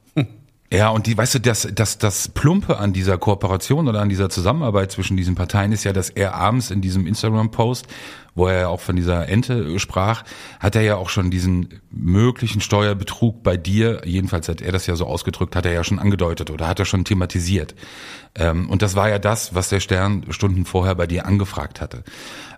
Ja, 0.73 0.87
und 0.89 1.05
die, 1.05 1.17
weißt 1.17 1.35
du, 1.35 1.39
das, 1.39 1.67
das, 1.75 1.97
das 1.97 2.29
Plumpe 2.29 2.77
an 2.77 2.93
dieser 2.93 3.17
Kooperation 3.17 3.89
oder 3.89 3.99
an 3.99 4.07
dieser 4.07 4.29
Zusammenarbeit 4.29 4.89
zwischen 4.89 5.17
diesen 5.17 5.35
Parteien 5.35 5.73
ist 5.73 5.83
ja, 5.83 5.91
dass 5.91 6.09
er 6.09 6.35
abends 6.35 6.71
in 6.71 6.79
diesem 6.79 7.05
Instagram-Post, 7.07 7.87
wo 8.35 8.47
er 8.47 8.59
ja 8.61 8.67
auch 8.69 8.79
von 8.79 8.95
dieser 8.95 9.27
Ente 9.27 9.77
sprach, 9.79 10.23
hat 10.61 10.77
er 10.77 10.81
ja 10.81 10.95
auch 10.95 11.09
schon 11.09 11.29
diesen 11.29 11.81
möglichen 11.89 12.61
Steuerbetrug 12.61 13.43
bei 13.43 13.57
dir, 13.57 14.03
jedenfalls 14.05 14.47
hat 14.47 14.61
er 14.61 14.71
das 14.71 14.87
ja 14.87 14.95
so 14.95 15.05
ausgedrückt, 15.07 15.57
hat 15.57 15.65
er 15.65 15.73
ja 15.73 15.83
schon 15.83 15.99
angedeutet 15.99 16.49
oder 16.49 16.69
hat 16.69 16.79
er 16.79 16.85
schon 16.85 17.03
thematisiert. 17.03 17.75
Ähm, 18.35 18.69
und 18.69 18.81
das 18.81 18.95
war 18.95 19.09
ja 19.09 19.19
das, 19.19 19.53
was 19.53 19.67
der 19.67 19.81
Stern 19.81 20.27
Stunden 20.29 20.63
vorher 20.63 20.95
bei 20.95 21.05
dir 21.05 21.25
angefragt 21.25 21.81
hatte. 21.81 22.05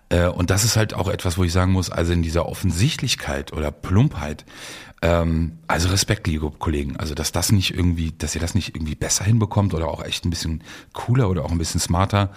Äh, 0.08 0.28
und 0.28 0.50
das 0.50 0.62
ist 0.62 0.76
halt 0.76 0.94
auch 0.94 1.08
etwas, 1.08 1.36
wo 1.36 1.42
ich 1.42 1.52
sagen 1.52 1.72
muss, 1.72 1.90
also 1.90 2.12
in 2.12 2.22
dieser 2.22 2.46
Offensichtlichkeit 2.46 3.52
oder 3.52 3.72
Plumpheit, 3.72 4.44
ähm, 5.04 5.58
also 5.66 5.90
Respekt, 5.90 6.26
liebe 6.26 6.50
Kollegen. 6.50 6.96
Also, 6.96 7.14
dass 7.14 7.30
das 7.30 7.52
nicht 7.52 7.74
irgendwie, 7.74 8.12
dass 8.16 8.34
ihr 8.34 8.40
das 8.40 8.54
nicht 8.54 8.74
irgendwie 8.74 8.94
besser 8.94 9.24
hinbekommt 9.24 9.74
oder 9.74 9.88
auch 9.88 10.02
echt 10.02 10.24
ein 10.24 10.30
bisschen 10.30 10.64
cooler 10.94 11.28
oder 11.28 11.44
auch 11.44 11.50
ein 11.50 11.58
bisschen 11.58 11.78
smarter, 11.78 12.30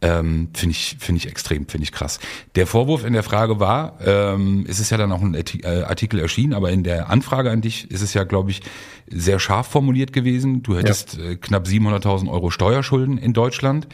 ähm, 0.00 0.48
finde 0.54 0.72
ich, 0.72 0.96
finde 0.98 1.18
ich 1.18 1.28
extrem, 1.28 1.68
finde 1.68 1.84
ich 1.84 1.92
krass. 1.92 2.18
Der 2.54 2.66
Vorwurf 2.66 3.04
in 3.04 3.12
der 3.12 3.22
Frage 3.22 3.60
war, 3.60 3.98
ähm, 4.00 4.64
es 4.66 4.80
ist 4.80 4.90
ja 4.90 4.96
dann 4.96 5.12
auch 5.12 5.20
ein 5.20 5.34
äh, 5.34 5.82
Artikel 5.82 6.18
erschienen, 6.18 6.54
aber 6.54 6.70
in 6.70 6.84
der 6.84 7.10
Anfrage 7.10 7.50
an 7.50 7.60
dich 7.60 7.90
ist 7.90 8.00
es 8.00 8.14
ja, 8.14 8.24
glaube 8.24 8.50
ich, 8.50 8.62
sehr 9.08 9.38
scharf 9.38 9.66
formuliert 9.66 10.14
gewesen. 10.14 10.62
Du 10.62 10.76
hättest 10.76 11.18
äh, 11.18 11.36
knapp 11.36 11.66
700.000 11.66 12.30
Euro 12.30 12.50
Steuerschulden 12.50 13.18
in 13.18 13.34
Deutschland. 13.34 13.88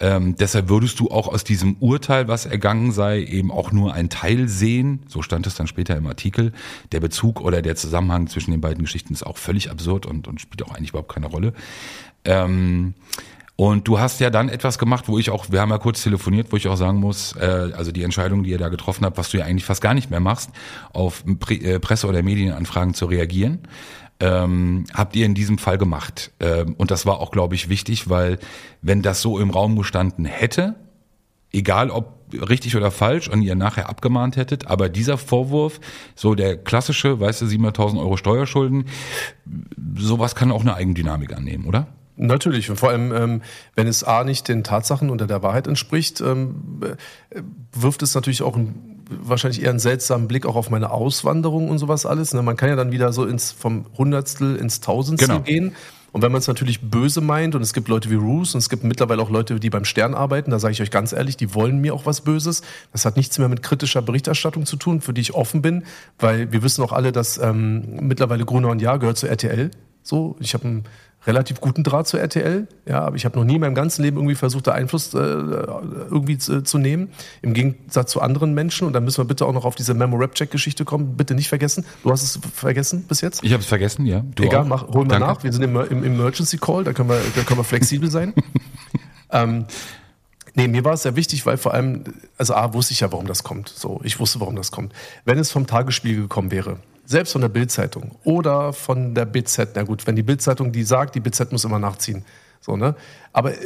Ähm, 0.00 0.34
deshalb 0.36 0.70
würdest 0.70 0.98
du 0.98 1.10
auch 1.10 1.28
aus 1.28 1.44
diesem 1.44 1.76
Urteil, 1.78 2.26
was 2.26 2.46
ergangen 2.46 2.90
sei, 2.90 3.22
eben 3.22 3.50
auch 3.50 3.70
nur 3.70 3.92
ein 3.92 4.08
Teil 4.08 4.48
sehen. 4.48 5.02
So 5.06 5.20
stand 5.20 5.46
es 5.46 5.54
dann 5.54 5.66
später 5.66 5.96
im 5.96 6.06
Artikel. 6.06 6.52
Der 6.92 7.00
Bezug 7.00 7.42
oder 7.42 7.60
der 7.60 7.76
Zusammenhang 7.76 8.26
zwischen 8.26 8.50
den 8.50 8.62
beiden 8.62 8.82
Geschichten 8.82 9.12
ist 9.12 9.24
auch 9.24 9.36
völlig 9.36 9.70
absurd 9.70 10.06
und, 10.06 10.26
und 10.26 10.40
spielt 10.40 10.62
auch 10.62 10.74
eigentlich 10.74 10.90
überhaupt 10.90 11.12
keine 11.12 11.26
Rolle. 11.26 11.52
Ähm, 12.24 12.94
und 13.56 13.86
du 13.86 13.98
hast 13.98 14.20
ja 14.20 14.30
dann 14.30 14.48
etwas 14.48 14.78
gemacht, 14.78 15.06
wo 15.06 15.18
ich 15.18 15.28
auch, 15.28 15.50
wir 15.50 15.60
haben 15.60 15.68
ja 15.68 15.76
kurz 15.76 16.02
telefoniert, 16.02 16.50
wo 16.50 16.56
ich 16.56 16.66
auch 16.66 16.76
sagen 16.76 16.98
muss, 16.98 17.36
äh, 17.36 17.70
also 17.76 17.92
die 17.92 18.04
Entscheidung, 18.04 18.42
die 18.42 18.48
ihr 18.48 18.58
da 18.58 18.70
getroffen 18.70 19.04
habt, 19.04 19.18
was 19.18 19.28
du 19.28 19.36
ja 19.36 19.44
eigentlich 19.44 19.66
fast 19.66 19.82
gar 19.82 19.92
nicht 19.92 20.10
mehr 20.10 20.20
machst, 20.20 20.48
auf 20.94 21.22
Pre 21.38 21.56
äh, 21.56 21.78
Presse- 21.78 22.06
oder 22.06 22.22
Medienanfragen 22.22 22.94
zu 22.94 23.04
reagieren 23.04 23.58
ähm, 24.20 24.84
habt 24.94 25.16
ihr 25.16 25.26
in 25.26 25.34
diesem 25.34 25.58
Fall 25.58 25.78
gemacht. 25.78 26.30
Ähm, 26.40 26.74
und 26.76 26.90
das 26.90 27.06
war 27.06 27.20
auch, 27.20 27.30
glaube 27.30 27.54
ich, 27.54 27.68
wichtig, 27.68 28.08
weil 28.08 28.38
wenn 28.82 29.02
das 29.02 29.22
so 29.22 29.38
im 29.38 29.50
Raum 29.50 29.76
gestanden 29.76 30.24
hätte, 30.24 30.76
egal 31.52 31.90
ob 31.90 32.20
richtig 32.32 32.76
oder 32.76 32.90
falsch 32.90 33.28
und 33.28 33.42
ihr 33.42 33.54
nachher 33.54 33.88
abgemahnt 33.88 34.36
hättet, 34.36 34.66
aber 34.66 34.88
dieser 34.88 35.18
Vorwurf, 35.18 35.80
so 36.14 36.34
der 36.34 36.56
klassische, 36.56 37.18
weißt 37.18 37.42
du, 37.42 37.46
700.000 37.46 37.98
Euro 37.98 38.16
Steuerschulden, 38.16 38.84
sowas 39.96 40.34
kann 40.34 40.52
auch 40.52 40.60
eine 40.60 40.74
Eigendynamik 40.74 41.36
annehmen, 41.36 41.66
oder? 41.66 41.88
Natürlich, 42.22 42.68
und 42.68 42.76
vor 42.76 42.90
allem, 42.90 43.12
ähm, 43.14 43.42
wenn 43.74 43.86
es 43.86 44.04
A 44.04 44.24
nicht 44.24 44.46
den 44.48 44.62
Tatsachen 44.62 45.08
oder 45.08 45.26
der 45.26 45.42
Wahrheit 45.42 45.66
entspricht, 45.66 46.20
ähm, 46.20 46.82
äh, 46.82 47.40
wirft 47.72 48.02
es 48.02 48.14
natürlich 48.14 48.42
auch 48.42 48.56
ein, 48.56 49.00
wahrscheinlich 49.08 49.62
eher 49.62 49.70
einen 49.70 49.78
seltsamen 49.78 50.28
Blick 50.28 50.44
auch 50.44 50.54
auf 50.54 50.68
meine 50.68 50.90
Auswanderung 50.90 51.70
und 51.70 51.78
sowas 51.78 52.04
alles. 52.04 52.34
Ne? 52.34 52.42
Man 52.42 52.56
kann 52.56 52.68
ja 52.68 52.76
dann 52.76 52.92
wieder 52.92 53.14
so 53.14 53.24
ins 53.24 53.52
vom 53.52 53.86
Hundertstel 53.96 54.56
ins 54.56 54.80
Tausendstel 54.80 55.28
Genau. 55.28 55.40
gehen. 55.40 55.72
Und 56.12 56.20
wenn 56.22 56.30
man 56.30 56.40
es 56.40 56.48
natürlich 56.48 56.80
böse 56.82 57.22
meint, 57.22 57.54
und 57.54 57.62
es 57.62 57.72
gibt 57.72 57.88
Leute 57.88 58.10
wie 58.10 58.16
Roos 58.16 58.54
und 58.54 58.58
es 58.58 58.68
gibt 58.68 58.84
mittlerweile 58.84 59.22
auch 59.22 59.30
Leute, 59.30 59.58
die 59.58 59.70
beim 59.70 59.86
Stern 59.86 60.12
arbeiten, 60.12 60.50
da 60.50 60.58
sage 60.58 60.72
ich 60.72 60.82
euch 60.82 60.90
ganz 60.90 61.12
ehrlich, 61.12 61.38
die 61.38 61.54
wollen 61.54 61.78
mir 61.78 61.94
auch 61.94 62.04
was 62.04 62.20
Böses. 62.20 62.62
Das 62.92 63.06
hat 63.06 63.16
nichts 63.16 63.38
mehr 63.38 63.48
mit 63.48 63.62
kritischer 63.62 64.02
Berichterstattung 64.02 64.66
zu 64.66 64.76
tun, 64.76 65.00
für 65.00 65.14
die 65.14 65.22
ich 65.22 65.34
offen 65.34 65.62
bin, 65.62 65.84
weil 66.18 66.52
wir 66.52 66.62
wissen 66.62 66.82
auch 66.82 66.92
alle, 66.92 67.12
dass 67.12 67.38
ähm, 67.38 67.96
mittlerweile 68.08 68.44
Gruner 68.44 68.68
und 68.68 68.82
Jahr 68.82 68.98
gehört 68.98 69.16
zu 69.16 69.26
RTL. 69.26 69.70
So, 70.02 70.36
ich 70.40 70.52
habe 70.54 70.64
einen 70.64 70.84
relativ 71.26 71.60
guten 71.60 71.84
Draht 71.84 72.08
zu 72.08 72.16
RTL, 72.16 72.66
ja, 72.86 73.02
aber 73.02 73.16
ich 73.16 73.24
habe 73.24 73.38
noch 73.38 73.44
nie 73.44 73.56
in 73.56 73.60
meinem 73.60 73.74
ganzen 73.74 74.02
Leben 74.02 74.16
irgendwie 74.16 74.34
versucht, 74.34 74.66
da 74.66 74.72
Einfluss 74.72 75.12
äh, 75.12 75.18
irgendwie 75.18 76.38
zu, 76.38 76.62
zu 76.62 76.78
nehmen, 76.78 77.10
im 77.42 77.52
Gegensatz 77.52 78.12
zu 78.12 78.20
anderen 78.20 78.54
Menschen. 78.54 78.86
Und 78.86 78.94
da 78.94 79.00
müssen 79.00 79.18
wir 79.18 79.26
bitte 79.26 79.44
auch 79.44 79.52
noch 79.52 79.64
auf 79.64 79.74
diese 79.74 79.92
Memo-Rap-Check-Geschichte 79.92 80.84
kommen. 80.84 81.16
Bitte 81.16 81.34
nicht 81.34 81.48
vergessen. 81.48 81.84
Du 82.02 82.10
hast 82.10 82.22
es 82.22 82.40
vergessen 82.54 83.04
bis 83.06 83.20
jetzt? 83.20 83.44
Ich 83.44 83.52
habe 83.52 83.62
es 83.62 83.68
vergessen, 83.68 84.06
ja. 84.06 84.24
Du 84.34 84.44
Egal, 84.44 84.64
mach, 84.64 84.88
holen 84.88 85.10
wir 85.10 85.18
Danke. 85.18 85.26
nach. 85.26 85.44
Wir 85.44 85.52
sind 85.52 85.62
im, 85.62 85.76
im 85.76 86.04
Emergency 86.04 86.56
Call, 86.56 86.84
da 86.84 86.92
können 86.92 87.10
wir, 87.10 87.20
da 87.36 87.42
können 87.42 87.60
wir 87.60 87.64
flexibel 87.64 88.10
sein. 88.10 88.32
ähm, 89.30 89.66
nee, 90.54 90.68
mir 90.68 90.84
war 90.84 90.94
es 90.94 91.02
sehr 91.02 91.16
wichtig, 91.16 91.44
weil 91.44 91.58
vor 91.58 91.74
allem, 91.74 92.04
also 92.38 92.54
A, 92.54 92.72
wusste 92.72 92.94
ich 92.94 93.00
ja, 93.00 93.12
warum 93.12 93.26
das 93.26 93.44
kommt. 93.44 93.68
So, 93.68 94.00
ich 94.04 94.18
wusste, 94.20 94.40
warum 94.40 94.56
das 94.56 94.70
kommt. 94.70 94.94
Wenn 95.26 95.38
es 95.38 95.50
vom 95.50 95.66
Tagesspiegel 95.66 96.22
gekommen 96.22 96.50
wäre, 96.50 96.78
selbst 97.10 97.32
von 97.32 97.40
der 97.40 97.48
Bildzeitung 97.48 98.12
oder 98.22 98.72
von 98.72 99.16
der 99.16 99.24
BZ, 99.24 99.70
na 99.74 99.82
gut, 99.82 100.06
wenn 100.06 100.14
die 100.14 100.22
Bildzeitung 100.22 100.70
die 100.70 100.84
sagt, 100.84 101.16
die 101.16 101.20
BZ 101.20 101.50
muss 101.50 101.64
immer 101.64 101.80
nachziehen. 101.80 102.24
So, 102.60 102.76
ne? 102.76 102.94
Aber 103.32 103.52
äh, 103.52 103.56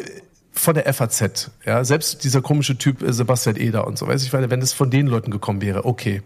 von 0.51 0.75
der 0.75 0.93
FAZ, 0.95 1.51
ja, 1.67 1.85
selbst 1.85 2.25
dieser 2.25 2.41
komische 2.41 2.79
Typ 2.79 3.03
äh, 3.03 3.13
Sebastian 3.13 3.57
Eder 3.57 3.87
und 3.87 3.99
so, 3.99 4.09
weiß 4.09 4.25
ich, 4.25 4.33
weil 4.33 4.49
wenn 4.49 4.63
es 4.63 4.73
von 4.73 4.91
den 4.91 5.07
Leuten 5.07 5.31
gekommen 5.31 5.61
wäre, 5.61 5.85
okay, 5.85 6.23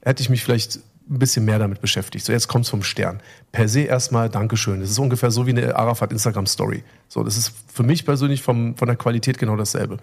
hätte 0.00 0.22
ich 0.22 0.30
mich 0.30 0.42
vielleicht 0.42 0.76
ein 0.76 1.18
bisschen 1.18 1.44
mehr 1.44 1.58
damit 1.58 1.82
beschäftigt. 1.82 2.24
So, 2.24 2.32
jetzt 2.32 2.48
kommt's 2.48 2.70
vom 2.70 2.82
Stern. 2.82 3.20
Per 3.52 3.68
se 3.68 3.80
erstmal 3.80 4.30
Dankeschön. 4.30 4.80
Das 4.80 4.88
ist 4.88 4.98
ungefähr 4.98 5.30
so 5.30 5.46
wie 5.46 5.50
eine 5.50 5.76
Arafat 5.76 6.12
Instagram 6.12 6.46
Story. 6.46 6.82
So, 7.08 7.22
das 7.22 7.36
ist 7.36 7.52
für 7.70 7.82
mich 7.82 8.06
persönlich 8.06 8.40
vom, 8.40 8.74
von 8.76 8.88
der 8.88 8.96
Qualität 8.96 9.36
genau 9.36 9.56
dasselbe. 9.56 9.98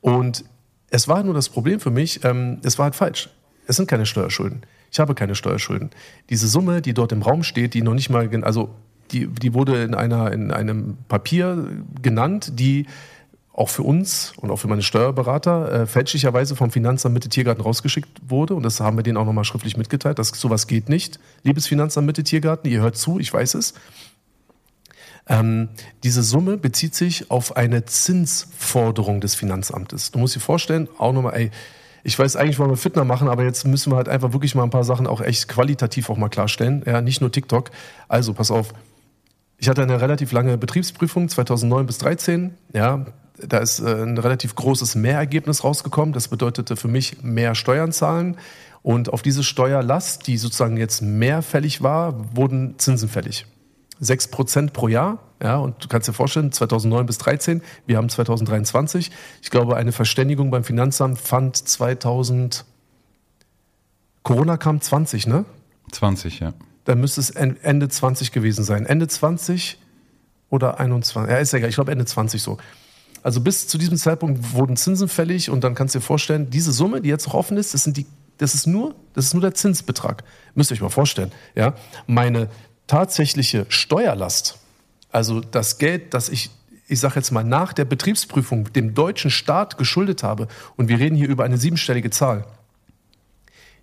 Und 0.00 0.44
es 0.90 1.08
war 1.08 1.24
nur 1.24 1.34
das 1.34 1.48
Problem 1.48 1.80
für 1.80 1.90
mich, 1.90 2.24
ähm, 2.24 2.58
es 2.62 2.78
war 2.78 2.84
halt 2.84 2.94
falsch. 2.94 3.28
Es 3.66 3.74
sind 3.74 3.88
keine 3.88 4.06
Steuerschulden. 4.06 4.62
Ich 4.90 5.00
habe 5.00 5.14
keine 5.14 5.34
Steuerschulden. 5.34 5.90
Diese 6.28 6.48
Summe, 6.48 6.82
die 6.82 6.94
dort 6.94 7.12
im 7.12 7.22
Raum 7.22 7.42
steht, 7.42 7.74
die 7.74 7.82
noch 7.82 7.94
nicht 7.94 8.10
mal, 8.10 8.28
also 8.42 8.70
die, 9.12 9.26
die 9.26 9.54
wurde 9.54 9.82
in, 9.82 9.94
einer, 9.94 10.32
in 10.32 10.50
einem 10.50 10.98
Papier 11.08 11.66
genannt, 12.00 12.52
die 12.58 12.86
auch 13.52 13.68
für 13.68 13.82
uns 13.82 14.32
und 14.36 14.50
auch 14.50 14.56
für 14.56 14.68
meine 14.68 14.82
Steuerberater 14.82 15.72
äh, 15.72 15.86
fälschlicherweise 15.86 16.56
vom 16.56 16.70
Finanzamt 16.70 17.12
Mitte 17.12 17.28
Tiergarten 17.28 17.62
rausgeschickt 17.62 18.08
wurde. 18.26 18.54
Und 18.54 18.62
das 18.62 18.80
haben 18.80 18.96
wir 18.96 19.02
denen 19.02 19.18
auch 19.18 19.26
nochmal 19.26 19.44
schriftlich 19.44 19.76
mitgeteilt, 19.76 20.18
dass 20.18 20.28
sowas 20.28 20.66
geht 20.66 20.88
nicht. 20.88 21.18
Liebes 21.42 21.66
Finanzamt 21.66 22.06
Mitte 22.06 22.22
Tiergarten, 22.22 22.70
ihr 22.70 22.80
hört 22.80 22.96
zu, 22.96 23.18
ich 23.18 23.32
weiß 23.32 23.54
es. 23.54 23.74
Ähm, 25.28 25.68
diese 26.04 26.22
Summe 26.22 26.56
bezieht 26.56 26.94
sich 26.94 27.30
auf 27.30 27.56
eine 27.56 27.84
Zinsforderung 27.84 29.20
des 29.20 29.34
Finanzamtes. 29.34 30.10
Du 30.10 30.18
musst 30.18 30.36
dir 30.36 30.40
vorstellen, 30.40 30.88
auch 30.98 31.12
nochmal, 31.12 31.34
ey, 31.34 31.50
ich 32.02 32.18
weiß 32.18 32.36
eigentlich, 32.36 32.58
wollen 32.58 32.70
wir 32.70 32.76
Fitner 32.76 33.04
machen, 33.04 33.28
aber 33.28 33.44
jetzt 33.44 33.66
müssen 33.66 33.92
wir 33.92 33.96
halt 33.96 34.08
einfach 34.08 34.32
wirklich 34.32 34.54
mal 34.54 34.64
ein 34.64 34.70
paar 34.70 34.84
Sachen 34.84 35.06
auch 35.06 35.20
echt 35.20 35.48
qualitativ 35.48 36.10
auch 36.10 36.16
mal 36.16 36.28
klarstellen. 36.28 36.82
Ja, 36.86 37.00
nicht 37.00 37.20
nur 37.20 37.30
TikTok. 37.30 37.70
Also, 38.08 38.32
pass 38.32 38.50
auf. 38.50 38.72
Ich 39.58 39.68
hatte 39.68 39.82
eine 39.82 40.00
relativ 40.00 40.32
lange 40.32 40.56
Betriebsprüfung, 40.56 41.28
2009 41.28 41.86
bis 41.86 41.98
2013. 41.98 42.54
Ja, 42.72 43.04
da 43.46 43.58
ist 43.58 43.80
äh, 43.80 44.02
ein 44.02 44.16
relativ 44.16 44.54
großes 44.54 44.94
Mehrergebnis 44.94 45.64
rausgekommen. 45.64 46.12
Das 46.12 46.28
bedeutete 46.28 46.76
für 46.76 46.88
mich 46.88 47.22
mehr 47.22 47.54
Steuern 47.54 47.92
zahlen. 47.92 48.38
Und 48.82 49.12
auf 49.12 49.20
diese 49.20 49.44
Steuerlast, 49.44 50.26
die 50.26 50.38
sozusagen 50.38 50.78
jetzt 50.78 51.02
mehr 51.02 51.42
fällig 51.42 51.82
war, 51.82 52.34
wurden 52.34 52.78
Zinsen 52.78 53.08
fällig. 53.08 53.46
6 54.00 54.28
Prozent 54.28 54.72
pro 54.72 54.88
Jahr. 54.88 55.18
Ja, 55.42 55.56
und 55.56 55.82
du 55.82 55.88
kannst 55.88 56.08
dir 56.08 56.12
vorstellen, 56.12 56.52
2009 56.52 57.06
bis 57.06 57.18
2013, 57.18 57.62
wir 57.86 57.96
haben 57.96 58.08
2023. 58.08 59.10
Ich 59.42 59.50
glaube, 59.50 59.76
eine 59.76 59.92
Verständigung 59.92 60.50
beim 60.50 60.64
Finanzamt 60.64 61.18
fand 61.18 61.56
2000, 61.56 62.64
Corona 64.22 64.58
kam 64.58 64.80
20, 64.80 65.26
ne? 65.26 65.46
20, 65.92 66.40
ja. 66.40 66.52
Dann 66.84 67.00
müsste 67.00 67.20
es 67.20 67.30
Ende 67.30 67.88
20 67.88 68.32
gewesen 68.32 68.64
sein. 68.64 68.84
Ende 68.84 69.08
20 69.08 69.78
oder 70.50 70.78
21, 70.78 71.30
ja, 71.30 71.38
ist 71.38 71.52
ja 71.52 71.58
egal, 71.58 71.70
ich 71.70 71.76
glaube 71.76 71.92
Ende 71.92 72.04
20 72.04 72.42
so. 72.42 72.58
Also 73.22 73.40
bis 73.40 73.68
zu 73.68 73.78
diesem 73.78 73.96
Zeitpunkt 73.96 74.54
wurden 74.54 74.76
Zinsen 74.76 75.08
fällig 75.08 75.50
und 75.50 75.62
dann 75.62 75.74
kannst 75.74 75.94
du 75.94 75.98
dir 75.98 76.04
vorstellen, 76.04 76.50
diese 76.50 76.72
Summe, 76.72 77.00
die 77.00 77.08
jetzt 77.08 77.26
noch 77.26 77.34
offen 77.34 77.56
ist, 77.56 77.74
das 77.74 77.84
sind 77.84 77.96
die, 77.96 78.06
das 78.38 78.54
ist 78.54 78.66
nur, 78.66 78.94
das 79.14 79.26
ist 79.26 79.34
nur 79.34 79.42
der 79.42 79.54
Zinsbetrag. 79.54 80.24
Müsst 80.54 80.70
ihr 80.70 80.74
euch 80.74 80.80
mal 80.80 80.88
vorstellen, 80.88 81.32
ja. 81.54 81.74
Meine 82.06 82.48
tatsächliche 82.90 83.66
Steuerlast, 83.68 84.58
also 85.12 85.38
das 85.38 85.78
Geld, 85.78 86.12
das 86.12 86.28
ich, 86.28 86.50
ich 86.88 86.98
sage 86.98 87.14
jetzt 87.14 87.30
mal 87.30 87.44
nach 87.44 87.72
der 87.72 87.84
Betriebsprüfung 87.84 88.72
dem 88.72 88.94
deutschen 88.94 89.30
Staat 89.30 89.78
geschuldet 89.78 90.24
habe, 90.24 90.48
und 90.76 90.88
wir 90.88 90.98
reden 90.98 91.14
hier 91.14 91.28
über 91.28 91.44
eine 91.44 91.56
siebenstellige 91.56 92.10
Zahl, 92.10 92.44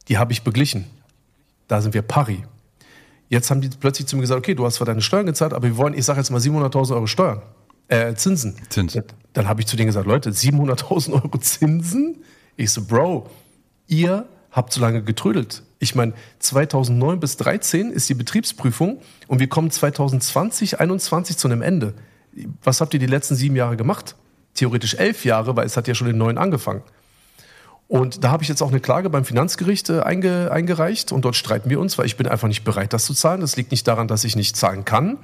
die 0.10 0.18
habe 0.18 0.34
ich 0.34 0.44
beglichen. 0.44 0.88
Da 1.70 1.82
sind 1.82 1.94
wir 1.94 2.02
pari. 2.02 2.44
Jetzt 3.30 3.50
haben 3.50 3.62
die 3.62 3.70
plötzlich 3.70 4.08
zu 4.08 4.18
mir 4.18 4.24
gesagt, 4.24 4.40
okay, 4.40 4.56
du 4.56 4.66
hast 4.66 4.76
zwar 4.76 4.88
deine 4.88 5.02
Steuern 5.02 5.26
gezahlt, 5.26 5.54
aber 5.54 5.68
wir 5.68 5.78
wollen, 5.78 5.94
ich 5.94 6.04
sage 6.04 6.20
jetzt 6.20 6.30
mal 6.30 6.42
700.000 6.42 6.94
Euro 6.94 7.08
Steuern, 7.08 7.42
äh, 7.88 8.14
Zinsen. 8.14 8.58
Zinsen. 8.68 9.06
Dann 9.32 9.48
habe 9.48 9.62
ich 9.62 9.68
zu 9.68 9.78
denen 9.78 9.88
gesagt, 9.88 10.06
Leute, 10.06 10.32
700.000 10.32 11.14
Euro 11.14 11.38
Zinsen? 11.38 12.24
Ich 12.58 12.72
so, 12.72 12.84
Bro, 12.84 13.30
ihr 13.88 14.28
habt 14.52 14.74
so 14.74 14.82
lange 14.82 15.02
getrödelt. 15.02 15.64
Ich 15.80 15.96
meine, 15.96 16.14
2009 16.40 17.20
bis 17.20 17.38
2013 17.38 17.92
ist 17.92 18.10
die 18.10 18.16
Betriebsprüfung 18.16 19.00
und 19.28 19.40
wir 19.40 19.48
kommen 19.48 19.70
2020, 19.70 20.72
2021 20.72 21.38
zu 21.38 21.48
einem 21.48 21.62
Ende. 21.62 21.94
Was 22.64 22.82
habt 22.82 22.94
ihr 22.94 23.00
die 23.00 23.06
letzten 23.06 23.36
sieben 23.36 23.56
Jahre 23.56 23.78
gemacht? 23.78 24.16
Theoretisch 24.56 24.96
elf 24.96 25.24
Jahre, 25.26 25.56
weil 25.56 25.66
es 25.66 25.78
hat 25.78 25.88
ja 25.88 25.94
schon 25.94 26.08
in 26.08 26.18
neun 26.18 26.38
angefangen. 26.38 26.82
Und 27.88 28.24
da 28.24 28.32
habe 28.32 28.44
ich 28.44 28.50
jetzt 28.50 28.62
auch 28.62 28.70
eine 28.70 28.82
Klage 28.82 29.10
beim 29.10 29.24
Finanzgericht 29.24 29.90
äh, 29.90 30.02
einge, 30.02 30.52
eingereicht 30.52 31.12
und 31.12 31.24
dort 31.24 31.36
streiten 31.36 31.70
wir 31.70 31.80
uns, 31.80 31.98
weil 31.98 32.06
ich 32.06 32.18
bin 32.18 32.28
einfach 32.28 32.48
nicht 32.48 32.64
bereit, 32.64 32.92
das 32.92 33.06
zu 33.06 33.14
zahlen. 33.14 33.40
Das 33.40 33.56
liegt 33.56 33.72
nicht 33.72 33.88
daran, 33.88 34.08
dass 34.08 34.24
ich 34.24 34.36
nicht 34.36 34.58
zahlen 34.58 34.84
kann. 34.84 35.18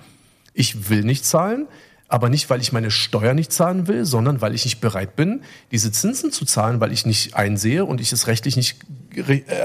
Ich 0.54 0.90
will 0.90 1.04
nicht 1.04 1.26
zahlen, 1.26 1.68
aber 2.14 2.30
nicht, 2.30 2.52
weil 2.52 2.62
ich 2.62 2.72
meine 2.72 2.92
Steuer 2.92 3.34
nicht 3.34 3.52
zahlen 3.52 3.88
will, 3.88 4.06
sondern 4.06 4.40
weil 4.40 4.54
ich 4.54 4.66
nicht 4.66 4.80
bereit 4.82 5.16
bin, 5.16 5.42
diese 5.72 5.92
Zinsen 5.92 6.32
zu 6.32 6.46
zahlen, 6.46 6.80
weil 6.80 6.92
ich 6.92 7.08
nicht 7.08 7.34
einsehe 7.34 7.86
und 7.86 8.00
ich 8.00 8.14
es 8.14 8.28
rechtlich 8.28 8.56
nicht 8.56 8.78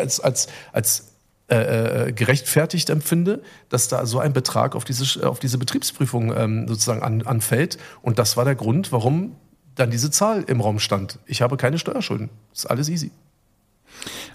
als, 0.00 0.18
als, 0.18 0.46
als 0.72 1.12
äh, 1.50 2.06
äh, 2.06 2.12
gerechtfertigt 2.12 2.88
empfinde, 2.88 3.42
dass 3.68 3.88
da 3.88 4.06
so 4.06 4.18
ein 4.18 4.32
Betrag 4.32 4.76
auf 4.76 4.84
diese, 4.84 5.28
auf 5.28 5.40
diese 5.40 5.58
Betriebsprüfung 5.58 6.34
ähm, 6.34 6.66
sozusagen 6.66 7.02
an, 7.02 7.20
anfällt. 7.20 7.76
Und 8.00 8.18
das 8.18 8.38
war 8.38 8.46
der 8.46 8.54
Grund, 8.54 8.92
warum 8.92 9.36
dann 9.74 9.90
diese 9.90 10.10
Zahl 10.10 10.42
im 10.46 10.62
Raum 10.62 10.78
stand. 10.78 11.18
Ich 11.26 11.42
habe 11.42 11.58
keine 11.58 11.78
Steuerschulden. 11.78 12.30
ist 12.54 12.64
alles 12.64 12.88
easy. 12.88 13.10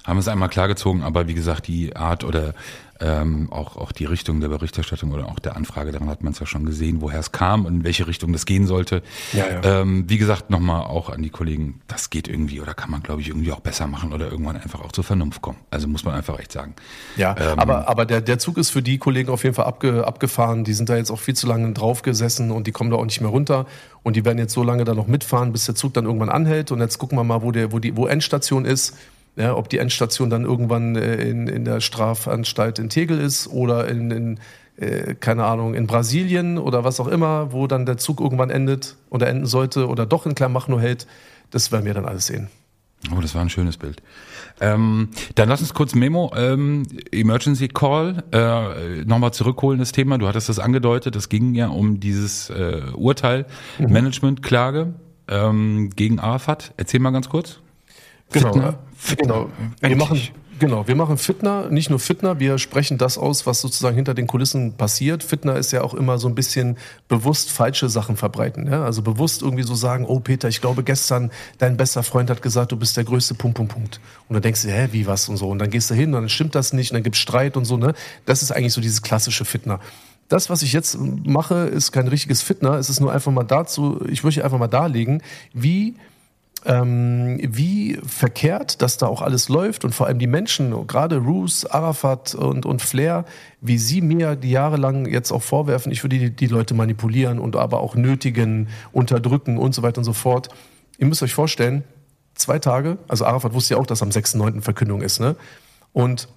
Haben 0.04 0.18
wir 0.18 0.22
es 0.22 0.28
einmal 0.28 0.50
klargezogen, 0.50 1.04
aber 1.04 1.28
wie 1.28 1.34
gesagt, 1.34 1.68
die 1.68 1.96
Art 1.96 2.24
oder 2.24 2.54
ähm, 3.00 3.52
auch, 3.52 3.76
auch 3.76 3.92
die 3.92 4.06
Richtung 4.06 4.40
der 4.40 4.48
Berichterstattung 4.48 5.12
oder 5.12 5.28
auch 5.28 5.40
der 5.40 5.56
Anfrage, 5.56 5.92
daran 5.92 6.10
hat 6.10 6.24
man 6.24 6.34
es 6.34 6.40
ja 6.40 6.46
schon 6.46 6.66
gesehen, 6.66 7.02
woher 7.02 7.20
es 7.20 7.32
kam 7.32 7.66
und 7.66 7.74
in 7.76 7.84
welche 7.84 8.08
Richtung 8.08 8.32
das 8.32 8.46
gehen 8.46 8.66
sollte. 8.66 9.02
Ja, 9.34 9.46
ja. 9.50 9.82
Ähm, 9.82 10.06
wie 10.08 10.18
gesagt, 10.18 10.50
nochmal 10.50 10.82
auch 10.84 11.10
an 11.10 11.22
die 11.22 11.30
Kollegen, 11.30 11.82
das 11.88 12.10
geht 12.10 12.28
irgendwie 12.28 12.62
oder 12.62 12.74
kann 12.74 12.92
man, 12.92 13.04
glaube 13.04 13.22
ich, 13.22 13.30
irgendwie 13.30 13.52
auch 13.52 13.60
besser 13.60 13.88
machen 13.88 14.14
oder 14.14 14.32
irgendwann 14.32 14.56
einfach 14.56 14.82
auch 14.82 14.92
zur 14.92 15.04
Vernunft 15.04 15.42
kommen. 15.42 15.58
Also 15.70 15.88
muss 15.88 16.06
man 16.06 16.16
einfach 16.16 16.40
echt 16.40 16.52
sagen. 16.52 16.76
Ja, 17.18 17.36
ähm, 17.38 17.60
aber, 17.60 17.90
aber 17.90 18.06
der, 18.06 18.22
der 18.22 18.40
Zug 18.40 18.58
ist 18.58 18.70
für 18.70 18.82
die 18.82 18.98
Kollegen 18.98 19.30
auf 19.30 19.44
jeden 19.44 19.56
Fall 19.56 19.66
abge, 19.66 20.08
abgefahren. 20.08 20.64
Die 20.64 20.74
sind 20.74 20.88
da 20.88 20.96
jetzt 20.96 21.12
auch 21.12 21.20
viel 21.20 21.36
zu 21.36 21.48
lange 21.48 21.74
drauf 21.74 22.04
gesessen 22.04 22.52
und 22.52 22.68
die 22.68 22.72
kommen 22.72 22.90
da 22.90 22.98
auch 22.98 23.06
nicht 23.06 23.22
mehr 23.22 23.32
runter. 23.32 23.66
Und 24.04 24.16
die 24.16 24.24
werden 24.24 24.38
jetzt 24.38 24.54
so 24.54 24.64
lange 24.64 24.84
da 24.84 24.94
noch 24.94 25.08
mitfahren, 25.08 25.52
bis 25.52 25.66
der 25.66 25.76
Zug 25.76 25.94
dann 25.94 26.06
irgendwann 26.06 26.30
anhält. 26.30 26.72
Und 26.72 26.80
jetzt 26.80 26.98
gucken 27.00 27.18
wir 27.18 27.24
mal, 27.24 27.42
wo, 27.42 27.52
der, 27.52 27.72
wo, 27.72 27.80
die, 27.80 27.98
wo 27.98 28.06
Endstation 28.06 28.66
ist. 28.66 28.96
Ja, 29.36 29.56
ob 29.56 29.68
die 29.70 29.80
Endstation 29.80 30.30
dann 30.30 30.46
irgendwann 30.46 30.96
äh, 30.96 31.16
in, 31.16 31.48
in 31.48 31.66
der 31.66 31.82
Strafanstalt 31.82 32.78
in 32.78 32.90
Tegel 32.90 33.20
ist 33.20 33.48
oder 33.48 33.88
in, 33.88 34.12
in 34.12 34.40
äh, 34.78 35.16
keine 35.16 35.46
Ahnung, 35.46 35.74
in 35.76 35.88
Brasilien 35.88 36.58
oder 36.58 36.84
was 36.84 37.00
auch 37.00 37.08
immer, 37.08 37.52
wo 37.52 37.68
dann 37.68 37.86
der 37.86 37.98
Zug 37.98 38.20
irgendwann 38.20 38.50
endet 38.50 38.96
oder 39.10 39.28
enden 39.28 39.46
sollte 39.46 39.88
oder 39.88 40.06
doch 40.06 40.26
in 40.26 40.36
Kleinmachnow 40.36 40.80
hält, 40.80 41.08
das 41.52 41.72
werden 41.72 41.86
wir 41.86 41.94
dann 41.94 42.06
alles 42.06 42.28
sehen. 42.28 42.48
Oh, 43.12 43.20
das 43.20 43.36
war 43.36 43.42
ein 43.42 43.50
schönes 43.50 43.78
Bild. 43.78 44.02
Ähm, 44.62 45.10
dann 45.36 45.50
lass 45.50 45.62
uns 45.62 45.74
kurz 45.74 45.94
Memo, 45.94 46.32
ähm, 46.36 46.88
Emergency 47.12 47.68
Call, 47.68 48.24
äh, 48.32 49.04
nochmal 49.04 49.34
zurückholen 49.34 49.80
das 49.80 49.92
Thema. 49.92 50.18
Du 50.18 50.28
hattest 50.28 50.48
das 50.48 50.60
angedeutet, 50.60 51.16
es 51.16 51.28
ging 51.28 51.54
ja 51.54 51.68
um 51.68 52.00
dieses 52.00 52.50
äh, 52.50 52.82
Urteil, 52.96 53.46
mhm. 53.78 53.92
Management-Klage 53.92 54.94
ähm, 55.28 55.90
gegen 55.96 56.20
Arafat. 56.20 56.74
Erzähl 56.78 57.00
mal 57.00 57.12
ganz 57.12 57.30
kurz. 57.30 57.60
Genau, 58.32 58.54
Fitner. 58.54 58.78
genau. 59.18 59.50
Wir 59.82 59.96
machen, 59.96 60.22
genau, 60.60 60.88
wir 60.88 60.96
machen 60.96 61.18
Fitner, 61.18 61.70
nicht 61.70 61.90
nur 61.90 62.00
Fitner, 62.00 62.40
wir 62.40 62.58
sprechen 62.58 62.98
das 62.98 63.18
aus, 63.18 63.46
was 63.46 63.62
sozusagen 63.62 63.96
hinter 63.96 64.14
den 64.14 64.28
Kulissen 64.28 64.74
passiert. 64.74 65.24
Fitner 65.24 65.58
ist 65.58 65.72
ja 65.72 65.82
auch 65.82 65.94
immer 65.94 66.18
so 66.18 66.28
ein 66.28 66.36
bisschen 66.36 66.78
bewusst 67.08 67.52
falsche 67.52 67.90
Sachen 67.90 68.18
verbreiten. 68.18 68.68
Ja? 68.72 68.84
Also 68.84 69.02
bewusst 69.02 69.42
irgendwie 69.42 69.64
so 69.64 69.76
sagen, 69.76 70.06
oh 70.08 70.20
Peter, 70.20 70.48
ich 70.48 70.62
glaube 70.62 70.84
gestern 70.84 71.32
dein 71.58 71.78
bester 71.78 72.04
Freund 72.04 72.30
hat 72.30 72.42
gesagt, 72.42 72.72
du 72.72 72.78
bist 72.78 72.98
der 72.98 73.04
größte 73.04 73.36
Punkt, 73.36 73.58
Punkt, 73.58 73.74
Punkt. 73.74 74.00
Und 74.28 74.34
dann 74.34 74.42
denkst 74.42 74.64
du, 74.64 74.70
hä, 74.70 74.90
wie 74.92 75.06
was 75.06 75.30
und 75.30 75.38
so. 75.38 75.50
Und 75.50 75.60
dann 75.60 75.70
gehst 75.70 75.90
du 75.90 75.96
hin 75.96 76.14
und 76.14 76.22
dann 76.22 76.30
stimmt 76.30 76.56
das 76.56 76.74
nicht 76.74 76.92
und 76.92 76.96
dann 76.96 77.04
gibt's 77.04 77.20
Streit 77.20 77.58
und 77.58 77.66
so. 77.66 77.78
Ne? 77.78 77.94
Das 78.26 78.42
ist 78.42 78.52
eigentlich 78.52 78.74
so 78.74 78.82
dieses 78.82 79.02
klassische 79.02 79.46
Fitner. 79.46 79.80
Das, 80.30 80.50
was 80.50 80.62
ich 80.64 80.74
jetzt 80.74 80.98
mache, 81.00 81.66
ist 81.66 81.92
kein 81.92 82.08
richtiges 82.08 82.42
Fitner. 82.42 82.76
Es 82.76 82.90
ist 82.90 83.00
nur 83.00 83.12
einfach 83.12 83.32
mal 83.32 83.44
dazu, 83.44 84.00
ich 84.10 84.24
möchte 84.24 84.44
einfach 84.44 84.58
mal 84.58 84.68
darlegen, 84.68 85.22
wie 85.54 85.96
ähm, 86.66 87.40
wie 87.42 88.00
verkehrt 88.06 88.82
das 88.82 88.98
da 88.98 89.08
auch 89.08 89.22
alles 89.22 89.50
läuft 89.50 89.84
und 89.84 89.94
vor 89.94 90.08
allem 90.08 90.20
die 90.20 90.28
Menschen, 90.28 90.88
gerade 90.88 91.18
Roos, 91.18 91.66
Arafat 91.66 92.36
und, 92.36 92.66
und 92.66 92.82
Flair, 92.82 93.26
wie 93.62 93.78
sie 93.78 94.02
mir 94.02 94.36
die 94.36 94.52
Jahre 94.52 94.78
lang 94.78 95.06
jetzt 95.06 95.32
auch 95.32 95.42
vorwerfen, 95.42 95.92
ich 95.92 96.04
würde 96.04 96.18
die, 96.18 96.30
die 96.30 96.48
Leute 96.48 96.74
manipulieren 96.74 97.40
und 97.40 97.56
aber 97.56 97.80
auch 97.80 97.96
nötigen, 97.96 98.70
unterdrücken 98.92 99.58
und 99.58 99.76
so 99.76 99.84
weiter 99.84 100.00
und 100.00 100.06
so 100.06 100.14
fort. 100.14 100.50
Ihr 100.98 101.08
müsst 101.08 101.24
euch 101.24 101.34
vorstellen, 101.34 101.84
zwei 102.36 102.60
Tage, 102.60 102.98
also 103.08 103.26
Arafat 103.26 103.54
wusste 103.54 103.74
ja 103.74 103.80
auch, 103.80 103.86
dass 103.86 104.02
am 104.02 104.10
6.9. 104.10 104.62
Verkündung 104.62 105.02
ist, 105.02 105.20
ne? 105.20 105.36
Und 105.92 106.28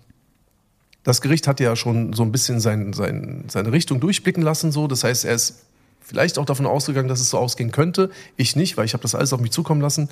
das 1.03 1.21
Gericht 1.21 1.47
hat 1.47 1.61
ja 1.61 1.77
schon 1.77 2.15
so 2.15 2.25
ein 2.25 2.33
bisschen 2.33 2.59
sein, 2.59 2.93
sein, 2.93 3.45
seine 3.47 3.71
Richtung 3.71 4.01
durchblicken 4.01 4.43
lassen, 4.43 4.73
so. 4.73 4.89
Das 4.89 5.05
heißt, 5.05 5.25
er 5.25 5.35
ist 5.35 5.66
vielleicht 6.07 6.39
auch 6.39 6.45
davon 6.45 6.67
ausgegangen, 6.67 7.09
dass 7.09 7.21
es 7.21 7.31
so 7.31 7.39
ausgehen 7.39 7.73
könnte. 7.73 8.11
Ich 8.37 8.55
nicht, 8.57 8.77
weil 8.77 8.85
ich 8.85 8.93
habe 8.93 9.03
das 9.03 9.15
alles 9.15 9.33
auf 9.33 9.41
mich 9.41 9.51
zukommen 9.51 9.81
lassen. 9.81 10.09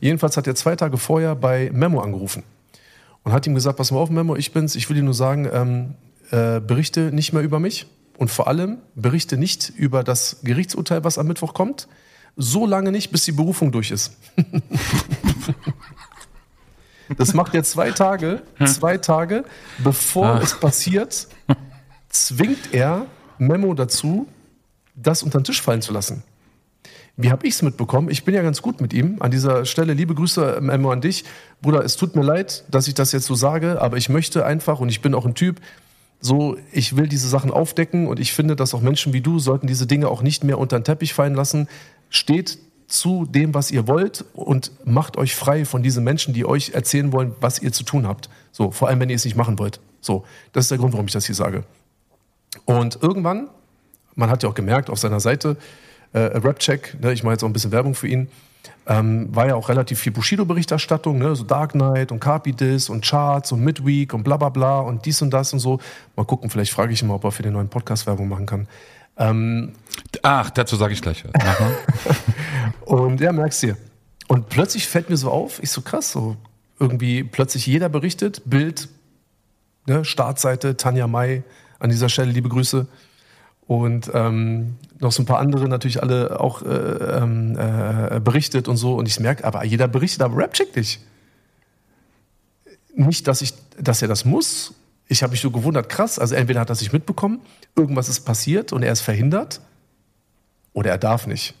Jedenfalls 0.00 0.36
hat 0.36 0.46
er 0.46 0.54
zwei 0.54 0.76
Tage 0.76 0.96
vorher 0.98 1.34
bei 1.34 1.70
Memo 1.72 2.00
angerufen 2.00 2.44
und 3.24 3.32
hat 3.32 3.46
ihm 3.46 3.54
gesagt, 3.54 3.76
pass 3.76 3.90
mal 3.90 3.98
auf, 3.98 4.10
Memo, 4.10 4.36
ich 4.36 4.52
bin's. 4.52 4.76
Ich 4.76 4.88
will 4.88 4.96
dir 4.96 5.02
nur 5.02 5.14
sagen, 5.14 5.48
ähm, 5.52 5.94
äh, 6.30 6.60
berichte 6.60 7.12
nicht 7.12 7.32
mehr 7.32 7.42
über 7.42 7.58
mich 7.58 7.86
und 8.18 8.30
vor 8.30 8.46
allem 8.46 8.78
berichte 8.94 9.36
nicht 9.36 9.68
über 9.70 10.04
das 10.04 10.38
Gerichtsurteil, 10.44 11.02
was 11.04 11.18
am 11.18 11.26
Mittwoch 11.26 11.54
kommt. 11.54 11.88
So 12.36 12.64
lange 12.64 12.92
nicht, 12.92 13.10
bis 13.10 13.24
die 13.24 13.32
Berufung 13.32 13.72
durch 13.72 13.90
ist. 13.90 14.16
das 17.18 17.34
macht 17.34 17.54
er 17.54 17.64
zwei 17.64 17.90
Tage, 17.90 18.42
zwei 18.64 18.96
Tage, 18.96 19.44
bevor 19.78 20.40
es 20.40 20.58
passiert, 20.58 21.28
zwingt 22.08 22.72
er 22.72 23.06
Memo 23.38 23.74
dazu, 23.74 24.28
das 24.94 25.22
unter 25.22 25.40
den 25.40 25.44
Tisch 25.44 25.62
fallen 25.62 25.82
zu 25.82 25.92
lassen. 25.92 26.22
Wie 27.16 27.30
habe 27.30 27.46
ich 27.46 27.54
es 27.54 27.62
mitbekommen? 27.62 28.08
Ich 28.10 28.24
bin 28.24 28.34
ja 28.34 28.42
ganz 28.42 28.62
gut 28.62 28.80
mit 28.80 28.92
ihm. 28.92 29.16
An 29.20 29.30
dieser 29.30 29.66
Stelle 29.66 29.92
liebe 29.92 30.14
Grüße 30.14 30.60
Memo 30.62 30.90
an 30.90 31.02
dich. 31.02 31.24
Bruder, 31.60 31.84
es 31.84 31.96
tut 31.96 32.16
mir 32.16 32.22
leid, 32.22 32.64
dass 32.70 32.88
ich 32.88 32.94
das 32.94 33.12
jetzt 33.12 33.26
so 33.26 33.34
sage, 33.34 33.80
aber 33.82 33.98
ich 33.98 34.08
möchte 34.08 34.46
einfach 34.46 34.80
und 34.80 34.88
ich 34.88 35.02
bin 35.02 35.14
auch 35.14 35.26
ein 35.26 35.34
Typ, 35.34 35.60
so, 36.20 36.56
ich 36.70 36.96
will 36.96 37.08
diese 37.08 37.28
Sachen 37.28 37.50
aufdecken 37.50 38.06
und 38.06 38.20
ich 38.20 38.32
finde, 38.32 38.54
dass 38.54 38.74
auch 38.74 38.80
Menschen 38.80 39.12
wie 39.12 39.20
du 39.20 39.40
sollten 39.40 39.66
diese 39.66 39.86
Dinge 39.86 40.08
auch 40.08 40.22
nicht 40.22 40.44
mehr 40.44 40.56
unter 40.56 40.78
den 40.78 40.84
Teppich 40.84 41.14
fallen 41.14 41.34
lassen. 41.34 41.68
Steht 42.10 42.58
zu 42.86 43.26
dem, 43.26 43.54
was 43.54 43.70
ihr 43.70 43.88
wollt 43.88 44.24
und 44.32 44.70
macht 44.84 45.16
euch 45.16 45.34
frei 45.34 45.64
von 45.64 45.82
diesen 45.82 46.04
Menschen, 46.04 46.32
die 46.32 46.44
euch 46.44 46.70
erzählen 46.70 47.12
wollen, 47.12 47.34
was 47.40 47.58
ihr 47.58 47.72
zu 47.72 47.82
tun 47.82 48.06
habt. 48.06 48.30
So, 48.52 48.70
vor 48.70 48.88
allem, 48.88 49.00
wenn 49.00 49.10
ihr 49.10 49.16
es 49.16 49.24
nicht 49.24 49.36
machen 49.36 49.58
wollt. 49.58 49.80
So, 50.00 50.24
das 50.52 50.66
ist 50.66 50.70
der 50.70 50.78
Grund, 50.78 50.92
warum 50.92 51.06
ich 51.06 51.12
das 51.12 51.26
hier 51.26 51.34
sage. 51.34 51.64
Und 52.66 53.02
irgendwann 53.02 53.48
man 54.14 54.30
hat 54.30 54.42
ja 54.42 54.48
auch 54.48 54.54
gemerkt 54.54 54.90
auf 54.90 54.98
seiner 54.98 55.20
Seite, 55.20 55.56
äh, 56.12 56.20
Rapcheck, 56.20 57.00
ne, 57.00 57.12
ich 57.12 57.22
mache 57.22 57.34
jetzt 57.34 57.42
auch 57.42 57.48
ein 57.48 57.52
bisschen 57.52 57.72
Werbung 57.72 57.94
für 57.94 58.08
ihn, 58.08 58.28
ähm, 58.86 59.34
war 59.34 59.46
ja 59.46 59.54
auch 59.54 59.68
relativ 59.68 60.00
viel 60.00 60.12
Bushido-Berichterstattung, 60.12 61.18
ne, 61.18 61.34
so 61.34 61.44
Dark 61.44 61.72
Knight 61.72 62.12
und 62.12 62.20
Carpidis 62.20 62.88
und 62.88 63.04
Charts 63.04 63.52
und 63.52 63.62
Midweek 63.62 64.12
und 64.12 64.22
bla 64.22 64.36
bla 64.36 64.48
bla 64.48 64.80
und 64.80 65.06
dies 65.06 65.22
und 65.22 65.30
das 65.30 65.52
und 65.52 65.60
so. 65.60 65.80
Mal 66.16 66.24
gucken, 66.24 66.50
vielleicht 66.50 66.72
frage 66.72 66.92
ich 66.92 67.02
ihn 67.02 67.08
mal, 67.08 67.14
ob 67.14 67.24
er 67.24 67.32
für 67.32 67.42
den 67.42 67.52
neuen 67.52 67.68
Podcast 67.68 68.06
Werbung 68.06 68.28
machen 68.28 68.46
kann. 68.46 68.68
Ähm, 69.16 69.72
Ach, 70.22 70.50
dazu 70.50 70.76
sage 70.76 70.94
ich 70.94 71.02
gleich 71.02 71.24
und 72.84 73.20
ja, 73.20 73.32
merkst 73.32 73.62
du. 73.62 73.76
Und 74.28 74.48
plötzlich 74.48 74.88
fällt 74.88 75.10
mir 75.10 75.16
so 75.16 75.30
auf, 75.30 75.62
ich 75.62 75.70
so 75.70 75.82
krass, 75.82 76.12
so 76.12 76.36
irgendwie 76.78 77.22
plötzlich 77.22 77.66
jeder 77.66 77.88
berichtet, 77.88 78.42
Bild, 78.46 78.88
ne, 79.86 80.04
Startseite, 80.04 80.76
Tanja 80.76 81.06
May, 81.06 81.42
an 81.78 81.90
dieser 81.90 82.08
Stelle 82.08 82.32
liebe 82.32 82.48
Grüße. 82.48 82.86
Und 83.66 84.10
ähm, 84.12 84.76
noch 84.98 85.12
so 85.12 85.22
ein 85.22 85.26
paar 85.26 85.38
andere 85.38 85.68
natürlich 85.68 86.02
alle 86.02 86.40
auch 86.40 86.62
äh, 86.62 86.66
ähm, 86.66 87.56
äh, 87.58 88.20
berichtet 88.20 88.68
und 88.68 88.76
so. 88.76 88.94
Und 88.94 89.08
ich 89.08 89.20
merke, 89.20 89.44
aber 89.44 89.64
jeder 89.64 89.88
berichtet, 89.88 90.22
aber 90.22 90.36
Rap 90.36 90.52
checkt 90.54 90.76
dich. 90.76 91.00
Nicht, 92.94 93.26
dass 93.26 93.42
ich, 93.42 93.54
dass 93.78 94.02
er 94.02 94.08
das 94.08 94.24
muss. 94.24 94.74
Ich 95.08 95.22
habe 95.22 95.32
mich 95.32 95.42
nur 95.42 95.52
gewundert, 95.52 95.88
krass. 95.88 96.18
Also 96.18 96.34
entweder 96.34 96.60
hat 96.60 96.70
er 96.70 96.74
sich 96.74 96.92
mitbekommen, 96.92 97.40
irgendwas 97.76 98.08
ist 98.08 98.20
passiert 98.20 98.72
und 98.72 98.82
er 98.82 98.92
ist 98.92 99.00
verhindert, 99.00 99.60
oder 100.72 100.90
er 100.90 100.98
darf 100.98 101.26
nicht, 101.26 101.54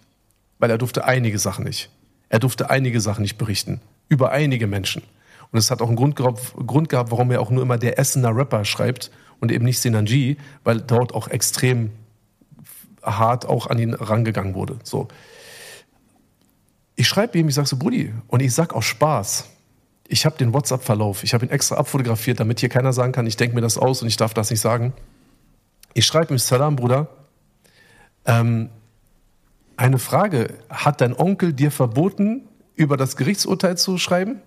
weil 0.58 0.70
er 0.70 0.78
durfte 0.78 1.04
einige 1.04 1.38
Sachen 1.38 1.64
nicht. 1.64 1.90
Er 2.28 2.38
durfte 2.38 2.70
einige 2.70 3.00
Sachen 3.00 3.22
nicht 3.22 3.36
berichten 3.36 3.80
über 4.08 4.30
einige 4.30 4.66
Menschen. 4.66 5.02
Und 5.50 5.58
es 5.58 5.70
hat 5.70 5.82
auch 5.82 5.88
einen 5.88 5.96
Grund, 5.96 6.16
Grund 6.16 6.88
gehabt, 6.88 7.10
warum 7.10 7.30
er 7.30 7.40
auch 7.40 7.50
nur 7.50 7.62
immer 7.62 7.76
der 7.76 7.98
Essener 7.98 8.34
Rapper 8.34 8.64
schreibt 8.64 9.10
und 9.42 9.50
eben 9.50 9.64
nicht 9.64 9.80
Senanji, 9.80 10.36
weil 10.62 10.80
dort 10.80 11.12
auch 11.12 11.26
extrem 11.26 11.90
hart 13.02 13.44
auch 13.44 13.66
an 13.66 13.76
ihn 13.80 13.92
rangegangen 13.92 14.54
wurde. 14.54 14.78
So. 14.84 15.08
Ich 16.94 17.08
schreibe 17.08 17.36
ihm, 17.36 17.48
ich 17.48 17.56
sage 17.56 17.66
so, 17.66 17.76
Brudi, 17.76 18.14
und 18.28 18.40
ich 18.40 18.54
sag 18.54 18.72
auch 18.72 18.84
Spaß. 18.84 19.46
Ich 20.06 20.24
habe 20.26 20.38
den 20.38 20.52
WhatsApp-Verlauf, 20.52 21.24
ich 21.24 21.34
habe 21.34 21.44
ihn 21.44 21.50
extra 21.50 21.74
abfotografiert, 21.74 22.38
damit 22.38 22.60
hier 22.60 22.68
keiner 22.68 22.92
sagen 22.92 23.10
kann, 23.10 23.26
ich 23.26 23.36
denke 23.36 23.56
mir 23.56 23.62
das 23.62 23.78
aus 23.78 24.00
und 24.00 24.06
ich 24.06 24.16
darf 24.16 24.32
das 24.32 24.48
nicht 24.48 24.60
sagen. 24.60 24.92
Ich 25.92 26.06
schreibe 26.06 26.32
ihm, 26.32 26.38
Salam, 26.38 26.76
Bruder. 26.76 27.08
Ähm, 28.24 28.68
eine 29.76 29.98
Frage, 29.98 30.54
hat 30.70 31.00
dein 31.00 31.18
Onkel 31.18 31.52
dir 31.52 31.72
verboten, 31.72 32.46
über 32.76 32.96
das 32.96 33.16
Gerichtsurteil 33.16 33.76
zu 33.76 33.98
schreiben? 33.98 34.40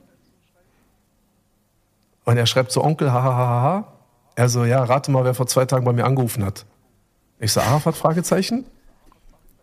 Und 2.23 2.37
er 2.37 2.45
schreibt 2.45 2.71
so, 2.71 2.81
Onkel, 2.81 3.11
hahaha. 3.11 3.91
Er 4.35 4.49
so, 4.49 4.65
ja, 4.65 4.83
rate 4.83 5.11
mal, 5.11 5.23
wer 5.23 5.33
vor 5.33 5.47
zwei 5.47 5.65
Tagen 5.65 5.85
bei 5.85 5.93
mir 5.93 6.05
angerufen 6.05 6.43
hat. 6.43 6.65
Ich 7.39 7.53
so, 7.53 7.61
Arafat, 7.61 7.95
Fragezeichen? 7.95 8.65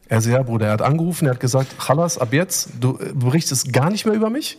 Er 0.09 0.21
so, 0.21 0.31
ja, 0.31 0.43
Bruder, 0.43 0.67
er 0.67 0.73
hat 0.73 0.83
angerufen, 0.83 1.27
er 1.27 1.35
hat 1.35 1.41
gesagt, 1.41 1.77
Chalas, 1.79 2.19
ab 2.19 2.33
jetzt, 2.33 2.71
du 2.81 2.99
berichtest 3.15 3.73
gar 3.73 3.91
nicht 3.91 4.05
mehr 4.05 4.15
über 4.15 4.31
mich. 4.31 4.59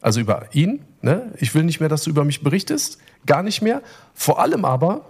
Also 0.00 0.20
über 0.20 0.46
ihn. 0.52 0.84
Ne? 1.02 1.32
Ich 1.38 1.54
will 1.54 1.64
nicht 1.64 1.80
mehr, 1.80 1.88
dass 1.88 2.04
du 2.04 2.10
über 2.10 2.24
mich 2.24 2.42
berichtest. 2.42 2.98
Gar 3.26 3.42
nicht 3.42 3.62
mehr. 3.62 3.82
Vor 4.14 4.40
allem 4.40 4.64
aber, 4.64 5.06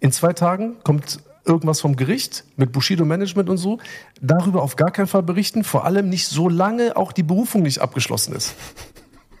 in 0.00 0.10
zwei 0.12 0.32
Tagen 0.32 0.76
kommt 0.82 1.20
irgendwas 1.44 1.80
vom 1.80 1.94
Gericht 1.94 2.44
mit 2.56 2.72
Bushido 2.72 3.04
Management 3.04 3.48
und 3.48 3.58
so. 3.58 3.78
Darüber 4.20 4.62
auf 4.62 4.76
gar 4.76 4.90
keinen 4.90 5.06
Fall 5.06 5.22
berichten. 5.22 5.62
Vor 5.62 5.84
allem 5.84 6.08
nicht, 6.08 6.26
solange 6.26 6.96
auch 6.96 7.12
die 7.12 7.22
Berufung 7.22 7.62
nicht 7.62 7.80
abgeschlossen 7.80 8.34
ist. 8.34 8.54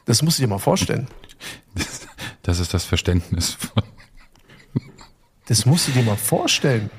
Das 0.04 0.22
musst 0.22 0.38
du 0.38 0.42
dir 0.42 0.48
mal 0.48 0.58
vorstellen. 0.58 1.08
Das 2.42 2.58
ist 2.58 2.74
das 2.74 2.84
Verständnis 2.84 3.54
von. 3.54 3.82
Das 5.46 5.66
musst 5.66 5.88
du 5.88 5.92
dir 5.92 6.02
mal 6.02 6.16
vorstellen. 6.16 6.90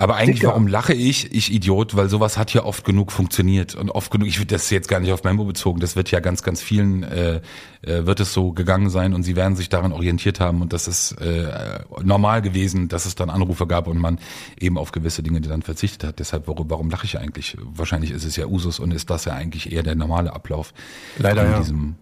Aber 0.00 0.16
eigentlich, 0.16 0.36
Dicker. 0.36 0.52
warum 0.52 0.66
lache 0.66 0.94
ich? 0.94 1.30
Ich 1.30 1.52
Idiot, 1.52 1.94
weil 1.94 2.08
sowas 2.08 2.38
hat 2.38 2.54
ja 2.54 2.64
oft 2.64 2.86
genug 2.86 3.12
funktioniert 3.12 3.74
und 3.74 3.90
oft 3.90 4.10
genug. 4.10 4.28
Ich 4.28 4.38
würde 4.38 4.54
das 4.54 4.70
jetzt 4.70 4.88
gar 4.88 4.98
nicht 4.98 5.12
auf 5.12 5.24
Membo 5.24 5.44
bezogen. 5.44 5.78
Das 5.78 5.94
wird 5.94 6.10
ja 6.10 6.20
ganz, 6.20 6.42
ganz 6.42 6.62
vielen 6.62 7.02
äh, 7.02 7.42
äh, 7.82 8.06
wird 8.06 8.18
es 8.20 8.32
so 8.32 8.52
gegangen 8.52 8.88
sein 8.88 9.12
und 9.12 9.24
sie 9.24 9.36
werden 9.36 9.56
sich 9.56 9.68
daran 9.68 9.92
orientiert 9.92 10.40
haben 10.40 10.62
und 10.62 10.72
das 10.72 10.88
ist 10.88 11.12
äh, 11.20 11.80
normal 12.02 12.40
gewesen, 12.40 12.88
dass 12.88 13.04
es 13.04 13.14
dann 13.14 13.28
Anrufe 13.28 13.66
gab 13.66 13.88
und 13.88 13.98
man 13.98 14.18
eben 14.58 14.78
auf 14.78 14.90
gewisse 14.90 15.22
Dinge 15.22 15.42
dann 15.42 15.60
verzichtet 15.60 16.04
hat. 16.08 16.18
Deshalb, 16.18 16.48
warum, 16.48 16.70
warum 16.70 16.88
lache 16.88 17.04
ich 17.04 17.18
eigentlich? 17.18 17.58
Wahrscheinlich 17.60 18.10
ist 18.10 18.24
es 18.24 18.36
ja 18.36 18.46
Usus 18.46 18.78
und 18.78 18.94
ist 18.94 19.10
das 19.10 19.26
ja 19.26 19.34
eigentlich 19.34 19.70
eher 19.70 19.82
der 19.82 19.96
normale 19.96 20.32
Ablauf. 20.32 20.72
Leider 21.18 21.44
ja. 21.44 21.58
Diesem 21.58 21.96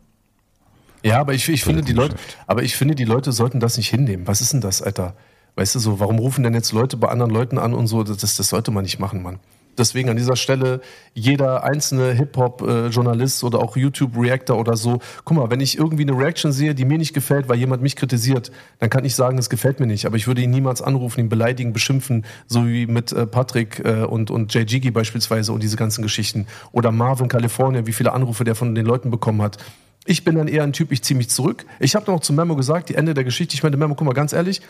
ja, 1.02 1.20
aber 1.20 1.34
ich, 1.34 1.48
ich 1.48 1.64
finde 1.64 1.82
die 1.82 1.92
Leute, 1.92 2.16
aber 2.46 2.62
ich 2.62 2.76
finde 2.76 2.94
die 2.94 3.04
Leute 3.04 3.32
sollten 3.32 3.60
das 3.60 3.76
nicht 3.76 3.88
hinnehmen. 3.88 4.26
Was 4.26 4.40
ist 4.40 4.52
denn 4.52 4.60
das, 4.60 4.82
Alter? 4.82 5.16
Weißt 5.58 5.74
du 5.74 5.80
so, 5.80 5.98
warum 5.98 6.20
rufen 6.20 6.44
denn 6.44 6.54
jetzt 6.54 6.70
Leute 6.70 6.96
bei 6.96 7.08
anderen 7.08 7.32
Leuten 7.32 7.58
an 7.58 7.74
und 7.74 7.88
so? 7.88 8.04
Das, 8.04 8.18
das 8.20 8.48
sollte 8.48 8.70
man 8.70 8.84
nicht 8.84 9.00
machen, 9.00 9.24
Mann. 9.24 9.40
Deswegen 9.76 10.08
an 10.08 10.16
dieser 10.16 10.36
Stelle 10.36 10.80
jeder 11.14 11.64
einzelne 11.64 12.12
Hip-Hop-Journalist 12.12 13.42
oder 13.42 13.58
auch 13.58 13.76
YouTube-Reactor 13.76 14.56
oder 14.56 14.76
so, 14.76 15.00
guck 15.24 15.36
mal, 15.36 15.50
wenn 15.50 15.58
ich 15.58 15.76
irgendwie 15.76 16.04
eine 16.04 16.16
Reaction 16.16 16.52
sehe, 16.52 16.76
die 16.76 16.84
mir 16.84 16.96
nicht 16.96 17.12
gefällt, 17.12 17.48
weil 17.48 17.58
jemand 17.58 17.82
mich 17.82 17.96
kritisiert, 17.96 18.52
dann 18.78 18.88
kann 18.88 19.04
ich 19.04 19.16
sagen, 19.16 19.36
es 19.36 19.50
gefällt 19.50 19.80
mir 19.80 19.88
nicht. 19.88 20.06
Aber 20.06 20.14
ich 20.14 20.28
würde 20.28 20.42
ihn 20.42 20.50
niemals 20.50 20.80
anrufen, 20.80 21.18
ihn 21.22 21.28
beleidigen, 21.28 21.72
beschimpfen, 21.72 22.24
so 22.46 22.64
wie 22.68 22.86
mit 22.86 23.10
äh, 23.10 23.26
Patrick 23.26 23.84
äh, 23.84 24.04
und, 24.04 24.30
und 24.30 24.54
Jay 24.54 24.62
Jiggy 24.62 24.92
beispielsweise 24.92 25.52
und 25.52 25.60
diese 25.64 25.76
ganzen 25.76 26.02
Geschichten. 26.02 26.46
Oder 26.70 26.92
Marvin 26.92 27.26
California, 27.26 27.84
wie 27.84 27.92
viele 27.92 28.12
Anrufe 28.12 28.44
der 28.44 28.54
von 28.54 28.76
den 28.76 28.86
Leuten 28.86 29.10
bekommen 29.10 29.42
hat. 29.42 29.58
Ich 30.06 30.22
bin 30.22 30.36
dann 30.36 30.46
eher 30.46 30.62
ein 30.62 30.72
Typ, 30.72 30.92
ich 30.92 31.02
ziehe 31.02 31.18
mich 31.18 31.30
zurück. 31.30 31.66
Ich 31.80 31.96
habe 31.96 32.10
noch 32.10 32.20
zu 32.20 32.32
Memo 32.32 32.54
gesagt, 32.54 32.90
die 32.90 32.94
Ende 32.94 33.12
der 33.12 33.24
Geschichte, 33.24 33.54
ich 33.54 33.64
meine, 33.64 33.76
Memo, 33.76 33.96
guck 33.96 34.06
mal, 34.06 34.14
ganz 34.14 34.32
ehrlich, 34.32 34.62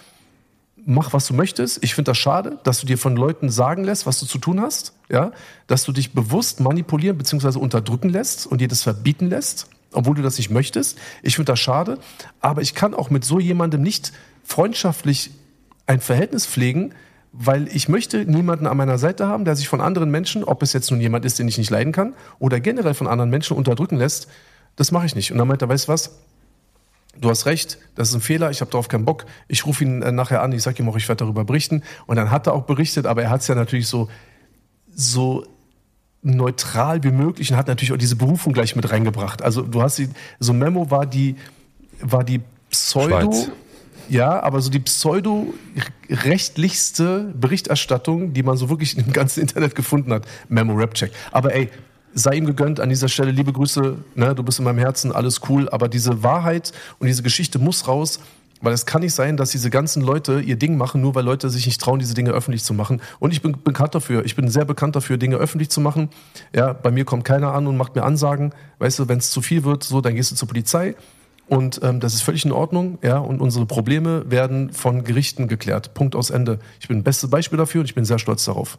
mach, 0.86 1.12
was 1.12 1.26
du 1.26 1.34
möchtest. 1.34 1.82
Ich 1.82 1.94
finde 1.94 2.10
das 2.10 2.18
schade, 2.18 2.58
dass 2.64 2.80
du 2.80 2.86
dir 2.86 2.98
von 2.98 3.16
Leuten 3.16 3.50
sagen 3.50 3.84
lässt, 3.84 4.06
was 4.06 4.20
du 4.20 4.26
zu 4.26 4.38
tun 4.38 4.60
hast. 4.60 4.94
Ja? 5.10 5.32
Dass 5.66 5.84
du 5.84 5.92
dich 5.92 6.12
bewusst 6.12 6.60
manipulieren 6.60 7.18
bzw. 7.18 7.58
unterdrücken 7.58 8.08
lässt 8.08 8.46
und 8.46 8.60
dir 8.60 8.68
das 8.68 8.82
verbieten 8.82 9.28
lässt, 9.28 9.68
obwohl 9.92 10.14
du 10.14 10.22
das 10.22 10.38
nicht 10.38 10.50
möchtest. 10.50 10.98
Ich 11.22 11.36
finde 11.36 11.52
das 11.52 11.60
schade. 11.60 11.98
Aber 12.40 12.62
ich 12.62 12.74
kann 12.74 12.94
auch 12.94 13.10
mit 13.10 13.24
so 13.24 13.38
jemandem 13.38 13.82
nicht 13.82 14.12
freundschaftlich 14.44 15.30
ein 15.86 16.00
Verhältnis 16.00 16.46
pflegen, 16.46 16.94
weil 17.32 17.68
ich 17.68 17.88
möchte 17.88 18.24
niemanden 18.24 18.66
an 18.66 18.76
meiner 18.76 18.98
Seite 18.98 19.26
haben, 19.26 19.44
der 19.44 19.56
sich 19.56 19.68
von 19.68 19.80
anderen 19.80 20.10
Menschen, 20.10 20.44
ob 20.44 20.62
es 20.62 20.72
jetzt 20.72 20.90
nun 20.90 21.00
jemand 21.00 21.24
ist, 21.24 21.38
den 21.38 21.48
ich 21.48 21.58
nicht 21.58 21.70
leiden 21.70 21.92
kann, 21.92 22.14
oder 22.38 22.60
generell 22.60 22.94
von 22.94 23.06
anderen 23.06 23.30
Menschen 23.30 23.56
unterdrücken 23.56 23.96
lässt. 23.96 24.28
Das 24.76 24.92
mache 24.92 25.06
ich 25.06 25.14
nicht. 25.14 25.32
Und 25.32 25.38
dann 25.38 25.48
meint 25.48 25.62
er, 25.62 25.68
weißt 25.68 25.88
du 25.88 25.92
was? 25.92 26.18
Du 27.20 27.30
hast 27.30 27.46
recht, 27.46 27.78
das 27.94 28.10
ist 28.10 28.14
ein 28.14 28.20
Fehler, 28.20 28.50
ich 28.50 28.60
habe 28.60 28.70
darauf 28.70 28.88
keinen 28.88 29.04
Bock. 29.04 29.26
Ich 29.48 29.66
rufe 29.66 29.84
ihn 29.84 30.02
äh, 30.02 30.12
nachher 30.12 30.42
an, 30.42 30.52
ich 30.52 30.62
sage 30.62 30.82
ihm 30.82 30.88
auch, 30.88 30.96
ich 30.96 31.08
werde 31.08 31.24
darüber 31.24 31.44
berichten. 31.44 31.82
Und 32.06 32.16
dann 32.16 32.30
hat 32.30 32.46
er 32.46 32.54
auch 32.54 32.64
berichtet, 32.64 33.06
aber 33.06 33.22
er 33.22 33.30
hat 33.30 33.42
es 33.42 33.48
ja 33.48 33.54
natürlich 33.54 33.88
so, 33.88 34.08
so 34.90 35.44
neutral 36.22 37.02
wie 37.04 37.10
möglich 37.10 37.50
und 37.50 37.56
hat 37.56 37.68
natürlich 37.68 37.92
auch 37.92 37.98
diese 37.98 38.16
Berufung 38.16 38.52
gleich 38.52 38.76
mit 38.76 38.90
reingebracht. 38.90 39.40
Also 39.42 39.62
du 39.62 39.80
hast 39.82 39.98
die, 39.98 40.08
so 40.38 40.52
Memo 40.52 40.90
war 40.90 41.06
die, 41.06 41.36
war 42.00 42.24
die 42.24 42.40
Pseudo, 42.70 43.32
Schweiz. 43.32 43.50
ja, 44.08 44.42
aber 44.42 44.60
so 44.60 44.70
die 44.70 44.80
pseudo-rechtlichste 44.80 47.32
Berichterstattung, 47.34 48.32
die 48.32 48.42
man 48.42 48.56
so 48.56 48.68
wirklich 48.68 48.98
im 48.98 49.12
ganzen 49.12 49.40
Internet 49.40 49.74
gefunden 49.74 50.12
hat. 50.12 50.26
Memo 50.48 50.74
Rap 50.74 50.94
Check. 50.94 51.12
Aber 51.30 51.54
ey, 51.54 51.70
sei 52.14 52.36
ihm 52.36 52.46
gegönnt 52.46 52.80
an 52.80 52.88
dieser 52.88 53.08
Stelle. 53.08 53.30
Liebe 53.30 53.52
Grüße, 53.52 53.96
ne, 54.14 54.34
du 54.34 54.42
bist 54.42 54.58
in 54.58 54.64
meinem 54.64 54.78
Herzen, 54.78 55.12
alles 55.12 55.40
cool. 55.48 55.68
Aber 55.70 55.88
diese 55.88 56.22
Wahrheit 56.22 56.72
und 56.98 57.06
diese 57.06 57.22
Geschichte 57.22 57.58
muss 57.58 57.86
raus, 57.86 58.20
weil 58.60 58.72
es 58.72 58.86
kann 58.86 59.02
nicht 59.02 59.14
sein, 59.14 59.36
dass 59.36 59.50
diese 59.50 59.70
ganzen 59.70 60.02
Leute 60.02 60.40
ihr 60.40 60.56
Ding 60.56 60.76
machen, 60.76 61.00
nur 61.00 61.14
weil 61.14 61.24
Leute 61.24 61.48
sich 61.50 61.66
nicht 61.66 61.80
trauen, 61.80 62.00
diese 62.00 62.14
Dinge 62.14 62.32
öffentlich 62.32 62.64
zu 62.64 62.74
machen. 62.74 63.00
Und 63.20 63.32
ich 63.32 63.40
bin 63.40 63.56
bekannt 63.62 63.94
dafür. 63.94 64.24
Ich 64.24 64.34
bin 64.34 64.48
sehr 64.48 64.64
bekannt 64.64 64.96
dafür, 64.96 65.16
Dinge 65.16 65.36
öffentlich 65.36 65.70
zu 65.70 65.80
machen. 65.80 66.08
Ja, 66.54 66.72
bei 66.72 66.90
mir 66.90 67.04
kommt 67.04 67.24
keiner 67.24 67.54
an 67.54 67.66
und 67.66 67.76
macht 67.76 67.94
mir 67.94 68.02
Ansagen. 68.02 68.52
Weißt 68.78 68.98
du, 68.98 69.08
wenn 69.08 69.18
es 69.18 69.30
zu 69.30 69.42
viel 69.42 69.64
wird, 69.64 69.84
so, 69.84 70.00
dann 70.00 70.14
gehst 70.14 70.30
du 70.30 70.34
zur 70.34 70.48
Polizei. 70.48 70.96
Und 71.46 71.80
ähm, 71.82 71.98
das 72.00 72.14
ist 72.14 72.22
völlig 72.22 72.44
in 72.44 72.52
Ordnung, 72.52 72.98
ja. 73.02 73.18
Und 73.18 73.40
unsere 73.40 73.64
Probleme 73.64 74.30
werden 74.30 74.72
von 74.72 75.04
Gerichten 75.04 75.48
geklärt. 75.48 75.94
Punkt 75.94 76.14
aus 76.14 76.30
Ende. 76.30 76.58
Ich 76.80 76.88
bin 76.88 76.98
ein 76.98 77.04
bestes 77.04 77.30
Beispiel 77.30 77.56
dafür 77.56 77.80
und 77.80 77.86
ich 77.86 77.94
bin 77.94 78.04
sehr 78.04 78.18
stolz 78.18 78.44
darauf. 78.44 78.78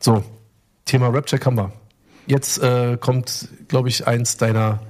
So, 0.00 0.24
Thema 0.84 1.08
Rapcheck 1.08 1.44
haben 1.46 1.56
wir. 1.56 1.72
Jetzt 2.26 2.62
äh, 2.62 2.96
kommt, 3.00 3.48
glaube 3.68 3.88
ich, 3.88 4.06
eins 4.06 4.36
deiner 4.36 4.80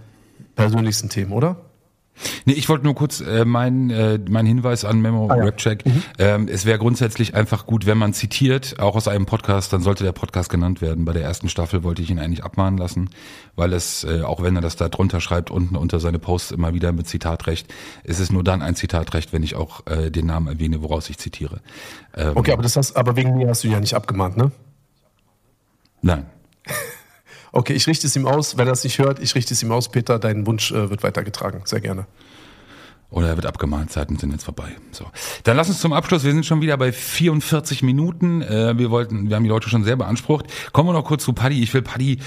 persönlichsten 0.55 1.09
Themen, 1.09 1.33
oder? 1.33 1.57
Nee, 2.45 2.53
ich 2.53 2.69
wollte 2.69 2.85
nur 2.85 2.95
kurz 2.95 3.21
äh, 3.21 3.45
mein, 3.45 3.91
äh, 3.91 4.19
mein 4.29 4.47
Hinweis 4.47 4.85
an 4.85 5.01
Memo 5.01 5.29
ah, 5.31 5.37
ja. 5.37 5.45
Rapcheck. 5.45 5.85
Mhm. 5.87 6.03
Ähm, 6.19 6.49
es 6.49 6.67
wäre 6.67 6.79
grundsätzlich 6.79 7.35
einfach 7.35 7.67
gut, 7.67 7.87
wenn 7.87 7.99
man 7.99 8.13
zitiert, 8.13 8.79
auch 8.79 8.97
aus 8.97 9.09
einem 9.09 9.27
Podcast, 9.27 9.73
dann 9.73 9.81
sollte 9.81 10.05
der 10.05 10.13
Podcast 10.13 10.51
genannt 10.51 10.81
werden. 10.81 11.05
Bei 11.05 11.13
der 11.13 11.23
ersten 11.23 11.49
Staffel 11.49 11.83
wollte 11.83 12.03
ich 12.03 12.11
ihn 12.11 12.19
eigentlich 12.19 12.45
abmahnen 12.45 12.79
lassen, 12.79 13.11
weil 13.57 13.73
es, 13.73 14.05
äh, 14.05 14.23
auch 14.23 14.43
wenn 14.43 14.55
er 14.57 14.63
das 14.63 14.77
da 14.77 14.89
drunter 14.89 15.21
schreibt, 15.21 15.51
unten 15.51 15.75
unter 15.75 16.01
seine 16.01 16.19
Posts 16.19 16.53
immer 16.53 16.75
wieder 16.75 16.93
mit 16.93 17.09
Zitatrecht, 17.09 17.73
ist 18.05 18.21
es 18.21 18.31
nur 18.31 18.45
dann 18.45 18.63
ein 18.63 18.75
Zitatrecht, 18.75 19.33
wenn 19.33 19.43
ich 19.43 19.55
auch 19.55 19.87
äh, 19.87 20.11
den 20.11 20.27
Namen 20.27 20.49
erwähne, 20.49 20.83
woraus 20.83 21.09
ich 21.11 21.19
zitiere. 21.19 21.61
Ähm, 22.15 22.33
okay, 22.35 22.53
aber 22.53 22.63
das 22.63 22.77
hast, 22.77 22.97
aber 22.97 23.17
wegen 23.17 23.37
mir 23.37 23.49
hast 23.49 23.65
du 23.65 23.69
ja 23.69 23.81
nicht 23.81 23.95
abgemahnt, 23.95 24.37
ne? 24.37 24.53
Nein. 26.03 26.27
Okay, 27.55 27.75
ich 27.75 27.87
richte 27.87 28.07
es 28.07 28.17
ihm 28.17 28.27
aus. 28.27 28.57
Wenn 28.57 28.67
er 28.67 28.73
es 28.73 28.83
nicht 28.83 28.99
hört, 28.99 29.19
ich 29.19 29.35
richte 29.35 29.53
es 29.53 29.63
ihm 29.63 29.71
aus. 29.73 29.91
Peter, 29.91 30.19
dein 30.19 30.47
Wunsch 30.47 30.73
äh, 30.73 30.89
wird 30.89 31.03
weitergetragen. 31.03 31.61
Sehr 31.67 31.81
gerne. 31.81 32.07
Oder 33.13 33.29
er 33.29 33.37
wird 33.37 33.45
abgemahnt, 33.45 33.93
Zeiten 33.93 34.17
sind 34.17 34.33
jetzt 34.33 34.45
vorbei. 34.45 34.71
So. 34.91 35.05
Dann 35.45 35.59
lass 35.59 35.69
uns 35.69 35.81
zum 35.81 35.93
Abschluss, 35.93 36.25
wir 36.25 36.33
sind 36.33 36.47
schon 36.47 36.63
wieder 36.63 36.79
bei 36.79 36.93
44 36.93 37.83
Minuten. 37.83 38.41
Äh, 38.41 38.79
wir 38.79 38.91
wollten, 38.91 39.29
wir 39.29 39.37
haben 39.37 39.43
die 39.43 39.51
Leute 39.51 39.69
schon 39.69 39.85
sehr 39.85 39.97
beansprucht. 39.97 40.47
Kommen 40.73 40.89
wir 40.89 40.95
noch 40.95 41.05
kurz 41.05 41.25
zu 41.25 41.35
Paddy. 41.35 41.63
Ich 41.63 41.75
will, 41.75 41.83
Paddy 41.83 42.21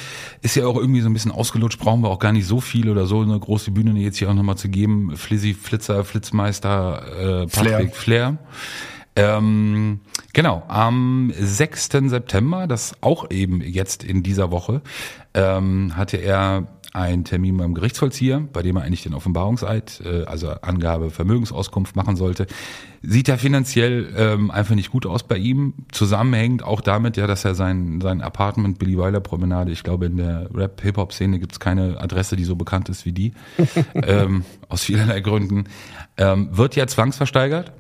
ist 0.44 0.56
ja 0.56 0.68
auch 0.68 0.78
irgendwie 0.78 1.02
so 1.02 1.10
ein 1.10 1.14
bisschen 1.14 1.32
ausgelutscht, 1.32 1.80
brauchen 1.80 2.02
wir 2.02 2.10
auch 2.10 2.20
gar 2.20 2.34
nicht 2.34 2.46
so 2.46 2.62
viel 2.62 2.88
oder 2.88 3.08
so 3.08 3.22
eine 3.22 3.40
große 3.40 3.72
Bühne 3.72 4.00
jetzt 4.00 4.18
hier 4.18 4.30
auch 4.30 4.36
nochmal 4.36 4.58
zu 4.58 4.70
geben. 4.70 5.18
Flizzy, 5.18 5.56
Flitzer, 5.56 6.06
Flitzmeister, 6.06 7.44
äh, 7.44 7.48
Patrick, 7.48 7.96
Flair. 7.96 8.38
Flair. 8.38 8.38
Ähm, 9.16 10.02
Genau, 10.36 10.64
am 10.68 11.32
6. 11.34 11.92
September, 12.08 12.68
das 12.68 12.94
auch 13.00 13.32
eben 13.32 13.62
jetzt 13.62 14.04
in 14.04 14.22
dieser 14.22 14.52
Woche, 14.52 14.82
ähm, 15.34 15.96
hatte 15.96 16.18
er 16.18 16.68
einen 16.92 17.24
Termin 17.24 17.56
beim 17.56 17.74
Gerichtsvollzieher, 17.74 18.42
bei 18.52 18.62
dem 18.62 18.76
er 18.76 18.84
eigentlich 18.84 19.04
den 19.04 19.14
Offenbarungseid, 19.14 20.02
äh, 20.04 20.26
also 20.26 20.50
Angabe 20.50 21.10
Vermögensauskunft 21.10 21.96
machen 21.96 22.18
sollte. 22.18 22.48
Sieht 23.02 23.30
ja 23.30 23.38
finanziell 23.38 24.14
ähm, 24.18 24.52
einfach 24.52 24.76
nicht 24.76 24.92
gut 24.92 25.06
aus 25.06 25.24
bei 25.24 25.38
ihm. 25.38 25.74
Zusammenhängt 25.94 26.66
auch 26.66 26.82
damit, 26.82 27.16
ja, 27.16 27.28
dass 27.28 27.46
er 27.46 27.56
sein, 27.56 28.02
sein 28.02 28.22
Apartment 28.22 28.78
Billy 28.78 28.98
Weiler 28.98 29.22
Promenade, 29.22 29.72
ich 29.72 29.84
glaube 29.84 30.08
in 30.08 30.18
der 30.18 30.50
Rap-Hip-Hop-Szene 30.54 31.40
gibt's 31.40 31.62
keine 31.62 32.02
Adresse, 32.02 32.36
die 32.36 32.44
so 32.44 32.58
bekannt 32.58 32.90
ist 32.90 33.06
wie 33.06 33.14
die, 33.14 33.32
ähm, 33.94 34.44
aus 34.68 34.84
vielerlei 34.84 35.22
Gründen, 35.22 35.64
ähm, 36.18 36.50
wird 36.52 36.76
ja 36.76 36.88
zwangsversteigert. 36.88 37.72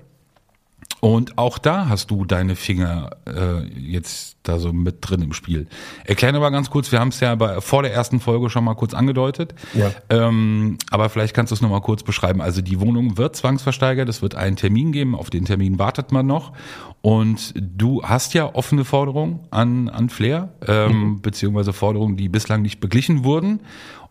Und 1.01 1.37
auch 1.37 1.57
da 1.57 1.87
hast 1.87 2.09
du 2.09 2.25
deine 2.25 2.55
Finger 2.55 3.11
äh, 3.27 3.63
jetzt 3.77 4.37
da 4.43 4.59
so 4.59 4.73
mit 4.73 4.97
drin 5.01 5.21
im 5.21 5.33
Spiel. 5.33 5.67
Erklär 6.03 6.33
aber 6.33 6.49
ganz 6.51 6.69
kurz, 6.69 6.91
wir 6.91 6.99
haben 6.99 7.09
es 7.09 7.19
ja 7.19 7.35
bei, 7.35 7.61
vor 7.61 7.83
der 7.83 7.93
ersten 7.93 8.19
Folge 8.19 8.49
schon 8.49 8.63
mal 8.63 8.73
kurz 8.73 8.93
angedeutet. 8.93 9.53
Ja. 9.73 9.91
Ähm, 10.09 10.77
aber 10.89 11.09
vielleicht 11.09 11.35
kannst 11.35 11.51
du 11.51 11.53
es 11.53 11.61
nochmal 11.61 11.81
kurz 11.81 12.03
beschreiben. 12.03 12.41
Also 12.41 12.61
die 12.61 12.79
Wohnung 12.79 13.17
wird 13.17 13.35
zwangsversteigert, 13.35 14.09
es 14.09 14.21
wird 14.21 14.35
einen 14.35 14.55
Termin 14.55 14.91
geben, 14.91 15.15
auf 15.15 15.29
den 15.29 15.45
Termin 15.45 15.77
wartet 15.77 16.11
man 16.11 16.25
noch. 16.25 16.53
Und 17.01 17.53
du 17.55 18.01
hast 18.01 18.33
ja 18.33 18.55
offene 18.55 18.83
Forderungen 18.83 19.41
an, 19.51 19.89
an 19.89 20.09
Flair, 20.09 20.49
ähm, 20.67 20.91
mhm. 20.91 21.21
beziehungsweise 21.21 21.71
Forderungen, 21.71 22.17
die 22.17 22.29
bislang 22.29 22.63
nicht 22.63 22.79
beglichen 22.79 23.23
wurden. 23.23 23.59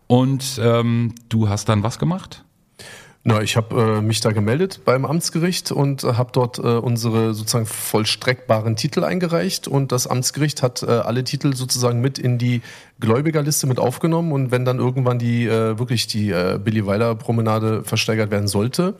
Und 0.07 0.61
ähm, 0.63 1.13
du 1.27 1.49
hast 1.49 1.67
dann 1.67 1.83
was 1.83 1.99
gemacht? 1.99 2.44
Na, 3.27 3.41
ich 3.41 3.57
habe 3.57 3.97
äh, 3.97 4.01
mich 4.01 4.21
da 4.21 4.33
gemeldet 4.33 4.81
beim 4.85 5.03
Amtsgericht 5.03 5.71
und 5.71 6.03
äh, 6.03 6.13
habe 6.13 6.29
dort 6.31 6.59
äh, 6.59 6.61
unsere 6.61 7.33
sozusagen 7.33 7.65
vollstreckbaren 7.65 8.75
Titel 8.75 9.03
eingereicht. 9.03 9.67
Und 9.67 9.91
das 9.91 10.05
Amtsgericht 10.05 10.61
hat 10.61 10.83
äh, 10.83 10.91
alle 10.91 11.23
Titel 11.23 11.55
sozusagen 11.55 12.01
mit 12.01 12.19
in 12.19 12.37
die 12.37 12.61
Gläubigerliste 12.99 13.65
mit 13.65 13.79
aufgenommen. 13.79 14.31
Und 14.31 14.51
wenn 14.51 14.63
dann 14.63 14.77
irgendwann 14.77 15.17
die 15.17 15.47
äh, 15.47 15.79
wirklich 15.79 16.05
die 16.05 16.29
äh, 16.29 16.59
Billy 16.63 16.85
Weiler 16.85 17.15
Promenade 17.15 17.83
versteigert 17.83 18.29
werden 18.29 18.47
sollte, 18.47 18.93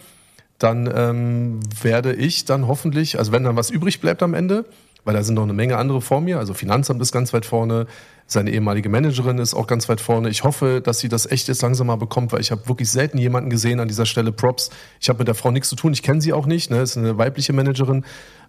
dann 0.58 0.92
ähm, 0.92 1.60
werde 1.84 2.16
ich 2.16 2.46
dann 2.46 2.66
hoffentlich, 2.66 3.20
also 3.20 3.32
wenn 3.32 3.44
dann 3.44 3.56
was 3.56 3.70
übrig 3.70 4.02
bleibt 4.02 4.24
am 4.24 4.34
Ende, 4.34 4.66
weil 5.04 5.14
da 5.14 5.22
sind 5.22 5.36
noch 5.36 5.44
eine 5.44 5.54
Menge 5.54 5.78
andere 5.78 6.02
vor 6.02 6.22
mir, 6.22 6.40
also 6.40 6.56
Finanzamt 6.56 7.00
ist 7.00 7.12
ganz 7.12 7.32
weit 7.32 7.46
vorne, 7.46 7.86
seine 8.28 8.52
ehemalige 8.52 8.90
Managerin 8.90 9.38
ist 9.38 9.54
auch 9.54 9.68
ganz 9.68 9.88
weit 9.88 10.02
vorne. 10.02 10.30
Ich 10.30 10.44
hoffe, 10.44 10.82
dass 10.84 11.00
sie 11.00 11.10
das 11.10 11.30
echt 11.30 11.48
jetzt 11.48 11.62
langsam 11.62 11.88
mal 11.88 11.96
bekommt, 11.96 12.32
weil 12.32 12.42
ich 12.42 12.50
habe 12.50 12.68
wirklich 12.68 12.90
selten 12.90 13.20
jemanden 13.20 13.52
gesehen 13.52 13.80
an 13.80 13.88
dieser 13.88 14.08
Stelle. 14.08 14.32
Props. 14.32 14.72
Ich 15.00 15.10
habe 15.10 15.20
mit 15.20 15.28
der 15.28 15.36
Frau 15.36 15.52
nichts 15.52 15.70
zu 15.70 15.76
tun. 15.76 15.94
Ich 15.94 16.02
kenne 16.02 16.22
sie 16.22 16.34
auch 16.34 16.48
nicht. 16.48 16.72
Ne? 16.72 16.82
Ist 16.82 16.98
eine 16.98 17.20
weibliche 17.20 17.54
Managerin. 17.54 18.04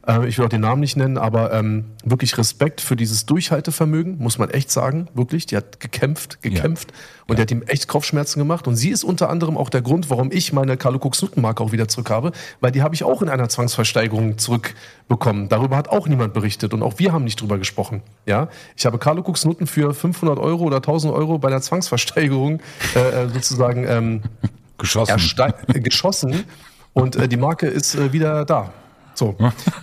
Äh, 0.06 0.26
ich 0.26 0.38
will 0.38 0.44
auch 0.44 0.50
den 0.50 0.60
Namen 0.60 0.80
nicht 0.80 0.96
nennen, 0.96 1.18
aber 1.18 1.52
ähm, 1.52 1.84
wirklich 2.04 2.38
Respekt 2.38 2.80
für 2.80 2.96
dieses 2.96 3.26
Durchhaltevermögen, 3.26 4.18
muss 4.18 4.38
man 4.38 4.50
echt 4.50 4.70
sagen. 4.70 5.08
Wirklich. 5.14 5.46
Die 5.46 5.56
hat 5.56 5.80
gekämpft, 5.80 6.42
gekämpft. 6.42 6.90
Ja. 6.90 6.96
Und 7.26 7.30
ja. 7.30 7.34
der 7.36 7.42
hat 7.42 7.50
ihm 7.50 7.62
echt 7.66 7.88
Kopfschmerzen 7.88 8.38
gemacht. 8.38 8.68
Und 8.68 8.76
sie 8.76 8.90
ist 8.90 9.04
unter 9.04 9.28
anderem 9.28 9.56
auch 9.56 9.68
der 9.68 9.82
Grund, 9.82 10.10
warum 10.10 10.30
ich 10.30 10.52
meine 10.52 10.76
Carlo 10.76 10.98
Cooks 10.98 11.22
Nuttenmarke 11.22 11.62
auch 11.62 11.72
wieder 11.72 11.88
zurück 11.88 12.10
habe, 12.10 12.32
weil 12.60 12.70
die 12.70 12.82
habe 12.82 12.94
ich 12.94 13.04
auch 13.04 13.22
in 13.22 13.28
einer 13.28 13.48
Zwangsversteigerung 13.48 14.38
zurückbekommen. 14.38 15.48
Darüber 15.48 15.76
hat 15.76 15.88
auch 15.88 16.06
niemand 16.06 16.34
berichtet 16.34 16.72
und 16.72 16.82
auch 16.82 16.98
wir 16.98 17.12
haben 17.12 17.24
nicht 17.24 17.40
drüber 17.40 17.58
gesprochen. 17.58 18.02
Ja, 18.26 18.48
ich 18.76 18.86
habe 18.86 18.98
Carlo 18.98 19.22
Cooks 19.22 19.44
Nutten 19.44 19.66
für 19.66 19.92
500 19.92 20.38
Euro 20.38 20.64
oder 20.64 20.76
1000 20.76 21.12
Euro 21.12 21.38
bei 21.38 21.50
der 21.50 21.60
Zwangsversteigerung 21.60 22.60
äh, 22.94 22.98
äh 22.98 23.28
sozusagen 23.28 23.86
ähm, 23.88 24.22
geschossen. 24.78 25.20
geschossen. 25.66 26.44
Und 26.92 27.16
äh, 27.16 27.28
die 27.28 27.36
Marke 27.36 27.66
ist 27.66 27.94
äh, 27.94 28.12
wieder 28.12 28.44
da. 28.44 28.72
So. 29.16 29.36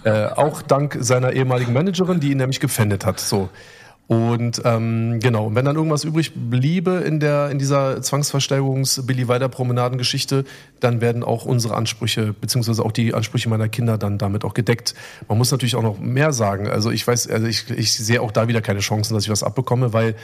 äh, 0.04 0.28
auch 0.28 0.62
dank 0.62 0.98
seiner 1.02 1.34
ehemaligen 1.34 1.74
Managerin, 1.74 2.20
die 2.20 2.32
ihn 2.32 2.38
nämlich 2.38 2.60
gefändet 2.60 3.06
hat. 3.06 3.20
So. 3.20 3.50
Und 4.08 4.62
ähm, 4.66 5.20
genau, 5.22 5.48
und 5.48 5.56
wenn 5.56 5.64
dann 5.64 5.78
irgendwas 5.78 6.04
übrig 6.04 6.34
bliebe 6.36 6.92
in 6.92 7.22
der 7.22 7.50
in 7.50 7.58
dieser 7.58 8.02
Zwangsversteigerungs-Billy 8.02 9.30
Weider 9.30 9.48
Promenadengeschichte, 9.48 10.44
dann 10.82 11.00
werden 11.00 11.24
auch 11.24 11.46
unsere 11.46 11.76
Ansprüche 11.76 12.34
beziehungsweise 12.34 12.84
auch 12.84 12.92
die 12.92 13.14
Ansprüche 13.14 13.48
meiner 13.48 13.70
Kinder 13.70 13.98
dann 13.98 14.18
damit 14.18 14.44
auch 14.44 14.54
gedeckt. 14.54 14.94
Man 15.30 15.38
muss 15.38 15.52
natürlich 15.52 15.78
auch 15.78 15.84
noch 15.84 16.00
mehr 16.00 16.34
sagen. 16.34 16.68
Also 16.68 16.92
ich 16.92 17.08
weiß, 17.08 17.30
also 17.30 17.48
ich, 17.48 17.70
ich 17.70 17.94
sehe 17.94 18.22
auch 18.22 18.32
da 18.32 18.50
wieder 18.50 18.62
keine 18.62 18.82
Chancen, 18.82 19.14
dass 19.14 19.24
ich 19.24 19.30
was 19.30 19.42
abbekomme, 19.42 19.94
weil 19.94 20.16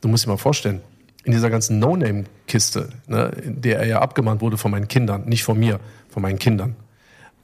du 0.00 0.08
musst 0.08 0.26
dir 0.26 0.30
mal 0.30 0.36
vorstellen, 0.36 0.80
in 1.24 1.32
dieser 1.32 1.50
ganzen 1.50 1.80
No-Name-Kiste, 1.80 2.90
ne, 3.08 3.32
in 3.44 3.60
der 3.62 3.80
er 3.80 3.86
ja 3.86 3.98
abgemahnt 4.00 4.42
wurde 4.42 4.58
von 4.58 4.70
meinen 4.70 4.88
Kindern, 4.88 5.24
nicht 5.24 5.42
von 5.42 5.58
mir, 5.58 5.80
von 6.08 6.22
meinen 6.22 6.38
Kindern 6.38 6.76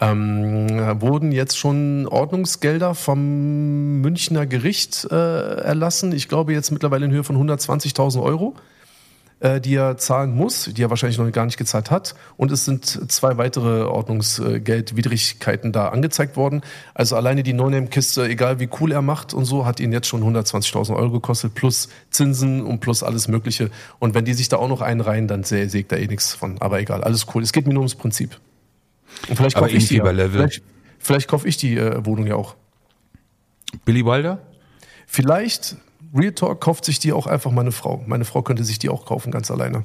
ähm, 0.01 1.01
wurden 1.01 1.30
jetzt 1.30 1.59
schon 1.59 2.07
Ordnungsgelder 2.09 2.94
vom 2.94 4.01
Münchner 4.01 4.46
Gericht 4.46 5.07
äh, 5.11 5.14
erlassen. 5.14 6.12
Ich 6.12 6.28
glaube 6.28 6.53
jetzt 6.53 6.70
mittlerweile 6.70 7.05
in 7.05 7.12
Höhe 7.12 7.24
von 7.24 7.36
120.000 7.36 8.22
Euro, 8.22 8.55
äh, 9.40 9.61
die 9.61 9.74
er 9.74 9.98
zahlen 9.98 10.34
muss, 10.34 10.64
die 10.64 10.82
er 10.82 10.88
wahrscheinlich 10.88 11.18
noch 11.18 11.30
gar 11.32 11.44
nicht 11.44 11.59
gezahlt 11.59 11.90
hat. 11.90 12.14
Und 12.38 12.51
es 12.51 12.64
sind 12.64 13.12
zwei 13.12 13.36
weitere 13.36 13.82
Ordnungsgeldwidrigkeiten 13.82 15.70
da 15.70 15.88
angezeigt 15.88 16.34
worden. 16.38 16.62
Also 16.94 17.16
alleine 17.16 17.42
die 17.42 17.53
No-Name-Kiste, 17.53 18.26
egal 18.26 18.59
wie 18.59 18.70
cool 18.80 18.92
er 18.92 19.03
macht 19.03 19.34
und 19.34 19.44
so, 19.44 19.66
hat 19.66 19.80
ihn 19.80 19.92
jetzt 19.92 20.07
schon 20.07 20.22
120.000 20.22 20.96
Euro 20.96 21.11
gekostet, 21.11 21.55
plus 21.55 21.90
Zinsen 22.09 22.62
und 22.62 22.80
plus 22.80 23.03
alles 23.03 23.28
Mögliche. 23.28 23.70
Und 23.98 24.14
wenn 24.14 24.24
die 24.24 24.32
sich 24.32 24.48
da 24.48 24.57
auch 24.57 24.68
noch 24.68 24.80
einreihen, 24.80 25.28
dann 25.28 25.44
sägt 25.44 25.92
er 25.92 25.98
eh 25.98 26.07
nichts 26.07 26.32
von. 26.32 26.57
Aber 26.61 26.80
egal, 26.80 27.05
alles 27.05 27.26
cool. 27.34 27.42
Es 27.42 27.53
geht 27.53 27.66
mir 27.66 27.74
nur 27.74 27.82
ums 27.82 27.96
Prinzip. 27.96 28.40
Und 29.28 29.36
vielleicht 29.36 29.56
kaufe 29.56 29.70
ich 29.70 29.88
die. 29.88 29.96
Ja. 29.96 30.04
Vielleicht, 30.04 30.62
vielleicht 30.98 31.28
kaufe 31.28 31.48
ich 31.48 31.56
die 31.56 31.76
äh, 31.76 32.04
Wohnung 32.04 32.26
ja 32.26 32.36
auch. 32.36 32.56
Billy 33.84 34.04
Wilder? 34.04 34.40
Vielleicht, 35.06 35.76
Real 36.14 36.32
Talk, 36.32 36.61
kauft 36.61 36.84
sich 36.84 36.98
die 36.98 37.12
auch 37.12 37.26
einfach 37.26 37.50
meine 37.50 37.72
Frau. 37.72 38.02
Meine 38.06 38.24
Frau 38.24 38.42
könnte 38.42 38.64
sich 38.64 38.78
die 38.78 38.88
auch 38.88 39.04
kaufen, 39.06 39.30
ganz 39.30 39.50
alleine. 39.50 39.84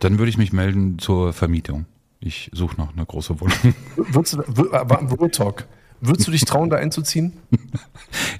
Dann 0.00 0.18
würde 0.18 0.30
ich 0.30 0.38
mich 0.38 0.52
melden 0.52 0.98
zur 0.98 1.32
Vermietung. 1.32 1.86
Ich 2.20 2.50
suche 2.52 2.76
noch 2.76 2.92
eine 2.94 3.04
große 3.04 3.40
Wohnung. 3.40 3.74
Würdest 3.96 4.34
du, 4.34 4.40
Real 4.40 5.30
Talk, 5.30 5.66
würdest 6.00 6.26
du 6.26 6.32
dich 6.32 6.44
trauen, 6.44 6.70
da 6.70 6.76
einzuziehen? 6.76 7.34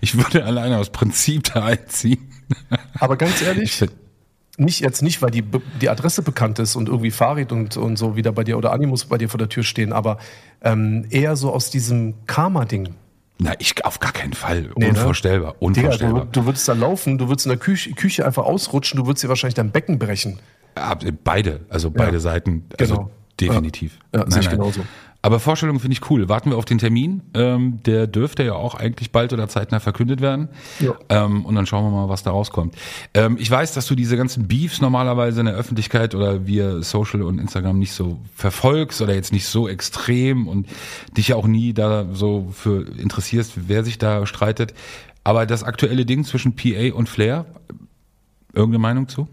Ich 0.01 0.19
würde 0.19 0.45
alleine 0.45 0.79
aus 0.79 0.91
Prinzip 0.91 1.45
da 1.45 1.65
einziehen. 1.65 2.31
Aber 2.99 3.17
ganz 3.17 3.41
ehrlich, 3.41 3.81
ich, 3.81 3.89
nicht 4.57 4.81
jetzt 4.81 5.03
nicht, 5.03 5.21
weil 5.23 5.31
die, 5.31 5.43
die 5.81 5.89
Adresse 5.89 6.23
bekannt 6.23 6.59
ist 6.59 6.77
und 6.77 6.89
irgendwie 6.89 7.11
Farid 7.11 7.53
und, 7.53 7.77
und 7.77 7.97
so 7.97 8.17
wieder 8.17 8.33
bei 8.33 8.45
dir 8.45 8.57
oder 8.57 8.73
Animus 8.73 9.05
bei 9.07 9.19
dir 9.19 9.29
vor 9.29 9.39
der 9.39 9.49
Tür 9.49 9.65
stehen, 9.65 9.93
aber 9.93 10.19
ähm, 10.63 11.07
eher 11.11 11.37
so 11.37 11.53
aus 11.53 11.71
diesem 11.71 12.15
Karma-Ding. 12.27 12.95
Na, 13.39 13.53
ich 13.59 13.85
auf 13.85 13.99
gar 13.99 14.13
keinen 14.13 14.33
Fall. 14.33 14.71
Nee, 14.77 14.87
ne? 14.87 14.89
unvorstellbar. 14.91 15.53
Ne? 15.53 15.59
Unvorstellbar. 15.59 16.21
Digga, 16.21 16.33
du, 16.33 16.41
du, 16.41 16.47
würdest 16.47 16.69
da 16.69 16.73
laufen, 16.73 17.19
du 17.19 17.29
würdest 17.29 17.47
in 17.47 17.51
der 17.51 17.59
Küche, 17.59 17.93
Küche 17.93 18.25
einfach 18.25 18.45
ausrutschen, 18.45 18.99
du 18.99 19.07
würdest 19.07 19.25
dir 19.25 19.29
wahrscheinlich 19.29 19.55
dein 19.55 19.73
Becken 19.73 19.99
brechen. 19.99 20.39
Beide, 21.25 21.61
also 21.69 21.91
beide 21.91 22.15
ja, 22.15 22.21
Seiten. 22.21 22.65
Also 22.79 22.95
genau. 22.95 23.11
definitiv. 23.41 23.99
Ja, 24.13 24.21
ja 24.21 24.25
nein, 24.25 24.31
sehe 24.33 24.41
ich 24.43 24.51
genauso. 24.51 24.81
Aber 25.25 25.41
Vorstellung 25.41 25.81
finde 25.81 25.95
ich 25.95 26.11
cool. 26.11 26.29
Warten 26.29 26.51
wir 26.51 26.59
auf 26.59 26.67
den 26.67 26.77
Termin. 26.77 27.23
Ähm, 27.33 27.83
der 27.85 28.07
dürfte 28.07 28.43
ja 28.43 28.53
auch 28.53 28.75
eigentlich 28.75 29.11
bald 29.11 29.33
oder 29.33 29.49
zeitnah 29.49 29.81
verkündet 29.81 30.21
werden. 30.21 30.51
Ja. 30.81 30.93
Ähm, 31.09 31.47
und 31.47 31.55
dann 31.55 31.65
schauen 31.65 31.83
wir 31.83 31.91
mal, 31.91 32.11
was 32.11 32.25
da 32.25 32.31
rauskommt. 32.31 32.75
Ähm, 33.15 33.39
ich 33.41 33.51
weiß, 33.51 33.73
dass 33.73 33.87
du 33.87 33.95
diese 33.95 34.19
ganzen 34.19 34.49
Beefs 34.49 34.83
normalerweise 34.83 35.41
in 35.41 35.47
der 35.47 35.55
Öffentlichkeit 35.55 36.15
oder 36.15 36.47
via 36.47 36.83
Social 36.83 37.23
und 37.23 37.39
Instagram 37.39 37.79
nicht 37.79 37.95
so 37.95 38.19
verfolgst 38.35 39.01
oder 39.01 39.15
jetzt 39.15 39.33
nicht 39.33 39.47
so 39.47 39.67
extrem 39.67 40.47
und 40.47 40.67
dich 41.17 41.29
ja 41.29 41.37
auch 41.37 41.47
nie 41.47 41.73
da 41.73 42.05
so 42.13 42.51
für 42.53 42.87
interessierst, 42.87 43.53
wer 43.67 43.83
sich 43.83 43.97
da 43.97 44.27
streitet. 44.27 44.75
Aber 45.25 45.47
das 45.47 45.63
aktuelle 45.63 46.05
Ding 46.05 46.25
zwischen 46.25 46.55
PA 46.55 46.93
und 46.93 47.09
Flair, 47.09 47.47
irgendeine 48.53 48.81
Meinung 48.81 49.09
zu? 49.09 49.27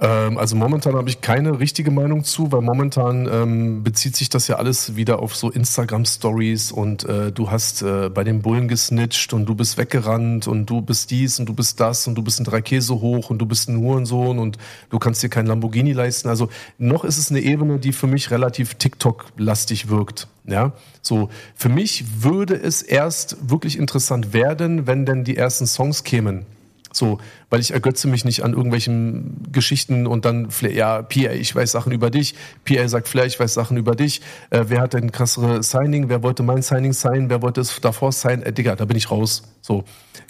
Ähm, 0.00 0.38
also 0.38 0.56
momentan 0.56 0.94
habe 0.94 1.10
ich 1.10 1.20
keine 1.20 1.60
richtige 1.60 1.90
Meinung 1.90 2.24
zu, 2.24 2.50
weil 2.52 2.62
momentan 2.62 3.28
ähm, 3.30 3.82
bezieht 3.84 4.16
sich 4.16 4.30
das 4.30 4.48
ja 4.48 4.56
alles 4.56 4.96
wieder 4.96 5.20
auf 5.20 5.36
so 5.36 5.50
Instagram-Stories 5.50 6.72
und 6.72 7.04
äh, 7.04 7.30
du 7.30 7.50
hast 7.50 7.82
äh, 7.82 8.08
bei 8.08 8.24
den 8.24 8.40
Bullen 8.40 8.66
gesnitcht 8.66 9.34
und 9.34 9.44
du 9.44 9.54
bist 9.54 9.76
weggerannt 9.76 10.48
und 10.48 10.66
du 10.66 10.80
bist 10.80 11.10
dies 11.10 11.38
und 11.38 11.46
du 11.46 11.52
bist 11.52 11.80
das 11.80 12.06
und 12.06 12.14
du 12.14 12.22
bist 12.22 12.40
ein 12.40 12.44
drei 12.44 12.62
Käse 12.62 12.94
hoch 12.94 13.28
und 13.28 13.38
du 13.38 13.46
bist 13.46 13.68
ein 13.68 13.78
Hurensohn 13.78 14.38
und 14.38 14.56
du 14.88 14.98
kannst 14.98 15.22
dir 15.22 15.28
kein 15.28 15.46
Lamborghini 15.46 15.92
leisten. 15.92 16.28
Also 16.28 16.48
noch 16.78 17.04
ist 17.04 17.18
es 17.18 17.30
eine 17.30 17.40
Ebene, 17.40 17.78
die 17.78 17.92
für 17.92 18.06
mich 18.06 18.30
relativ 18.30 18.74
TikTok-lastig 18.74 19.90
wirkt. 19.90 20.28
Ja, 20.46 20.72
so 21.02 21.28
für 21.54 21.68
mich 21.68 22.22
würde 22.22 22.54
es 22.54 22.80
erst 22.80 23.50
wirklich 23.50 23.78
interessant 23.78 24.32
werden, 24.32 24.86
wenn 24.86 25.04
denn 25.04 25.24
die 25.24 25.36
ersten 25.36 25.66
Songs 25.66 26.02
kämen. 26.04 26.46
So, 26.92 27.18
weil 27.50 27.60
ich 27.60 27.72
ergötze 27.72 28.08
mich 28.08 28.24
nicht 28.24 28.42
an 28.42 28.52
irgendwelchen 28.52 29.46
Geschichten 29.52 30.08
und 30.08 30.24
dann, 30.24 30.48
ja, 30.72 31.02
PA, 31.02 31.32
ich 31.32 31.54
weiß 31.54 31.70
Sachen 31.70 31.92
über 31.92 32.10
dich, 32.10 32.34
PA 32.64 32.88
sagt, 32.88 33.08
vielleicht 33.08 33.36
ich 33.36 33.40
weiß 33.40 33.54
Sachen 33.54 33.76
über 33.76 33.94
dich, 33.94 34.22
äh, 34.50 34.64
wer 34.66 34.80
hat 34.80 34.94
denn 34.94 35.12
krassere 35.12 35.62
Signing, 35.62 36.08
wer 36.08 36.24
wollte 36.24 36.42
mein 36.42 36.62
Signing 36.62 36.92
sein, 36.92 37.30
wer 37.30 37.42
wollte 37.42 37.60
es 37.60 37.80
davor 37.80 38.10
sein, 38.10 38.42
äh, 38.42 38.52
Digga, 38.52 38.74
da 38.74 38.86
bin 38.86 38.96
ich 38.96 39.10
raus. 39.10 39.44
So, 39.60 39.84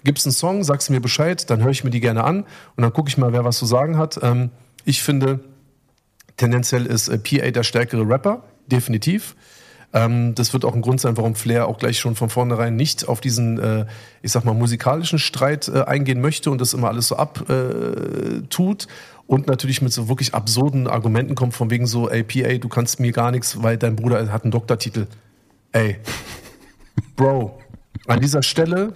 gibt's 0.05 0.27
einen 0.27 0.33
Song, 0.33 0.63
sagst 0.63 0.91
mir 0.91 1.01
Bescheid, 1.01 1.49
dann 1.49 1.63
höre 1.63 1.71
ich 1.71 1.83
mir 1.83 1.91
die 1.91 2.01
gerne 2.01 2.25
an 2.25 2.45
und 2.77 2.83
dann 2.83 2.93
gucke 2.93 3.09
ich 3.09 3.17
mal, 3.17 3.33
wer 3.33 3.45
was 3.45 3.57
zu 3.57 3.65
sagen 3.65 3.97
hat. 3.97 4.21
Ähm, 4.23 4.51
ich 4.85 5.03
finde, 5.03 5.41
tendenziell 6.37 6.85
ist 6.85 7.09
äh, 7.09 7.19
PA 7.19 7.51
der 7.51 7.63
stärkere 7.63 8.07
Rapper, 8.07 8.43
definitiv. 8.67 9.35
Ähm, 9.93 10.35
das 10.35 10.53
wird 10.53 10.65
auch 10.65 10.75
ein 10.75 10.83
Grund 10.83 11.01
sein, 11.01 11.17
warum 11.17 11.35
Flair 11.35 11.67
auch 11.67 11.79
gleich 11.79 11.99
schon 11.99 12.15
von 12.15 12.31
vornherein 12.31 12.77
nicht 12.77 13.09
auf 13.09 13.21
diesen, 13.21 13.59
äh, 13.59 13.87
ich 14.23 14.31
sag 14.31 14.45
mal, 14.45 14.55
musikalischen 14.55 15.19
Streit 15.19 15.69
äh, 15.69 15.83
eingehen 15.83 16.21
möchte 16.21 16.51
und 16.51 16.61
das 16.61 16.75
immer 16.75 16.89
alles 16.89 17.09
so 17.09 17.17
abtut. 17.17 18.85
Äh, 18.85 18.87
und 19.27 19.47
natürlich 19.47 19.81
mit 19.81 19.93
so 19.93 20.09
wirklich 20.09 20.35
absurden 20.35 20.89
Argumenten 20.89 21.37
kommt, 21.37 21.55
von 21.55 21.71
wegen 21.71 21.87
so, 21.87 22.09
ey, 22.09 22.25
PA, 22.25 22.59
du 22.59 22.69
kannst 22.69 22.99
mir 22.99 23.13
gar 23.13 23.31
nichts, 23.31 23.63
weil 23.63 23.77
dein 23.77 23.95
Bruder 23.95 24.33
hat 24.33 24.43
einen 24.43 24.51
Doktortitel. 24.51 25.07
Ey, 25.71 25.99
Bro, 27.17 27.61
an 28.09 28.21
dieser 28.21 28.43
Stelle, 28.43 28.93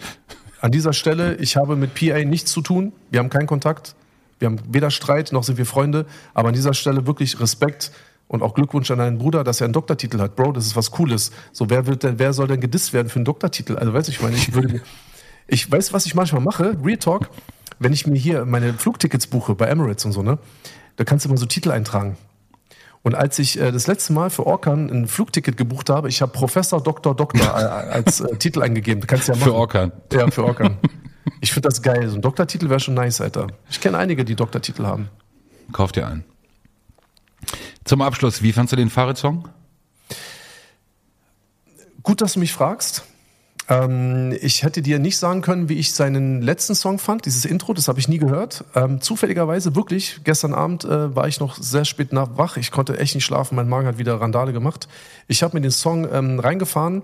an 0.60 0.72
dieser 0.72 0.92
Stelle, 0.92 1.36
ich 1.36 1.56
habe 1.56 1.76
mit 1.76 1.94
PA 1.94 2.18
nichts 2.24 2.50
zu 2.50 2.62
tun. 2.62 2.92
Wir 3.10 3.20
haben 3.20 3.30
keinen 3.30 3.46
Kontakt. 3.46 3.94
Wir 4.38 4.46
haben 4.46 4.58
weder 4.68 4.90
Streit 4.90 5.30
noch 5.32 5.44
sind 5.44 5.58
wir 5.58 5.66
Freunde. 5.66 6.06
Aber 6.32 6.48
an 6.48 6.54
dieser 6.54 6.74
Stelle 6.74 7.06
wirklich 7.06 7.38
Respekt 7.38 7.92
und 8.28 8.42
auch 8.42 8.54
Glückwunsch 8.54 8.90
an 8.90 8.98
deinen 8.98 9.18
Bruder, 9.18 9.44
dass 9.44 9.60
er 9.60 9.66
einen 9.66 9.74
Doktortitel 9.74 10.18
hat. 10.18 10.36
Bro, 10.36 10.52
das 10.52 10.66
ist 10.66 10.76
was 10.76 10.90
Cooles. 10.90 11.30
So, 11.52 11.70
wer 11.70 11.86
wird 11.86 12.02
denn, 12.02 12.18
wer 12.18 12.32
soll 12.32 12.48
denn 12.48 12.60
gedisst 12.60 12.92
werden 12.92 13.08
für 13.08 13.16
einen 13.16 13.24
Doktortitel? 13.24 13.76
Also, 13.76 13.92
weißt 13.92 14.08
du, 14.08 14.12
ich 14.12 14.22
meine, 14.22 14.36
ich 14.36 14.54
würde, 14.54 14.80
ich 15.46 15.70
weiß, 15.70 15.92
was 15.92 16.06
ich 16.06 16.14
manchmal 16.14 16.42
mache. 16.42 16.76
Real 16.82 16.98
Talk 16.98 17.30
wenn 17.78 17.92
ich 17.92 18.06
mir 18.06 18.18
hier 18.18 18.44
meine 18.44 18.74
Flugtickets 18.74 19.26
buche 19.26 19.54
bei 19.54 19.66
Emirates 19.66 20.04
und 20.04 20.12
so, 20.12 20.22
ne, 20.22 20.38
da 20.96 21.04
kannst 21.04 21.24
du 21.24 21.28
immer 21.28 21.38
so 21.38 21.46
Titel 21.46 21.70
eintragen. 21.70 22.16
Und 23.02 23.14
als 23.14 23.38
ich 23.38 23.60
äh, 23.60 23.70
das 23.70 23.86
letzte 23.86 24.14
Mal 24.14 24.30
für 24.30 24.46
Orkan 24.46 24.88
ein 24.88 25.06
Flugticket 25.06 25.56
gebucht 25.56 25.90
habe, 25.90 26.08
ich 26.08 26.22
habe 26.22 26.32
Professor 26.32 26.82
Doktor 26.82 27.14
Doktor 27.14 27.44
äh, 27.44 27.92
als 27.92 28.20
äh, 28.20 28.36
Titel 28.36 28.62
eingegeben. 28.62 29.02
Du 29.02 29.06
kannst 29.06 29.28
ja 29.28 29.34
machen. 29.34 29.44
Für 29.44 29.54
Orkan. 29.54 29.92
Ja, 30.10 30.30
für 30.30 30.44
Orkan. 30.44 30.78
Ich 31.40 31.52
finde 31.52 31.68
das 31.68 31.82
geil. 31.82 32.08
So 32.08 32.16
ein 32.16 32.22
Doktortitel 32.22 32.70
wäre 32.70 32.80
schon 32.80 32.94
nice, 32.94 33.20
Alter. 33.20 33.48
Ich 33.68 33.80
kenne 33.80 33.98
einige, 33.98 34.24
die 34.24 34.36
Doktortitel 34.36 34.86
haben. 34.86 35.10
Kauf 35.72 35.92
dir 35.92 36.06
einen. 36.06 36.24
Zum 37.84 38.00
Abschluss, 38.00 38.42
wie 38.42 38.52
fandst 38.52 38.72
du 38.72 38.76
den 38.76 38.88
Fahrradsong? 38.88 39.48
Gut, 42.02 42.20
dass 42.20 42.34
du 42.34 42.40
mich 42.40 42.52
fragst. 42.52 43.04
Ähm, 43.68 44.36
ich 44.40 44.62
hätte 44.62 44.82
dir 44.82 44.98
nicht 44.98 45.18
sagen 45.18 45.42
können, 45.42 45.68
wie 45.68 45.74
ich 45.74 45.92
seinen 45.92 46.42
letzten 46.42 46.74
Song 46.74 46.98
fand, 46.98 47.26
dieses 47.26 47.44
Intro, 47.44 47.72
das 47.72 47.88
habe 47.88 47.98
ich 47.98 48.08
nie 48.08 48.18
gehört. 48.18 48.64
Ähm, 48.74 49.00
zufälligerweise, 49.00 49.74
wirklich, 49.74 50.20
gestern 50.24 50.54
Abend 50.54 50.84
äh, 50.84 51.14
war 51.14 51.28
ich 51.28 51.40
noch 51.40 51.56
sehr 51.56 51.84
spät 51.84 52.12
nach 52.12 52.36
wach. 52.36 52.56
Ich 52.56 52.70
konnte 52.70 52.98
echt 52.98 53.14
nicht 53.14 53.24
schlafen, 53.24 53.54
mein 53.54 53.68
Magen 53.68 53.86
hat 53.86 53.98
wieder 53.98 54.20
Randale 54.20 54.52
gemacht. 54.52 54.88
Ich 55.28 55.42
habe 55.42 55.56
mir 55.56 55.62
den 55.62 55.70
Song 55.70 56.06
ähm, 56.10 56.40
reingefahren. 56.40 57.02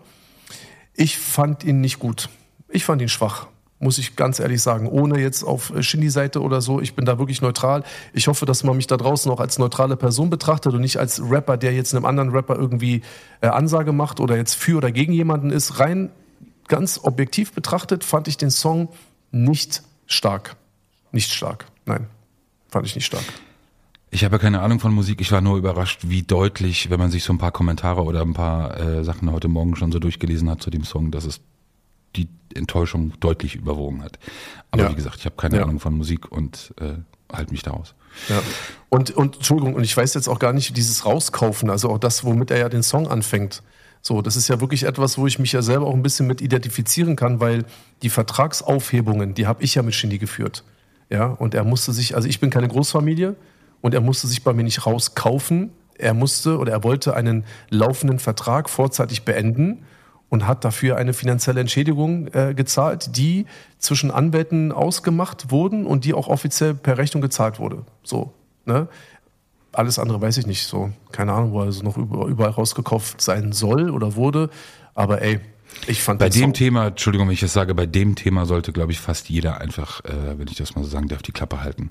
Ich 0.94 1.18
fand 1.18 1.64
ihn 1.64 1.80
nicht 1.80 1.98
gut. 1.98 2.28
Ich 2.68 2.84
fand 2.84 3.00
ihn 3.02 3.08
schwach 3.08 3.48
muss 3.80 3.98
ich 3.98 4.14
ganz 4.14 4.38
ehrlich 4.38 4.62
sagen, 4.62 4.86
ohne 4.86 5.18
jetzt 5.18 5.42
auf 5.42 5.72
Shindy-Seite 5.80 6.42
oder 6.42 6.60
so. 6.60 6.80
Ich 6.80 6.94
bin 6.94 7.06
da 7.06 7.18
wirklich 7.18 7.40
neutral. 7.40 7.82
Ich 8.12 8.28
hoffe, 8.28 8.44
dass 8.44 8.62
man 8.62 8.76
mich 8.76 8.86
da 8.86 8.98
draußen 8.98 9.32
auch 9.32 9.40
als 9.40 9.58
neutrale 9.58 9.96
Person 9.96 10.28
betrachtet 10.28 10.74
und 10.74 10.82
nicht 10.82 10.98
als 10.98 11.20
Rapper, 11.20 11.56
der 11.56 11.72
jetzt 11.72 11.94
einem 11.94 12.04
anderen 12.04 12.30
Rapper 12.30 12.56
irgendwie 12.56 13.00
äh, 13.40 13.48
Ansage 13.48 13.92
macht 13.92 14.20
oder 14.20 14.36
jetzt 14.36 14.54
für 14.54 14.76
oder 14.76 14.92
gegen 14.92 15.14
jemanden 15.14 15.50
ist. 15.50 15.80
Rein 15.80 16.10
ganz 16.68 17.00
objektiv 17.02 17.52
betrachtet 17.52 18.04
fand 18.04 18.28
ich 18.28 18.36
den 18.36 18.50
Song 18.50 18.88
nicht 19.32 19.82
stark. 20.06 20.56
Nicht 21.10 21.32
stark. 21.32 21.64
Nein, 21.86 22.06
fand 22.68 22.86
ich 22.86 22.94
nicht 22.94 23.06
stark. 23.06 23.24
Ich 24.10 24.24
habe 24.24 24.38
keine 24.38 24.60
Ahnung 24.60 24.78
von 24.78 24.92
Musik. 24.92 25.20
Ich 25.20 25.32
war 25.32 25.40
nur 25.40 25.56
überrascht, 25.56 26.00
wie 26.02 26.22
deutlich, 26.22 26.90
wenn 26.90 26.98
man 26.98 27.10
sich 27.10 27.24
so 27.24 27.32
ein 27.32 27.38
paar 27.38 27.52
Kommentare 27.52 28.02
oder 28.02 28.20
ein 28.20 28.34
paar 28.34 28.78
äh, 28.78 29.04
Sachen 29.04 29.32
heute 29.32 29.48
Morgen 29.48 29.76
schon 29.76 29.90
so 29.90 29.98
durchgelesen 30.00 30.50
hat 30.50 30.60
zu 30.60 30.68
dem 30.70 30.84
Song, 30.84 31.10
dass 31.12 31.24
es 31.24 31.40
die 32.16 32.28
Enttäuschung 32.54 33.12
deutlich 33.20 33.54
überwogen 33.56 34.02
hat. 34.02 34.18
Aber 34.70 34.84
ja. 34.84 34.90
wie 34.90 34.94
gesagt, 34.94 35.16
ich 35.18 35.24
habe 35.24 35.36
keine 35.36 35.56
ja. 35.56 35.62
Ahnung 35.62 35.80
von 35.80 35.96
Musik 35.96 36.30
und 36.30 36.74
äh, 36.80 36.94
halte 37.32 37.52
mich 37.52 37.62
daraus. 37.62 37.94
Ja. 38.28 38.42
Und, 38.88 39.10
und 39.12 39.36
Entschuldigung, 39.36 39.74
und 39.74 39.84
ich 39.84 39.96
weiß 39.96 40.14
jetzt 40.14 40.28
auch 40.28 40.38
gar 40.38 40.52
nicht, 40.52 40.76
dieses 40.76 41.04
Rauskaufen, 41.04 41.70
also 41.70 41.90
auch 41.90 41.98
das, 41.98 42.24
womit 42.24 42.50
er 42.50 42.58
ja 42.58 42.68
den 42.68 42.82
Song 42.82 43.08
anfängt. 43.08 43.62
So, 44.02 44.22
das 44.22 44.36
ist 44.36 44.48
ja 44.48 44.60
wirklich 44.60 44.84
etwas, 44.84 45.18
wo 45.18 45.26
ich 45.26 45.38
mich 45.38 45.52
ja 45.52 45.62
selber 45.62 45.86
auch 45.86 45.94
ein 45.94 46.02
bisschen 46.02 46.26
mit 46.26 46.40
identifizieren 46.40 47.16
kann, 47.16 47.38
weil 47.38 47.64
die 48.02 48.10
Vertragsaufhebungen, 48.10 49.34
die 49.34 49.46
habe 49.46 49.62
ich 49.62 49.74
ja 49.74 49.82
mit 49.82 49.94
Shindy 49.94 50.18
geführt. 50.18 50.64
Ja, 51.10 51.26
und 51.26 51.54
er 51.54 51.64
musste 51.64 51.92
sich, 51.92 52.14
also 52.14 52.28
ich 52.28 52.40
bin 52.40 52.50
keine 52.50 52.68
Großfamilie 52.68 53.36
und 53.80 53.94
er 53.94 54.00
musste 54.00 54.26
sich 54.26 54.42
bei 54.42 54.52
mir 54.52 54.62
nicht 54.62 54.86
rauskaufen. 54.86 55.70
Er 55.94 56.14
musste 56.14 56.58
oder 56.58 56.72
er 56.72 56.82
wollte 56.82 57.14
einen 57.14 57.44
laufenden 57.68 58.18
Vertrag 58.18 58.70
vorzeitig 58.70 59.24
beenden 59.24 59.84
und 60.30 60.46
hat 60.46 60.64
dafür 60.64 60.96
eine 60.96 61.12
finanzielle 61.12 61.60
Entschädigung 61.60 62.28
äh, 62.28 62.54
gezahlt, 62.54 63.16
die 63.16 63.46
zwischen 63.78 64.10
Anwälten 64.10 64.72
ausgemacht 64.72 65.50
wurden 65.50 65.84
und 65.84 66.04
die 66.04 66.14
auch 66.14 66.28
offiziell 66.28 66.72
per 66.72 66.96
Rechnung 66.96 67.20
gezahlt 67.20 67.58
wurde. 67.58 67.84
So, 68.02 68.32
ne? 68.64 68.88
alles 69.72 69.98
andere 69.98 70.20
weiß 70.20 70.38
ich 70.38 70.46
nicht 70.46 70.66
so. 70.66 70.90
Keine 71.12 71.32
Ahnung, 71.32 71.52
wo 71.52 71.62
er 71.62 71.72
so 71.72 71.82
noch 71.82 71.96
überall 71.96 72.50
rausgekauft 72.50 73.20
sein 73.20 73.52
soll 73.52 73.90
oder 73.90 74.16
wurde. 74.16 74.50
Aber 74.94 75.22
ey, 75.22 75.40
ich 75.86 76.02
fand 76.02 76.18
bei 76.18 76.28
dem 76.28 76.42
Song 76.42 76.52
Thema, 76.52 76.88
Entschuldigung, 76.88 77.28
wenn 77.28 77.34
ich 77.34 77.40
das 77.40 77.52
sage, 77.52 77.74
bei 77.74 77.86
dem 77.86 78.14
Thema 78.14 78.46
sollte, 78.46 78.72
glaube 78.72 78.92
ich, 78.92 79.00
fast 79.00 79.28
jeder 79.28 79.60
einfach, 79.60 80.04
äh, 80.04 80.38
wenn 80.38 80.48
ich 80.48 80.56
das 80.56 80.74
mal 80.74 80.84
so 80.84 80.90
sagen 80.90 81.08
darf, 81.08 81.22
die 81.22 81.32
Klappe 81.32 81.62
halten, 81.62 81.90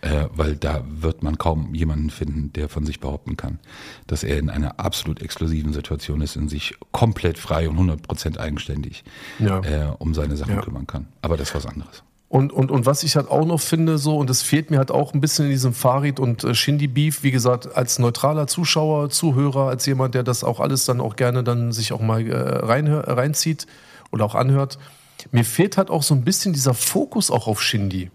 äh, 0.00 0.26
weil 0.34 0.56
da 0.56 0.84
wird 0.88 1.22
man 1.22 1.38
kaum 1.38 1.74
jemanden 1.74 2.10
finden, 2.10 2.52
der 2.52 2.68
von 2.68 2.84
sich 2.84 3.00
behaupten 3.00 3.36
kann, 3.36 3.58
dass 4.06 4.24
er 4.24 4.38
in 4.38 4.50
einer 4.50 4.80
absolut 4.80 5.22
exklusiven 5.22 5.72
Situation 5.72 6.20
ist 6.20 6.36
und 6.36 6.48
sich 6.48 6.74
komplett 6.92 7.38
frei 7.38 7.68
und 7.68 7.78
100% 7.78 8.38
eigenständig 8.38 9.04
ja. 9.38 9.60
äh, 9.60 9.92
um 9.98 10.14
seine 10.14 10.36
Sachen 10.36 10.56
ja. 10.56 10.60
kümmern 10.60 10.86
kann. 10.86 11.08
Aber 11.22 11.36
das 11.36 11.48
ist 11.48 11.54
was 11.54 11.66
anderes. 11.66 12.02
Und, 12.28 12.52
und, 12.52 12.70
und 12.70 12.84
was 12.84 13.04
ich 13.04 13.16
halt 13.16 13.30
auch 13.30 13.46
noch 13.46 13.60
finde, 13.60 13.96
so, 13.96 14.18
und 14.18 14.28
das 14.28 14.42
fehlt 14.42 14.70
mir 14.70 14.76
halt 14.76 14.90
auch 14.90 15.14
ein 15.14 15.20
bisschen 15.20 15.46
in 15.46 15.50
diesem 15.50 15.72
Farid 15.72 16.20
und 16.20 16.44
äh, 16.44 16.54
Shindy-Beef, 16.54 17.22
wie 17.22 17.30
gesagt, 17.30 17.74
als 17.74 17.98
neutraler 17.98 18.46
Zuschauer, 18.46 19.08
Zuhörer, 19.08 19.68
als 19.68 19.86
jemand, 19.86 20.14
der 20.14 20.24
das 20.24 20.44
auch 20.44 20.60
alles 20.60 20.84
dann 20.84 21.00
auch 21.00 21.16
gerne 21.16 21.42
dann 21.42 21.72
sich 21.72 21.92
auch 21.92 22.00
mal 22.00 22.26
äh, 22.26 22.36
rein, 22.36 22.86
reinzieht 22.86 23.66
oder 24.12 24.26
auch 24.26 24.34
anhört. 24.34 24.78
Mir 25.32 25.44
fehlt 25.44 25.78
halt 25.78 25.88
auch 25.90 26.02
so 26.02 26.14
ein 26.14 26.22
bisschen 26.22 26.52
dieser 26.52 26.74
Fokus 26.74 27.30
auch 27.30 27.48
auf 27.48 27.62
Shindy. 27.62 28.10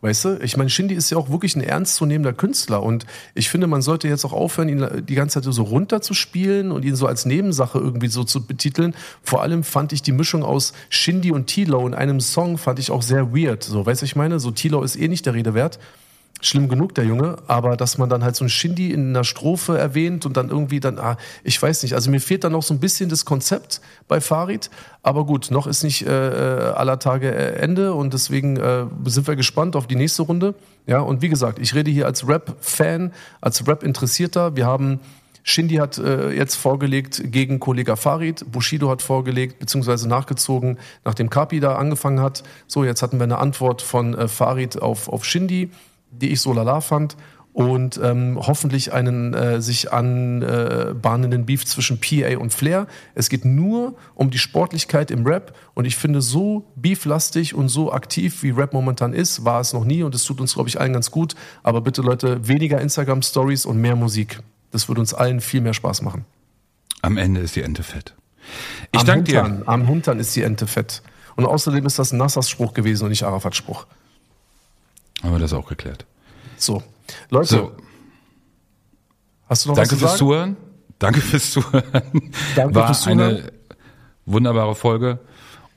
Weißt 0.00 0.24
du, 0.24 0.38
ich 0.42 0.56
meine, 0.56 0.70
Shindy 0.70 0.94
ist 0.94 1.10
ja 1.10 1.18
auch 1.18 1.28
wirklich 1.28 1.56
ein 1.56 1.60
ernstzunehmender 1.60 2.32
Künstler 2.32 2.84
und 2.84 3.04
ich 3.34 3.48
finde, 3.48 3.66
man 3.66 3.82
sollte 3.82 4.06
jetzt 4.06 4.24
auch 4.24 4.32
aufhören, 4.32 4.68
ihn 4.68 4.86
die 5.08 5.16
ganze 5.16 5.42
Zeit 5.42 5.52
so 5.52 5.62
runterzuspielen 5.64 6.70
und 6.70 6.84
ihn 6.84 6.94
so 6.94 7.08
als 7.08 7.26
Nebensache 7.26 7.78
irgendwie 7.78 8.06
so 8.06 8.22
zu 8.22 8.46
betiteln. 8.46 8.94
Vor 9.24 9.42
allem 9.42 9.64
fand 9.64 9.92
ich 9.92 10.02
die 10.02 10.12
Mischung 10.12 10.44
aus 10.44 10.72
Shindy 10.88 11.32
und 11.32 11.48
Tilo 11.48 11.84
in 11.84 11.94
einem 11.94 12.20
Song 12.20 12.58
fand 12.58 12.78
ich 12.78 12.92
auch 12.92 13.02
sehr 13.02 13.34
weird. 13.34 13.64
So, 13.64 13.84
weißt 13.84 14.02
du, 14.02 14.06
ich 14.06 14.14
meine, 14.14 14.38
so 14.38 14.52
Tilo 14.52 14.82
ist 14.82 14.94
eh 14.94 15.08
nicht 15.08 15.26
der 15.26 15.34
Rede 15.34 15.54
wert 15.54 15.80
schlimm 16.40 16.68
genug, 16.68 16.94
der 16.94 17.04
Junge, 17.04 17.36
aber 17.46 17.76
dass 17.76 17.98
man 17.98 18.08
dann 18.08 18.22
halt 18.22 18.36
so 18.36 18.44
ein 18.44 18.48
Shindy 18.48 18.92
in 18.92 19.10
einer 19.10 19.24
Strophe 19.24 19.76
erwähnt 19.76 20.24
und 20.24 20.36
dann 20.36 20.50
irgendwie 20.50 20.80
dann, 20.80 20.98
ah, 20.98 21.16
ich 21.42 21.60
weiß 21.60 21.82
nicht, 21.82 21.94
also 21.94 22.10
mir 22.10 22.20
fehlt 22.20 22.44
dann 22.44 22.52
noch 22.52 22.62
so 22.62 22.74
ein 22.74 22.80
bisschen 22.80 23.08
das 23.08 23.24
Konzept 23.24 23.80
bei 24.06 24.20
Farid, 24.20 24.70
aber 25.02 25.26
gut, 25.26 25.50
noch 25.50 25.66
ist 25.66 25.82
nicht 25.82 26.06
äh, 26.06 26.10
aller 26.10 26.98
Tage 26.98 27.34
äh, 27.34 27.56
Ende 27.56 27.94
und 27.94 28.14
deswegen 28.14 28.56
äh, 28.56 28.86
sind 29.06 29.26
wir 29.26 29.36
gespannt 29.36 29.74
auf 29.74 29.86
die 29.86 29.96
nächste 29.96 30.22
Runde. 30.22 30.54
Ja, 30.86 31.00
und 31.00 31.22
wie 31.22 31.28
gesagt, 31.28 31.58
ich 31.58 31.74
rede 31.74 31.90
hier 31.90 32.06
als 32.06 32.26
Rap-Fan, 32.26 33.12
als 33.40 33.66
Rap-Interessierter. 33.66 34.56
Wir 34.56 34.66
haben 34.66 35.00
Shindy 35.42 35.76
hat 35.76 35.96
äh, 35.98 36.30
jetzt 36.30 36.56
vorgelegt 36.56 37.22
gegen 37.32 37.58
Kollega 37.58 37.96
Farid, 37.96 38.44
Bushido 38.52 38.90
hat 38.90 39.00
vorgelegt, 39.00 39.58
beziehungsweise 39.58 40.06
nachgezogen, 40.06 40.78
nachdem 41.04 41.30
Kapi 41.30 41.58
da 41.58 41.76
angefangen 41.76 42.20
hat. 42.20 42.42
So, 42.66 42.84
jetzt 42.84 43.00
hatten 43.02 43.18
wir 43.18 43.24
eine 43.24 43.38
Antwort 43.38 43.80
von 43.80 44.14
äh, 44.14 44.28
Farid 44.28 44.80
auf, 44.80 45.08
auf 45.08 45.24
Shindy 45.24 45.70
die 46.10 46.30
ich 46.30 46.40
so 46.40 46.52
lala 46.52 46.80
fand 46.80 47.16
und 47.58 47.98
ähm, 48.00 48.38
hoffentlich 48.40 48.92
einen 48.92 49.34
äh, 49.34 49.60
sich 49.60 49.92
anbahnenden 49.92 51.40
äh, 51.40 51.44
Beef 51.44 51.66
zwischen 51.66 52.00
PA 52.00 52.38
und 52.38 52.54
Flair. 52.54 52.86
Es 53.16 53.28
geht 53.28 53.44
nur 53.44 53.96
um 54.14 54.30
die 54.30 54.38
Sportlichkeit 54.38 55.10
im 55.10 55.26
Rap 55.26 55.56
und 55.74 55.84
ich 55.84 55.96
finde, 55.96 56.22
so 56.22 56.70
beeflastig 56.76 57.56
und 57.56 57.68
so 57.68 57.92
aktiv 57.92 58.44
wie 58.44 58.50
Rap 58.50 58.72
momentan 58.72 59.12
ist, 59.12 59.44
war 59.44 59.60
es 59.60 59.72
noch 59.72 59.84
nie 59.84 60.04
und 60.04 60.14
es 60.14 60.22
tut 60.22 60.40
uns, 60.40 60.54
glaube 60.54 60.68
ich, 60.68 60.80
allen 60.80 60.92
ganz 60.92 61.10
gut. 61.10 61.34
Aber 61.64 61.80
bitte, 61.80 62.00
Leute, 62.00 62.46
weniger 62.46 62.80
Instagram-Stories 62.80 63.66
und 63.66 63.80
mehr 63.80 63.96
Musik. 63.96 64.38
Das 64.70 64.88
würde 64.88 65.00
uns 65.00 65.12
allen 65.12 65.40
viel 65.40 65.60
mehr 65.60 65.74
Spaß 65.74 66.02
machen. 66.02 66.26
Am 67.02 67.16
Ende 67.16 67.40
ist 67.40 67.56
die 67.56 67.62
Ente 67.62 67.82
fett. 67.82 68.14
Ich 68.92 69.02
danke 69.02 69.24
dir. 69.24 69.62
Am 69.66 69.84
Hintern 69.84 70.20
ist 70.20 70.36
die 70.36 70.42
Ente 70.42 70.68
fett. 70.68 71.02
Und 71.34 71.44
außerdem 71.44 71.86
ist 71.86 71.98
das 71.98 72.12
Nassas 72.12 72.48
Spruch 72.48 72.72
gewesen 72.72 73.02
und 73.02 73.10
nicht 73.10 73.24
Arafat 73.24 73.56
Spruch. 73.56 73.86
Haben 75.22 75.32
wir 75.32 75.38
das 75.38 75.52
auch 75.52 75.66
geklärt. 75.66 76.06
So. 76.56 76.82
Leute. 77.30 77.48
So. 77.48 77.72
Hast 79.48 79.64
du 79.64 79.70
noch 79.70 79.76
Danke 79.76 79.92
was 79.92 79.98
fürs 79.98 80.16
Zuhören. 80.18 80.56
Danke 80.98 81.20
fürs 81.20 81.50
Zuhören. 81.50 82.32
Danke 82.54 82.74
War 82.74 82.86
fürs 82.86 83.02
Zuhören. 83.02 83.20
eine 83.20 83.52
wunderbare 84.26 84.74
Folge. 84.74 85.18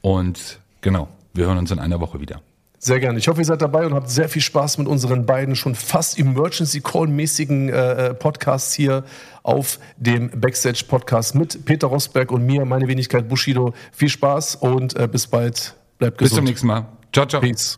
Und 0.01 0.59
genau, 0.81 1.07
wir 1.33 1.45
hören 1.45 1.57
uns 1.57 1.71
in 1.71 1.79
einer 1.79 1.99
Woche 1.99 2.19
wieder. 2.19 2.41
Sehr 2.83 2.99
gerne. 2.99 3.19
Ich 3.19 3.27
hoffe, 3.27 3.39
ihr 3.39 3.45
seid 3.45 3.61
dabei 3.61 3.85
und 3.85 3.93
habt 3.93 4.09
sehr 4.09 4.27
viel 4.27 4.41
Spaß 4.41 4.79
mit 4.79 4.87
unseren 4.87 5.27
beiden 5.27 5.55
schon 5.55 5.75
fast 5.75 6.17
Emergency 6.17 6.81
Call-mäßigen 6.81 7.69
äh, 7.69 8.07
äh 8.07 8.13
Podcasts 8.15 8.73
hier 8.73 9.03
auf 9.43 9.79
dem 9.97 10.31
Backstage 10.31 10.85
Podcast 10.87 11.35
mit 11.35 11.63
Peter 11.65 11.85
Rosberg 11.85 12.31
und 12.31 12.43
mir, 12.43 12.65
meine 12.65 12.87
Wenigkeit 12.87 13.29
Bushido. 13.29 13.75
Viel 13.91 14.09
Spaß 14.09 14.55
und 14.55 14.95
äh, 14.95 15.07
bis 15.07 15.27
bald. 15.27 15.75
Bleibt 15.99 16.17
gesund. 16.17 16.31
Bis 16.31 16.35
zum 16.35 16.45
nächsten 16.45 16.67
Mal. 16.67 16.87
Ciao, 17.13 17.27
ciao. 17.27 17.39
Peace. 17.39 17.77